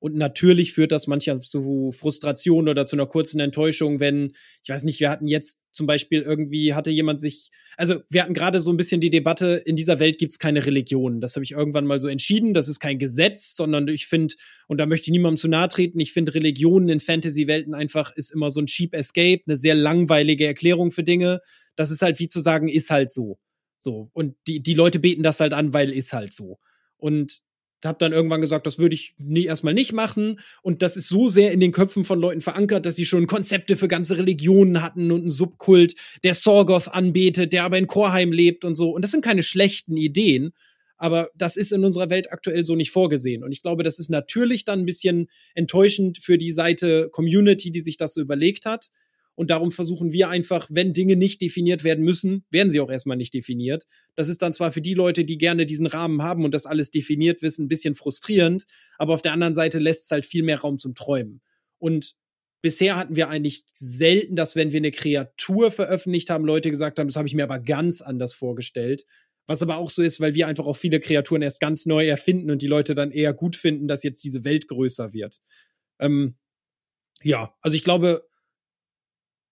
Und 0.00 0.14
natürlich 0.14 0.72
führt 0.72 0.92
das 0.92 1.08
manchmal 1.08 1.40
zu 1.40 1.90
Frustration 1.92 2.68
oder 2.68 2.86
zu 2.86 2.94
einer 2.94 3.06
kurzen 3.06 3.40
Enttäuschung, 3.40 3.98
wenn, 3.98 4.32
ich 4.62 4.68
weiß 4.68 4.84
nicht, 4.84 5.00
wir 5.00 5.10
hatten 5.10 5.26
jetzt 5.26 5.62
zum 5.72 5.86
Beispiel 5.86 6.22
irgendwie, 6.22 6.74
hatte 6.74 6.90
jemand 6.90 7.20
sich, 7.20 7.50
also 7.76 8.00
wir 8.08 8.22
hatten 8.22 8.34
gerade 8.34 8.60
so 8.60 8.70
ein 8.70 8.76
bisschen 8.76 9.00
die 9.00 9.10
Debatte, 9.10 9.60
in 9.64 9.74
dieser 9.74 9.98
Welt 9.98 10.18
gibt's 10.18 10.38
keine 10.38 10.66
Religion. 10.66 11.20
Das 11.20 11.34
habe 11.34 11.44
ich 11.44 11.50
irgendwann 11.52 11.86
mal 11.86 12.00
so 12.00 12.06
entschieden. 12.06 12.54
Das 12.54 12.68
ist 12.68 12.78
kein 12.78 12.98
Gesetz, 12.98 13.56
sondern 13.56 13.88
ich 13.88 14.06
finde, 14.06 14.34
und 14.68 14.78
da 14.78 14.86
möchte 14.86 15.06
ich 15.06 15.12
niemandem 15.12 15.38
zu 15.38 15.48
nahe 15.48 15.68
treten, 15.68 15.98
ich 15.98 16.12
finde 16.12 16.34
Religionen 16.34 16.88
in 16.88 17.00
Fantasy-Welten 17.00 17.74
einfach 17.74 18.14
ist 18.14 18.30
immer 18.30 18.52
so 18.52 18.60
ein 18.60 18.66
cheap 18.66 18.94
Escape, 18.94 19.42
eine 19.46 19.56
sehr 19.56 19.74
langweilige 19.74 20.46
Erklärung 20.46 20.92
für 20.92 21.02
Dinge. 21.02 21.40
Das 21.74 21.90
ist 21.90 22.02
halt 22.02 22.20
wie 22.20 22.28
zu 22.28 22.38
sagen, 22.38 22.68
ist 22.68 22.90
halt 22.90 23.10
so. 23.10 23.38
So. 23.80 24.10
Und 24.12 24.36
die, 24.46 24.62
die 24.62 24.74
Leute 24.74 25.00
beten 25.00 25.22
das 25.22 25.40
halt 25.40 25.52
an, 25.52 25.72
weil 25.72 25.90
ist 25.90 26.12
halt 26.12 26.32
so. 26.32 26.58
Und 26.96 27.40
habe 27.84 27.98
dann 27.98 28.12
irgendwann 28.12 28.40
gesagt, 28.40 28.66
das 28.66 28.78
würde 28.78 28.94
ich 28.94 29.14
nie, 29.18 29.44
erstmal 29.44 29.74
nicht 29.74 29.92
machen. 29.92 30.40
Und 30.62 30.82
das 30.82 30.96
ist 30.96 31.08
so 31.08 31.28
sehr 31.28 31.52
in 31.52 31.60
den 31.60 31.72
Köpfen 31.72 32.04
von 32.04 32.20
Leuten 32.20 32.40
verankert, 32.40 32.86
dass 32.86 32.96
sie 32.96 33.04
schon 33.04 33.26
Konzepte 33.26 33.76
für 33.76 33.88
ganze 33.88 34.18
Religionen 34.18 34.82
hatten 34.82 35.12
und 35.12 35.22
einen 35.22 35.30
Subkult, 35.30 35.94
der 36.24 36.34
Sorgoth 36.34 36.88
anbetet, 36.88 37.52
der 37.52 37.64
aber 37.64 37.78
in 37.78 37.86
Chorheim 37.86 38.32
lebt 38.32 38.64
und 38.64 38.74
so. 38.74 38.90
Und 38.90 39.02
das 39.02 39.12
sind 39.12 39.24
keine 39.24 39.42
schlechten 39.42 39.96
Ideen, 39.96 40.52
aber 40.96 41.30
das 41.36 41.56
ist 41.56 41.72
in 41.72 41.84
unserer 41.84 42.10
Welt 42.10 42.32
aktuell 42.32 42.64
so 42.64 42.74
nicht 42.74 42.90
vorgesehen. 42.90 43.44
Und 43.44 43.52
ich 43.52 43.62
glaube, 43.62 43.84
das 43.84 44.00
ist 44.00 44.10
natürlich 44.10 44.64
dann 44.64 44.80
ein 44.80 44.86
bisschen 44.86 45.28
enttäuschend 45.54 46.18
für 46.18 46.38
die 46.38 46.52
Seite 46.52 47.08
Community, 47.10 47.70
die 47.70 47.82
sich 47.82 47.96
das 47.96 48.14
so 48.14 48.20
überlegt 48.20 48.66
hat. 48.66 48.90
Und 49.38 49.50
darum 49.50 49.70
versuchen 49.70 50.10
wir 50.10 50.30
einfach, 50.30 50.66
wenn 50.68 50.92
Dinge 50.92 51.14
nicht 51.14 51.40
definiert 51.40 51.84
werden 51.84 52.04
müssen, 52.04 52.44
werden 52.50 52.72
sie 52.72 52.80
auch 52.80 52.90
erstmal 52.90 53.16
nicht 53.16 53.32
definiert. 53.32 53.86
Das 54.16 54.28
ist 54.28 54.42
dann 54.42 54.52
zwar 54.52 54.72
für 54.72 54.80
die 54.80 54.94
Leute, 54.94 55.24
die 55.24 55.38
gerne 55.38 55.64
diesen 55.64 55.86
Rahmen 55.86 56.22
haben 56.22 56.44
und 56.44 56.52
das 56.52 56.66
alles 56.66 56.90
definiert 56.90 57.40
wissen, 57.40 57.66
ein 57.66 57.68
bisschen 57.68 57.94
frustrierend, 57.94 58.66
aber 58.96 59.14
auf 59.14 59.22
der 59.22 59.32
anderen 59.32 59.54
Seite 59.54 59.78
lässt 59.78 60.06
es 60.06 60.10
halt 60.10 60.26
viel 60.26 60.42
mehr 60.42 60.58
Raum 60.58 60.80
zum 60.80 60.96
Träumen. 60.96 61.40
Und 61.78 62.16
bisher 62.62 62.96
hatten 62.96 63.14
wir 63.14 63.28
eigentlich 63.28 63.64
selten, 63.74 64.34
dass 64.34 64.56
wenn 64.56 64.72
wir 64.72 64.78
eine 64.78 64.90
Kreatur 64.90 65.70
veröffentlicht 65.70 66.30
haben, 66.30 66.44
Leute 66.44 66.72
gesagt 66.72 66.98
haben, 66.98 67.06
das 67.06 67.14
habe 67.14 67.28
ich 67.28 67.34
mir 67.34 67.44
aber 67.44 67.60
ganz 67.60 68.00
anders 68.00 68.34
vorgestellt. 68.34 69.04
Was 69.46 69.62
aber 69.62 69.76
auch 69.76 69.90
so 69.90 70.02
ist, 70.02 70.18
weil 70.18 70.34
wir 70.34 70.48
einfach 70.48 70.66
auch 70.66 70.76
viele 70.76 70.98
Kreaturen 70.98 71.42
erst 71.42 71.60
ganz 71.60 71.86
neu 71.86 72.08
erfinden 72.08 72.50
und 72.50 72.60
die 72.60 72.66
Leute 72.66 72.96
dann 72.96 73.12
eher 73.12 73.34
gut 73.34 73.54
finden, 73.54 73.86
dass 73.86 74.02
jetzt 74.02 74.24
diese 74.24 74.42
Welt 74.42 74.66
größer 74.66 75.12
wird. 75.12 75.40
Ähm, 76.00 76.34
ja, 77.22 77.54
also 77.62 77.76
ich 77.76 77.84
glaube, 77.84 78.27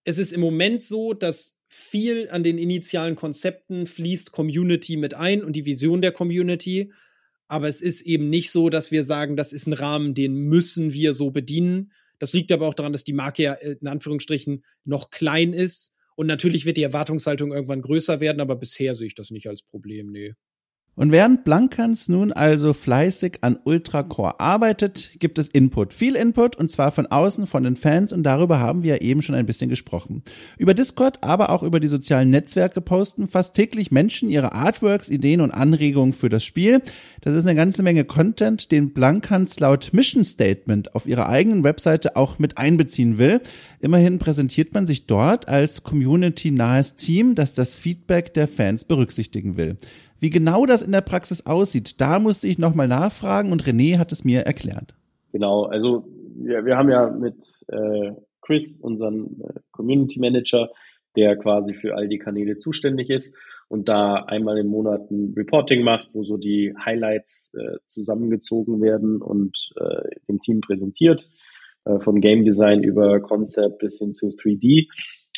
es 0.07 0.19
ist 0.19 0.31
im 0.31 0.39
Moment 0.39 0.81
so, 0.81 1.11
dass 1.11 1.59
viel 1.67 2.29
an 2.29 2.41
den 2.41 2.57
initialen 2.57 3.17
Konzepten 3.17 3.87
fließt 3.87 4.31
Community 4.31 4.95
mit 4.95 5.13
ein 5.13 5.43
und 5.43 5.53
die 5.53 5.65
Vision 5.65 6.01
der 6.01 6.13
Community. 6.13 6.93
Aber 7.49 7.67
es 7.67 7.81
ist 7.81 8.01
eben 8.03 8.29
nicht 8.29 8.51
so, 8.51 8.69
dass 8.69 8.89
wir 8.89 9.03
sagen, 9.03 9.35
das 9.35 9.51
ist 9.51 9.67
ein 9.67 9.73
Rahmen, 9.73 10.13
den 10.13 10.33
müssen 10.33 10.93
wir 10.93 11.13
so 11.13 11.29
bedienen. 11.29 11.91
Das 12.19 12.31
liegt 12.31 12.53
aber 12.53 12.67
auch 12.67 12.73
daran, 12.73 12.93
dass 12.93 13.03
die 13.03 13.11
Marke 13.11 13.43
ja 13.43 13.53
äh, 13.55 13.75
in 13.81 13.87
Anführungsstrichen 13.87 14.63
noch 14.85 15.09
klein 15.09 15.51
ist. 15.51 15.93
Und 16.15 16.27
natürlich 16.27 16.65
wird 16.65 16.77
die 16.77 16.83
Erwartungshaltung 16.83 17.51
irgendwann 17.51 17.81
größer 17.81 18.21
werden, 18.21 18.39
aber 18.39 18.55
bisher 18.55 18.95
sehe 18.95 19.07
ich 19.07 19.15
das 19.15 19.29
nicht 19.29 19.49
als 19.49 19.61
Problem, 19.61 20.09
nee. 20.09 20.35
Und 20.97 21.11
während 21.11 21.43
Blankans 21.43 22.09
nun 22.09 22.33
also 22.33 22.73
fleißig 22.73 23.37
an 23.41 23.59
Ultracore 23.63 24.39
arbeitet, 24.39 25.11
gibt 25.19 25.37
es 25.37 25.47
Input. 25.47 25.93
Viel 25.93 26.15
Input 26.15 26.55
und 26.55 26.71
zwar 26.71 26.91
von 26.91 27.05
außen, 27.05 27.45
von 27.45 27.63
den 27.63 27.75
Fans 27.75 28.11
und 28.11 28.23
darüber 28.23 28.59
haben 28.59 28.81
wir 28.81 29.03
eben 29.03 29.21
schon 29.21 29.35
ein 29.35 29.45
bisschen 29.45 29.69
gesprochen. 29.69 30.23
Über 30.57 30.73
Discord, 30.73 31.23
aber 31.23 31.51
auch 31.51 31.61
über 31.61 31.79
die 31.79 31.87
sozialen 31.87 32.31
Netzwerke 32.31 32.81
posten 32.81 33.27
fast 33.27 33.55
täglich 33.55 33.91
Menschen 33.91 34.31
ihre 34.31 34.53
Artworks, 34.53 35.09
Ideen 35.09 35.41
und 35.41 35.51
Anregungen 35.51 36.13
für 36.13 36.29
das 36.29 36.43
Spiel. 36.43 36.81
Das 37.21 37.35
ist 37.35 37.45
eine 37.45 37.55
ganze 37.55 37.83
Menge 37.83 38.03
Content, 38.03 38.71
den 38.71 38.91
Blankans 38.91 39.59
laut 39.59 39.91
Mission 39.93 40.23
Statement 40.23 40.95
auf 40.95 41.05
ihrer 41.05 41.29
eigenen 41.29 41.63
Webseite 41.63 42.15
auch 42.15 42.39
mit 42.39 42.57
einbeziehen 42.57 43.19
will. 43.19 43.41
Immerhin 43.81 44.17
präsentiert 44.17 44.73
man 44.73 44.87
sich 44.87 45.05
dort 45.05 45.47
als 45.47 45.83
community-nahes 45.83 46.95
Team, 46.95 47.35
das 47.35 47.53
das 47.53 47.77
Feedback 47.77 48.33
der 48.33 48.47
Fans 48.47 48.83
berücksichtigen 48.83 49.57
will. 49.57 49.77
Wie 50.19 50.29
genau 50.29 50.65
das 50.65 50.81
in 50.81 50.91
der 50.91 51.01
Praxis 51.01 51.45
aussieht, 51.45 52.01
da 52.01 52.19
musste 52.19 52.47
ich 52.47 52.57
nochmal 52.57 52.87
nachfragen 52.87 53.51
und 53.51 53.63
René 53.63 53.97
hat 53.97 54.11
es 54.11 54.23
mir 54.23 54.41
erklärt. 54.41 54.93
Genau, 55.31 55.63
also 55.63 56.05
wir, 56.35 56.65
wir 56.65 56.77
haben 56.77 56.89
ja 56.89 57.09
mit 57.09 57.43
äh, 57.67 58.11
Chris, 58.41 58.77
unseren 58.79 59.41
äh, 59.41 59.59
Community 59.71 60.19
Manager, 60.19 60.69
der 61.15 61.35
quasi 61.35 61.73
für 61.73 61.95
all 61.95 62.07
die 62.07 62.19
Kanäle 62.19 62.57
zuständig 62.57 63.09
ist 63.09 63.35
und 63.69 63.89
da 63.89 64.15
einmal 64.15 64.57
im 64.57 64.67
Monat 64.67 65.09
ein 65.11 65.33
Reporting 65.35 65.83
macht, 65.83 66.09
wo 66.13 66.23
so 66.23 66.37
die 66.37 66.73
Highlights 66.83 67.51
äh, 67.53 67.77
zusammengezogen 67.87 68.81
werden 68.81 69.21
und 69.21 69.57
äh, 69.75 70.09
dem 70.27 70.39
Team 70.39 70.61
präsentiert, 70.61 71.29
äh, 71.85 71.99
von 71.99 72.21
Game 72.21 72.45
Design 72.45 72.83
über 72.83 73.19
Concept 73.19 73.79
bis 73.79 73.99
hin 73.99 74.13
zu 74.13 74.27
3D 74.27 74.87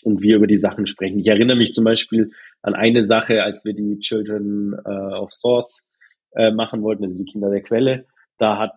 und 0.03 0.21
wir 0.21 0.35
über 0.35 0.47
die 0.47 0.57
Sachen 0.57 0.85
sprechen. 0.85 1.19
Ich 1.19 1.27
erinnere 1.27 1.57
mich 1.57 1.73
zum 1.73 1.83
Beispiel 1.83 2.31
an 2.61 2.75
eine 2.75 3.03
Sache, 3.03 3.43
als 3.43 3.63
wir 3.65 3.73
die 3.73 3.99
Children 3.99 4.73
äh, 4.85 5.15
of 5.15 5.31
Source 5.31 5.89
äh, 6.35 6.51
machen 6.51 6.81
wollten, 6.81 7.05
also 7.05 7.17
die 7.17 7.31
Kinder 7.31 7.49
der 7.49 7.61
Quelle. 7.61 8.05
Da 8.37 8.57
hat 8.57 8.75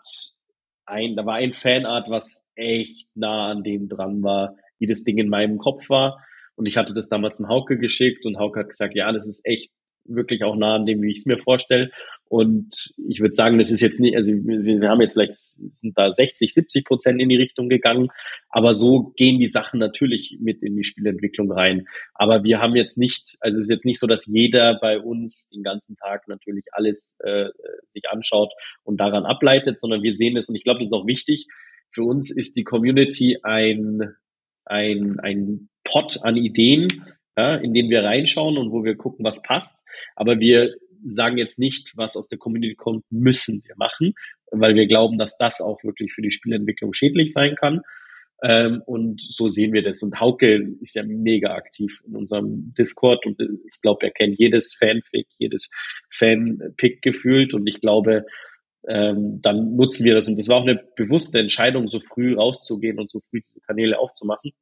ein, 0.87 1.17
da 1.17 1.25
war 1.27 1.35
ein 1.35 1.53
Fanart, 1.53 2.09
was 2.11 2.43
echt 2.55 3.09
nah 3.15 3.51
an 3.51 3.63
dem 3.63 3.89
dran 3.89 4.23
war, 4.23 4.57
wie 4.79 4.87
das 4.87 5.05
Ding 5.05 5.19
in 5.19 5.29
meinem 5.29 5.59
Kopf 5.59 5.89
war. 5.89 6.19
Und 6.55 6.67
ich 6.67 6.77
hatte 6.77 6.95
das 6.95 7.09
damals 7.09 7.41
an 7.41 7.49
Hauke 7.49 7.79
geschickt 7.79 8.27
und 8.27 8.39
Hauke 8.39 8.61
hat 8.61 8.69
gesagt, 8.69 8.95
ja, 8.95 9.11
das 9.13 9.27
ist 9.27 9.45
echt 9.45 9.71
wirklich 10.05 10.45
auch 10.45 10.57
nah 10.57 10.77
an 10.77 10.87
dem, 10.87 11.01
wie 11.03 11.11
ich 11.11 11.19
es 11.19 11.27
mir 11.27 11.39
vorstelle. 11.39 11.91
Und 12.33 12.95
ich 12.97 13.21
würde 13.21 13.35
sagen, 13.35 13.59
das 13.59 13.71
ist 13.71 13.83
jetzt 13.83 14.01
nicht, 14.01 14.17
also 14.17 14.31
wir, 14.33 14.89
haben 14.89 15.03
jetzt 15.03 15.13
vielleicht 15.13 15.37
sind 15.37 15.99
da 15.99 16.11
60, 16.11 16.55
70 16.55 16.87
Prozent 16.87 17.21
in 17.21 17.29
die 17.29 17.37
Richtung 17.37 17.69
gegangen, 17.69 18.09
aber 18.49 18.73
so 18.73 19.13
gehen 19.19 19.39
die 19.39 19.47
Sachen 19.47 19.79
natürlich 19.79 20.39
mit 20.41 20.63
in 20.63 20.75
die 20.75 20.85
Spielentwicklung 20.85 21.53
rein. 21.53 21.87
Aber 22.15 22.43
wir 22.43 22.59
haben 22.59 22.75
jetzt 22.75 22.97
nicht, 22.97 23.37
also 23.41 23.59
es 23.59 23.65
ist 23.65 23.71
jetzt 23.71 23.85
nicht 23.85 24.01
so, 24.01 24.07
dass 24.07 24.25
jeder 24.25 24.79
bei 24.81 24.99
uns 24.99 25.51
den 25.51 25.63
ganzen 25.63 25.95
Tag 25.97 26.27
natürlich 26.27 26.65
alles 26.73 27.15
äh, 27.19 27.51
sich 27.91 28.05
anschaut 28.09 28.55
und 28.83 28.99
daran 28.99 29.27
ableitet, 29.27 29.79
sondern 29.79 30.03
wir 30.03 30.15
sehen 30.15 30.35
es 30.39 30.49
und 30.49 30.55
ich 30.55 30.65
glaube, 30.65 30.81
das 30.81 30.89
ist 30.89 30.97
auch 30.97 31.07
wichtig. 31.07 31.49
Für 31.91 32.05
uns 32.05 32.31
ist 32.35 32.57
die 32.57 32.65
Community 32.65 33.41
ein 33.43 34.15
ein, 34.65 35.21
ein 35.21 35.69
Pot 35.85 36.21
an 36.23 36.39
Ideen, 36.39 36.89
ja, 37.37 37.57
in 37.57 37.75
den 37.75 37.91
wir 37.91 38.05
reinschauen 38.05 38.57
und 38.57 38.73
wo 38.73 38.85
wir 38.85 38.97
gucken, 38.97 39.23
was 39.23 39.43
passt. 39.43 39.85
Aber 40.17 40.41
wir 40.41 40.75
sagen 41.05 41.39
jetzt 41.39 41.59
nicht, 41.59 41.93
was 41.97 42.17
aus 42.17 42.29
der 42.29 42.39
Community 42.39 42.75
kommt, 42.75 43.05
müssen 43.11 43.63
wir 43.67 43.75
machen, 43.77 44.15
weil 44.51 44.75
wir 44.75 44.87
glauben, 44.87 45.19
dass 45.19 45.37
das 45.37 45.61
auch 45.61 45.83
wirklich 45.85 46.13
für 46.13 46.23
die 46.23 46.31
Spielentwicklung 46.31 46.93
schädlich 46.93 47.33
sein 47.33 47.55
kann. 47.57 47.83
Ähm, 48.43 48.83
und 48.87 49.21
so 49.21 49.49
sehen 49.49 49.73
wir 49.73 49.83
das. 49.83 50.03
Und 50.03 50.21
Hauke 50.21 50.77
ist 50.81 50.95
ja 50.95 51.05
mega 51.05 51.55
aktiv 51.55 52.01
in 52.07 52.17
unserem 52.17 52.75
Discord 52.75 53.25
und 53.25 53.41
ich 53.41 53.81
glaube, 53.81 54.07
er 54.07 54.13
kennt 54.13 54.39
jedes 54.39 54.75
Fanfic, 54.75 55.29
jedes 55.39 55.71
Fanpick 56.11 57.03
gefühlt 57.03 57.55
und 57.55 57.67
ich 57.69 57.81
glaube, 57.81 58.27
ähm, 58.89 59.41
dann 59.43 59.77
nutzen 59.77 60.05
wir 60.05 60.15
das. 60.15 60.29
Und 60.29 60.39
das 60.39 60.49
war 60.49 60.59
auch 60.59 60.67
eine 60.67 60.83
bewusste 60.97 61.39
Entscheidung, 61.39 61.87
so 61.87 62.01
früh 62.01 62.35
rauszugehen 62.35 62.99
und 62.99 63.09
so 63.09 63.21
früh 63.31 63.41
diese 63.41 63.61
Kanäle 63.61 63.99
aufzumachen 63.99 64.53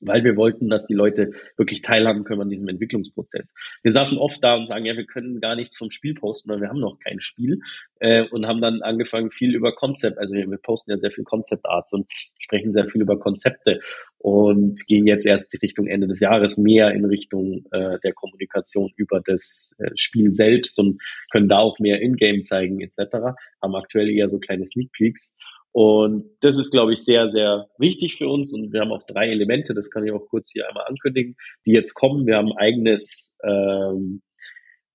weil 0.00 0.24
wir 0.24 0.36
wollten, 0.36 0.68
dass 0.68 0.86
die 0.86 0.94
Leute 0.94 1.30
wirklich 1.56 1.82
teilhaben 1.82 2.24
können 2.24 2.42
an 2.42 2.48
diesem 2.48 2.68
Entwicklungsprozess. 2.68 3.54
Wir 3.82 3.92
saßen 3.92 4.18
oft 4.18 4.42
da 4.42 4.56
und 4.56 4.66
sagen, 4.66 4.84
ja, 4.84 4.96
wir 4.96 5.06
können 5.06 5.40
gar 5.40 5.56
nichts 5.56 5.76
vom 5.76 5.90
Spiel 5.90 6.14
posten, 6.14 6.50
weil 6.50 6.60
wir 6.60 6.68
haben 6.68 6.80
noch 6.80 6.98
kein 6.98 7.20
Spiel 7.20 7.60
äh, 8.00 8.24
und 8.28 8.46
haben 8.46 8.60
dann 8.60 8.82
angefangen 8.82 9.30
viel 9.30 9.54
über 9.54 9.74
Konzept, 9.74 10.18
also 10.18 10.34
wir, 10.34 10.48
wir 10.48 10.58
posten 10.58 10.90
ja 10.90 10.96
sehr 10.96 11.10
viel 11.10 11.24
Concept 11.24 11.66
Arts 11.66 11.92
und 11.92 12.06
sprechen 12.38 12.72
sehr 12.72 12.84
viel 12.84 13.02
über 13.02 13.18
Konzepte 13.18 13.80
und 14.18 14.86
gehen 14.86 15.06
jetzt 15.06 15.26
erst 15.26 15.50
Richtung 15.62 15.86
Ende 15.86 16.06
des 16.06 16.20
Jahres 16.20 16.58
mehr 16.58 16.90
in 16.92 17.04
Richtung 17.04 17.64
äh, 17.70 17.98
der 18.04 18.12
Kommunikation 18.12 18.90
über 18.96 19.20
das 19.24 19.74
äh, 19.78 19.90
Spiel 19.96 20.32
selbst 20.32 20.78
und 20.78 21.00
können 21.30 21.48
da 21.48 21.58
auch 21.58 21.78
mehr 21.78 22.00
in-game 22.00 22.44
zeigen 22.44 22.80
etc. 22.80 23.16
Haben 23.62 23.74
aktuell 23.74 24.08
eher 24.10 24.28
so 24.28 24.38
kleine 24.38 24.66
Sneak 24.66 24.92
Peeks 24.92 25.34
und 25.72 26.30
das 26.40 26.58
ist, 26.58 26.70
glaube 26.70 26.92
ich, 26.92 27.04
sehr, 27.04 27.28
sehr 27.28 27.68
wichtig 27.78 28.16
für 28.16 28.28
uns. 28.28 28.52
Und 28.52 28.72
wir 28.72 28.80
haben 28.80 28.92
auch 28.92 29.04
drei 29.06 29.28
Elemente, 29.28 29.74
das 29.74 29.90
kann 29.90 30.04
ich 30.04 30.12
auch 30.12 30.26
kurz 30.28 30.50
hier 30.52 30.68
einmal 30.68 30.86
ankündigen, 30.86 31.36
die 31.66 31.72
jetzt 31.72 31.94
kommen. 31.94 32.26
Wir 32.26 32.36
haben 32.36 32.52
ein 32.52 32.58
eigenes 32.58 33.34
ähm, 33.44 34.22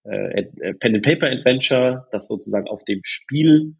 äh, 0.04 0.44
Pen 0.80 0.96
and 0.96 1.06
Paper 1.06 1.32
Adventure, 1.32 2.08
das 2.12 2.28
sozusagen 2.28 2.68
auf 2.68 2.84
dem 2.84 3.02
Spiel 3.04 3.76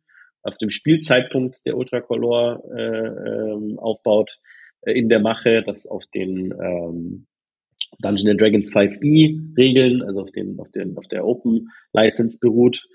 auf 0.46 0.58
dem 0.58 0.70
Spielzeitpunkt 0.70 1.66
der 1.66 1.76
Ultracolor 1.76 2.64
äh, 2.72 3.08
ähm, 3.08 3.80
aufbaut, 3.80 4.38
äh, 4.82 4.92
in 4.94 5.10
der 5.10 5.20
Mache, 5.20 5.64
das 5.66 5.88
auf 5.88 6.04
den 6.14 6.52
ähm, 6.52 7.26
Dungeon 8.00 8.38
Dragons 8.38 8.72
5e 8.72 9.58
Regeln, 9.58 10.04
also 10.04 10.22
auf 10.22 10.32
den, 10.32 10.60
auf 10.60 10.70
den, 10.70 10.98
auf 10.98 11.08
der 11.08 11.26
Open 11.26 11.70
License 11.94 12.38
beruht. 12.40 12.88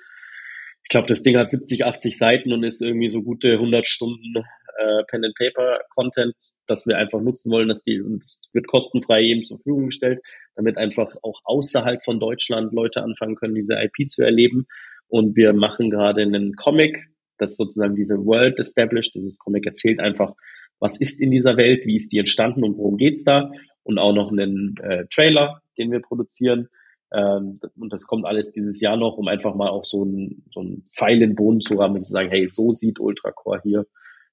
Ich 0.82 0.88
glaube, 0.88 1.08
das 1.08 1.22
Ding 1.22 1.36
hat 1.36 1.50
70, 1.50 1.84
80 1.84 2.18
Seiten 2.18 2.52
und 2.52 2.64
ist 2.64 2.82
irgendwie 2.82 3.10
so 3.10 3.22
gute 3.22 3.52
100 3.52 3.86
Stunden 3.86 4.42
äh, 4.80 5.04
Pen 5.08 5.24
and 5.24 5.34
Paper 5.36 5.78
Content, 5.94 6.34
das 6.66 6.86
wir 6.86 6.96
einfach 6.96 7.20
nutzen 7.20 7.50
wollen, 7.50 7.68
dass 7.68 7.82
die 7.82 8.00
uns 8.00 8.40
wird 8.52 8.66
kostenfrei 8.66 9.20
jedem 9.20 9.44
zur 9.44 9.58
Verfügung 9.58 9.86
gestellt, 9.86 10.20
damit 10.54 10.78
einfach 10.78 11.14
auch 11.22 11.40
außerhalb 11.44 12.02
von 12.04 12.18
Deutschland 12.18 12.72
Leute 12.72 13.02
anfangen 13.02 13.36
können, 13.36 13.54
diese 13.54 13.74
IP 13.74 14.08
zu 14.08 14.22
erleben. 14.22 14.66
Und 15.08 15.36
wir 15.36 15.52
machen 15.52 15.90
gerade 15.90 16.22
einen 16.22 16.54
Comic, 16.54 17.08
das 17.38 17.56
sozusagen 17.56 17.94
diese 17.94 18.24
World 18.24 18.58
established. 18.58 19.14
Dieses 19.14 19.38
Comic 19.38 19.66
erzählt 19.66 20.00
einfach, 20.00 20.34
was 20.78 20.98
ist 20.98 21.20
in 21.20 21.30
dieser 21.30 21.56
Welt, 21.56 21.84
wie 21.84 21.96
ist 21.96 22.10
die 22.12 22.18
entstanden 22.18 22.64
und 22.64 22.78
worum 22.78 22.96
geht's 22.96 23.24
da 23.24 23.50
und 23.82 23.98
auch 23.98 24.14
noch 24.14 24.30
einen 24.30 24.76
äh, 24.82 25.04
Trailer, 25.12 25.60
den 25.78 25.90
wir 25.90 26.00
produzieren. 26.00 26.68
Ähm, 27.12 27.60
und 27.76 27.92
das 27.92 28.06
kommt 28.06 28.26
alles 28.26 28.52
dieses 28.52 28.80
Jahr 28.80 28.96
noch, 28.96 29.16
um 29.16 29.28
einfach 29.28 29.54
mal 29.54 29.68
auch 29.68 29.84
so 29.84 30.04
ein, 30.04 30.44
so 30.52 30.60
ein 30.60 30.84
Pfeil 30.94 31.22
in 31.22 31.30
den 31.30 31.36
Boden 31.36 31.60
zu 31.60 31.80
haben 31.80 31.96
und 31.96 32.06
zu 32.06 32.12
sagen, 32.12 32.30
hey, 32.30 32.48
so 32.48 32.72
sieht 32.72 33.00
Ultracore 33.00 33.60
hier 33.62 33.86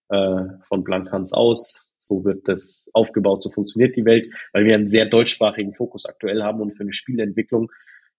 äh, 0.09 0.43
von 0.67 0.84
Blankhans 0.84 1.34
aus. 1.34 1.91
So 1.97 2.23
wird 2.23 2.47
das 2.47 2.89
aufgebaut, 2.93 3.41
so 3.41 3.49
funktioniert 3.49 3.95
die 3.95 4.05
Welt, 4.05 4.30
weil 4.53 4.65
wir 4.65 4.75
einen 4.75 4.88
sehr 4.88 5.07
deutschsprachigen 5.07 5.73
Fokus 5.73 6.05
aktuell 6.05 6.43
haben 6.43 6.61
und 6.61 6.75
für 6.75 6.84
eine 6.84 6.93
Spielentwicklung 6.93 7.69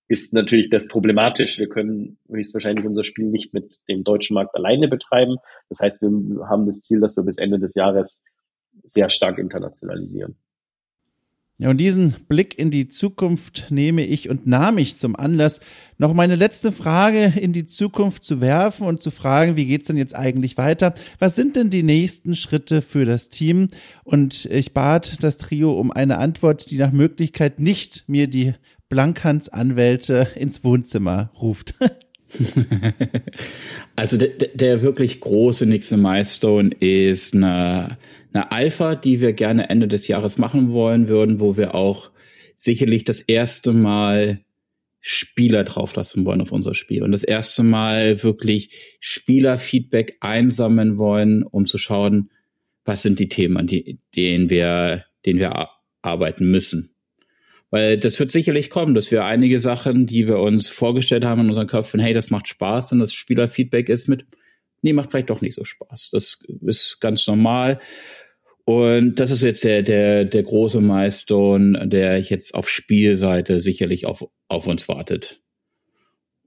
ist 0.08 0.32
natürlich 0.32 0.70
das 0.70 0.88
problematisch. 0.88 1.58
Wir 1.58 1.68
können 1.68 2.18
höchstwahrscheinlich 2.28 2.84
unser 2.84 3.04
Spiel 3.04 3.26
nicht 3.26 3.52
mit 3.52 3.78
dem 3.88 4.04
deutschen 4.04 4.34
Markt 4.34 4.54
alleine 4.54 4.88
betreiben. 4.88 5.36
Das 5.68 5.80
heißt, 5.80 6.00
wir 6.00 6.48
haben 6.48 6.66
das 6.66 6.80
Ziel, 6.80 7.00
dass 7.00 7.16
wir 7.16 7.24
bis 7.24 7.36
Ende 7.36 7.58
des 7.58 7.74
Jahres 7.74 8.24
sehr 8.84 9.10
stark 9.10 9.38
internationalisieren. 9.38 10.36
Ja, 11.60 11.70
und 11.70 11.78
diesen 11.78 12.14
Blick 12.28 12.56
in 12.56 12.70
die 12.70 12.88
Zukunft 12.88 13.66
nehme 13.70 14.06
ich 14.06 14.28
und 14.28 14.46
nahm 14.46 14.78
ich 14.78 14.96
zum 14.96 15.16
Anlass, 15.16 15.58
noch 15.98 16.14
meine 16.14 16.36
letzte 16.36 16.70
Frage 16.70 17.32
in 17.36 17.52
die 17.52 17.66
Zukunft 17.66 18.22
zu 18.22 18.40
werfen 18.40 18.86
und 18.86 19.02
zu 19.02 19.10
fragen, 19.10 19.56
wie 19.56 19.66
geht's 19.66 19.88
denn 19.88 19.96
jetzt 19.96 20.14
eigentlich 20.14 20.56
weiter? 20.56 20.94
Was 21.18 21.34
sind 21.34 21.56
denn 21.56 21.68
die 21.68 21.82
nächsten 21.82 22.36
Schritte 22.36 22.80
für 22.80 23.04
das 23.04 23.28
Team? 23.28 23.70
Und 24.04 24.44
ich 24.44 24.72
bat 24.72 25.24
das 25.24 25.36
Trio 25.36 25.72
um 25.72 25.90
eine 25.90 26.18
Antwort, 26.18 26.70
die 26.70 26.78
nach 26.78 26.92
Möglichkeit 26.92 27.58
nicht 27.58 28.04
mir 28.06 28.28
die 28.28 28.52
Blankhans 28.88 29.48
Anwälte 29.48 30.28
ins 30.36 30.62
Wohnzimmer 30.62 31.32
ruft. 31.40 31.74
also 33.96 34.16
der, 34.16 34.28
der 34.54 34.82
wirklich 34.82 35.20
große 35.20 35.66
nächste 35.66 35.96
Milestone 35.96 36.70
ist 36.78 37.34
eine 37.34 37.96
eine 38.32 38.52
Alpha, 38.52 38.94
die 38.94 39.20
wir 39.20 39.32
gerne 39.32 39.70
Ende 39.70 39.88
des 39.88 40.08
Jahres 40.08 40.38
machen 40.38 40.72
wollen 40.72 41.08
würden, 41.08 41.40
wo 41.40 41.56
wir 41.56 41.74
auch 41.74 42.10
sicherlich 42.56 43.04
das 43.04 43.20
erste 43.20 43.72
Mal 43.72 44.40
Spieler 45.00 45.64
drauflassen 45.64 46.24
wollen 46.24 46.40
auf 46.40 46.52
unser 46.52 46.74
Spiel 46.74 47.02
und 47.02 47.12
das 47.12 47.22
erste 47.22 47.62
Mal 47.62 48.22
wirklich 48.22 48.98
Spielerfeedback 49.00 50.16
einsammeln 50.20 50.98
wollen, 50.98 51.44
um 51.44 51.66
zu 51.66 51.78
schauen, 51.78 52.30
was 52.84 53.02
sind 53.02 53.18
die 53.18 53.28
Themen, 53.28 53.56
an 53.56 53.66
die, 53.66 54.00
denen 54.16 54.50
wir, 54.50 55.04
denen 55.24 55.38
wir 55.38 55.68
arbeiten 56.02 56.50
müssen. 56.50 56.94
Weil 57.70 57.98
das 57.98 58.18
wird 58.18 58.30
sicherlich 58.30 58.70
kommen, 58.70 58.94
dass 58.94 59.10
wir 59.10 59.24
einige 59.24 59.58
Sachen, 59.58 60.06
die 60.06 60.26
wir 60.26 60.38
uns 60.38 60.68
vorgestellt 60.68 61.24
haben 61.24 61.42
in 61.42 61.48
unseren 61.48 61.66
Köpfen, 61.66 62.00
hey, 62.00 62.14
das 62.14 62.30
macht 62.30 62.48
Spaß, 62.48 62.92
und 62.92 62.98
das 63.00 63.12
Spielerfeedback 63.12 63.88
ist 63.88 64.08
mit, 64.08 64.26
nee, 64.82 64.92
macht 64.92 65.10
vielleicht 65.10 65.30
doch 65.30 65.40
nicht 65.40 65.54
so 65.54 65.64
Spaß. 65.64 66.10
Das 66.10 66.44
ist 66.66 67.00
ganz 67.00 67.26
normal. 67.26 67.78
Und 68.64 69.18
das 69.18 69.30
ist 69.30 69.42
jetzt 69.42 69.64
der, 69.64 69.82
der, 69.82 70.26
der 70.26 70.42
große 70.42 70.80
Milestone, 70.80 71.88
der 71.88 72.18
jetzt 72.20 72.54
auf 72.54 72.68
Spielseite 72.68 73.60
sicherlich 73.60 74.04
auf, 74.04 74.26
auf 74.48 74.66
uns 74.66 74.88
wartet. 74.88 75.40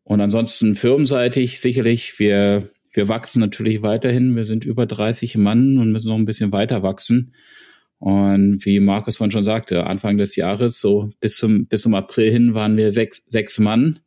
Und 0.04 0.22
ansonsten 0.22 0.76
firmenseitig 0.76 1.60
sicherlich, 1.60 2.20
wir, 2.20 2.70
wir 2.94 3.08
wachsen 3.08 3.40
natürlich 3.40 3.82
weiterhin. 3.82 4.36
Wir 4.36 4.46
sind 4.46 4.66
über 4.66 4.86
30 4.86 5.38
Mann 5.38 5.78
und 5.78 5.92
müssen 5.92 6.10
noch 6.10 6.18
ein 6.18 6.26
bisschen 6.26 6.52
weiter 6.52 6.84
wachsen. 6.84 7.34
Und 7.98 8.66
wie 8.66 8.80
Markus 8.80 9.18
vorhin 9.18 9.32
schon 9.32 9.44
sagte, 9.44 9.88
Anfang 9.88 10.18
des 10.18 10.36
Jahres, 10.36 10.82
so 10.82 11.12
bis 11.20 11.38
zum, 11.38 11.68
bis 11.68 11.84
zum 11.84 11.94
April 11.94 12.32
hin 12.32 12.54
waren 12.54 12.78
wir 12.78 12.92
sechs, 12.92 13.24
sechs 13.28 13.60
Mann. 13.60 14.00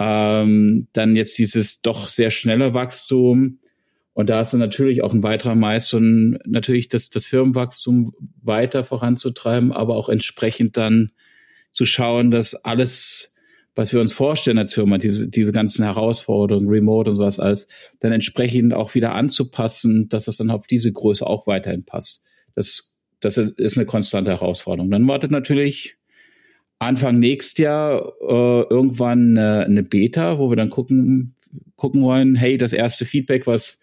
Ähm, 0.00 0.88
dann 0.94 1.14
jetzt 1.14 1.38
dieses 1.38 1.82
doch 1.82 2.08
sehr 2.08 2.30
schnelle 2.30 2.72
Wachstum 2.72 3.60
und 4.12 4.28
da 4.28 4.40
ist 4.40 4.52
dann 4.52 4.60
natürlich 4.60 5.02
auch 5.02 5.12
ein 5.12 5.22
weiterer 5.22 5.54
Meister, 5.54 6.00
natürlich 6.00 6.88
das, 6.88 7.10
das 7.10 7.26
Firmenwachstum 7.26 8.12
weiter 8.42 8.84
voranzutreiben, 8.84 9.72
aber 9.72 9.96
auch 9.96 10.08
entsprechend 10.08 10.76
dann 10.76 11.12
zu 11.70 11.86
schauen, 11.86 12.30
dass 12.30 12.54
alles, 12.54 13.36
was 13.74 13.92
wir 13.92 14.00
uns 14.00 14.12
vorstellen 14.12 14.58
als 14.58 14.74
Firma, 14.74 14.98
diese, 14.98 15.28
diese 15.28 15.52
ganzen 15.52 15.84
Herausforderungen, 15.84 16.68
Remote 16.68 17.10
und 17.10 17.16
sowas 17.16 17.38
alles, 17.38 17.68
dann 18.00 18.12
entsprechend 18.12 18.74
auch 18.74 18.94
wieder 18.94 19.14
anzupassen, 19.14 20.08
dass 20.08 20.24
das 20.24 20.36
dann 20.36 20.50
auf 20.50 20.66
diese 20.66 20.92
Größe 20.92 21.26
auch 21.26 21.46
weiterhin 21.46 21.84
passt. 21.84 22.24
Das, 22.56 23.00
das 23.20 23.36
ist 23.36 23.76
eine 23.76 23.86
konstante 23.86 24.32
Herausforderung. 24.32 24.90
Dann 24.90 25.06
wartet 25.06 25.30
natürlich 25.30 25.96
Anfang 26.80 27.18
nächstes 27.20 27.58
Jahr 27.58 28.12
äh, 28.20 28.62
irgendwann 28.68 29.38
eine, 29.38 29.64
eine 29.64 29.82
Beta, 29.84 30.38
wo 30.38 30.50
wir 30.50 30.56
dann 30.56 30.70
gucken, 30.70 31.36
gucken 31.76 32.02
wollen, 32.02 32.34
hey, 32.34 32.58
das 32.58 32.72
erste 32.72 33.04
Feedback, 33.04 33.46
was 33.46 33.80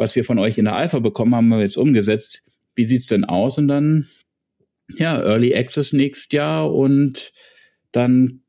was 0.00 0.16
wir 0.16 0.24
von 0.24 0.38
euch 0.38 0.56
in 0.56 0.64
der 0.64 0.76
Alpha 0.76 0.98
bekommen 0.98 1.34
haben, 1.34 1.52
haben 1.52 1.58
wir 1.58 1.64
jetzt 1.64 1.76
umgesetzt. 1.76 2.42
Wie 2.74 2.86
sieht's 2.86 3.08
denn 3.08 3.26
aus? 3.26 3.58
Und 3.58 3.68
dann, 3.68 4.06
ja, 4.96 5.20
Early 5.20 5.54
Access 5.54 5.92
nächstes 5.92 6.32
Jahr 6.32 6.72
und 6.72 7.34
dann 7.92 8.40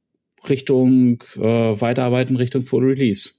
Richtung 0.48 1.22
äh, 1.36 1.42
Weiterarbeiten 1.42 2.38
Richtung 2.38 2.66
Full 2.66 2.86
Release. 2.86 3.32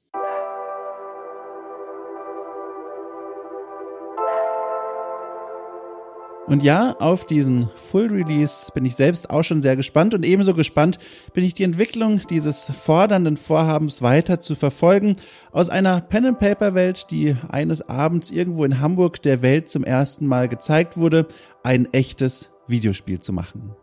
Und 6.53 6.63
ja, 6.63 6.95
auf 6.99 7.25
diesen 7.25 7.71
Full 7.91 8.09
Release 8.09 8.71
bin 8.75 8.85
ich 8.85 8.95
selbst 8.95 9.31
auch 9.31 9.43
schon 9.43 9.63
sehr 9.63 9.75
gespannt 9.75 10.13
und 10.13 10.23
ebenso 10.23 10.53
gespannt 10.53 10.99
bin 11.33 11.45
ich 11.45 11.55
die 11.55 11.63
Entwicklung 11.63 12.21
dieses 12.29 12.71
fordernden 12.71 13.39
Vorhabens 13.39 14.03
weiter 14.03 14.39
zu 14.39 14.55
verfolgen. 14.55 15.17
Aus 15.51 15.71
einer 15.71 16.03
Pen-and-Paper-Welt, 16.03 17.07
die 17.11 17.37
eines 17.49 17.89
Abends 17.89 18.31
irgendwo 18.31 18.67
in 18.67 18.81
Hamburg 18.81 19.23
der 19.23 19.41
Welt 19.41 19.71
zum 19.71 19.83
ersten 19.83 20.27
Mal 20.27 20.47
gezeigt 20.47 20.99
wurde, 20.99 21.27
ein 21.63 21.91
echtes 21.95 22.51
Videospiel 22.67 23.19
zu 23.19 23.33
machen. 23.33 23.75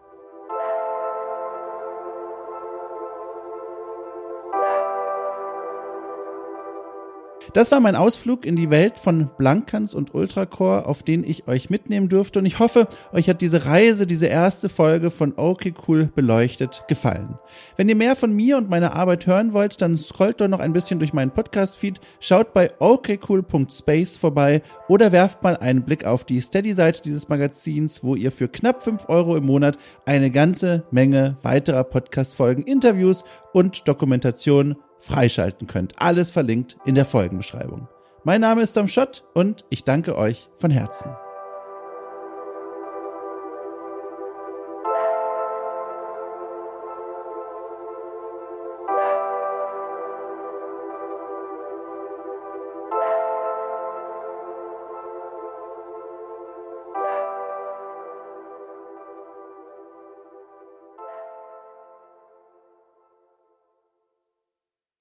Das 7.54 7.72
war 7.72 7.80
mein 7.80 7.96
Ausflug 7.96 8.46
in 8.46 8.56
die 8.56 8.70
Welt 8.70 9.00
von 9.00 9.30
Blankans 9.38 9.96
und 9.96 10.14
Ultracore, 10.14 10.86
auf 10.86 11.02
den 11.02 11.24
ich 11.24 11.48
euch 11.48 11.70
mitnehmen 11.72 12.08
durfte. 12.08 12.40
Und 12.40 12.46
ich 12.46 12.60
hoffe, 12.60 12.88
euch 13.12 13.28
hat 13.28 13.42
diese 13.42 13.66
Reise, 13.66 14.06
diese 14.06 14.28
erste 14.28 14.70
Folge 14.70 15.10
von 15.10 15.34
OK 15.36 15.74
Cool 15.88 16.10
beleuchtet 16.14 16.84
gefallen. 16.88 17.40
Wenn 17.76 17.90
ihr 17.90 17.96
mehr 17.96 18.16
von 18.16 18.34
mir 18.34 18.58
und 18.58 18.70
meiner 18.70 18.96
Arbeit 18.96 19.26
hören 19.26 19.54
wollt, 19.54 19.82
dann 19.82 19.98
scrollt 19.98 20.42
doch 20.42 20.48
noch 20.48 20.60
ein 20.60 20.74
bisschen 20.74 21.00
durch 21.00 21.14
meinen 21.14 21.32
Podcast-Feed, 21.32 22.00
schaut 22.20 22.54
bei 22.54 22.72
okcool.space 22.80 24.18
vorbei 24.18 24.62
oder 24.88 25.12
werft 25.12 25.42
mal 25.42 25.58
einen 25.58 25.82
Blick 25.84 26.06
auf 26.06 26.26
die 26.26 26.42
Steady-Seite 26.42 27.02
dieses 27.02 27.30
Magazins, 27.30 28.04
wo 28.04 28.16
ihr 28.16 28.32
für 28.32 28.48
knapp 28.48 28.84
5 28.84 29.10
Euro 29.10 29.36
im 29.36 29.46
Monat 29.46 29.78
eine 30.06 30.30
ganze 30.30 30.84
Menge 30.92 31.38
weiterer 31.42 31.84
Podcast-Folgen, 31.84 32.64
Interviews 32.64 33.24
und 33.54 33.88
Dokumentationen 33.88 34.76
freischalten 35.00 35.68
könnt. 35.68 35.94
Alles 36.02 36.32
verlinkt 36.32 36.78
in 36.86 36.96
der 36.96 37.06
Folgenbeschreibung. 37.06 37.88
Mein 38.24 38.42
Name 38.42 38.62
ist 38.62 38.74
Tom 38.74 38.88
Schott 38.88 39.24
und 39.34 39.66
ich 39.70 39.84
danke 39.84 40.18
euch 40.18 40.50
von 40.58 40.72
Herzen. 40.72 41.12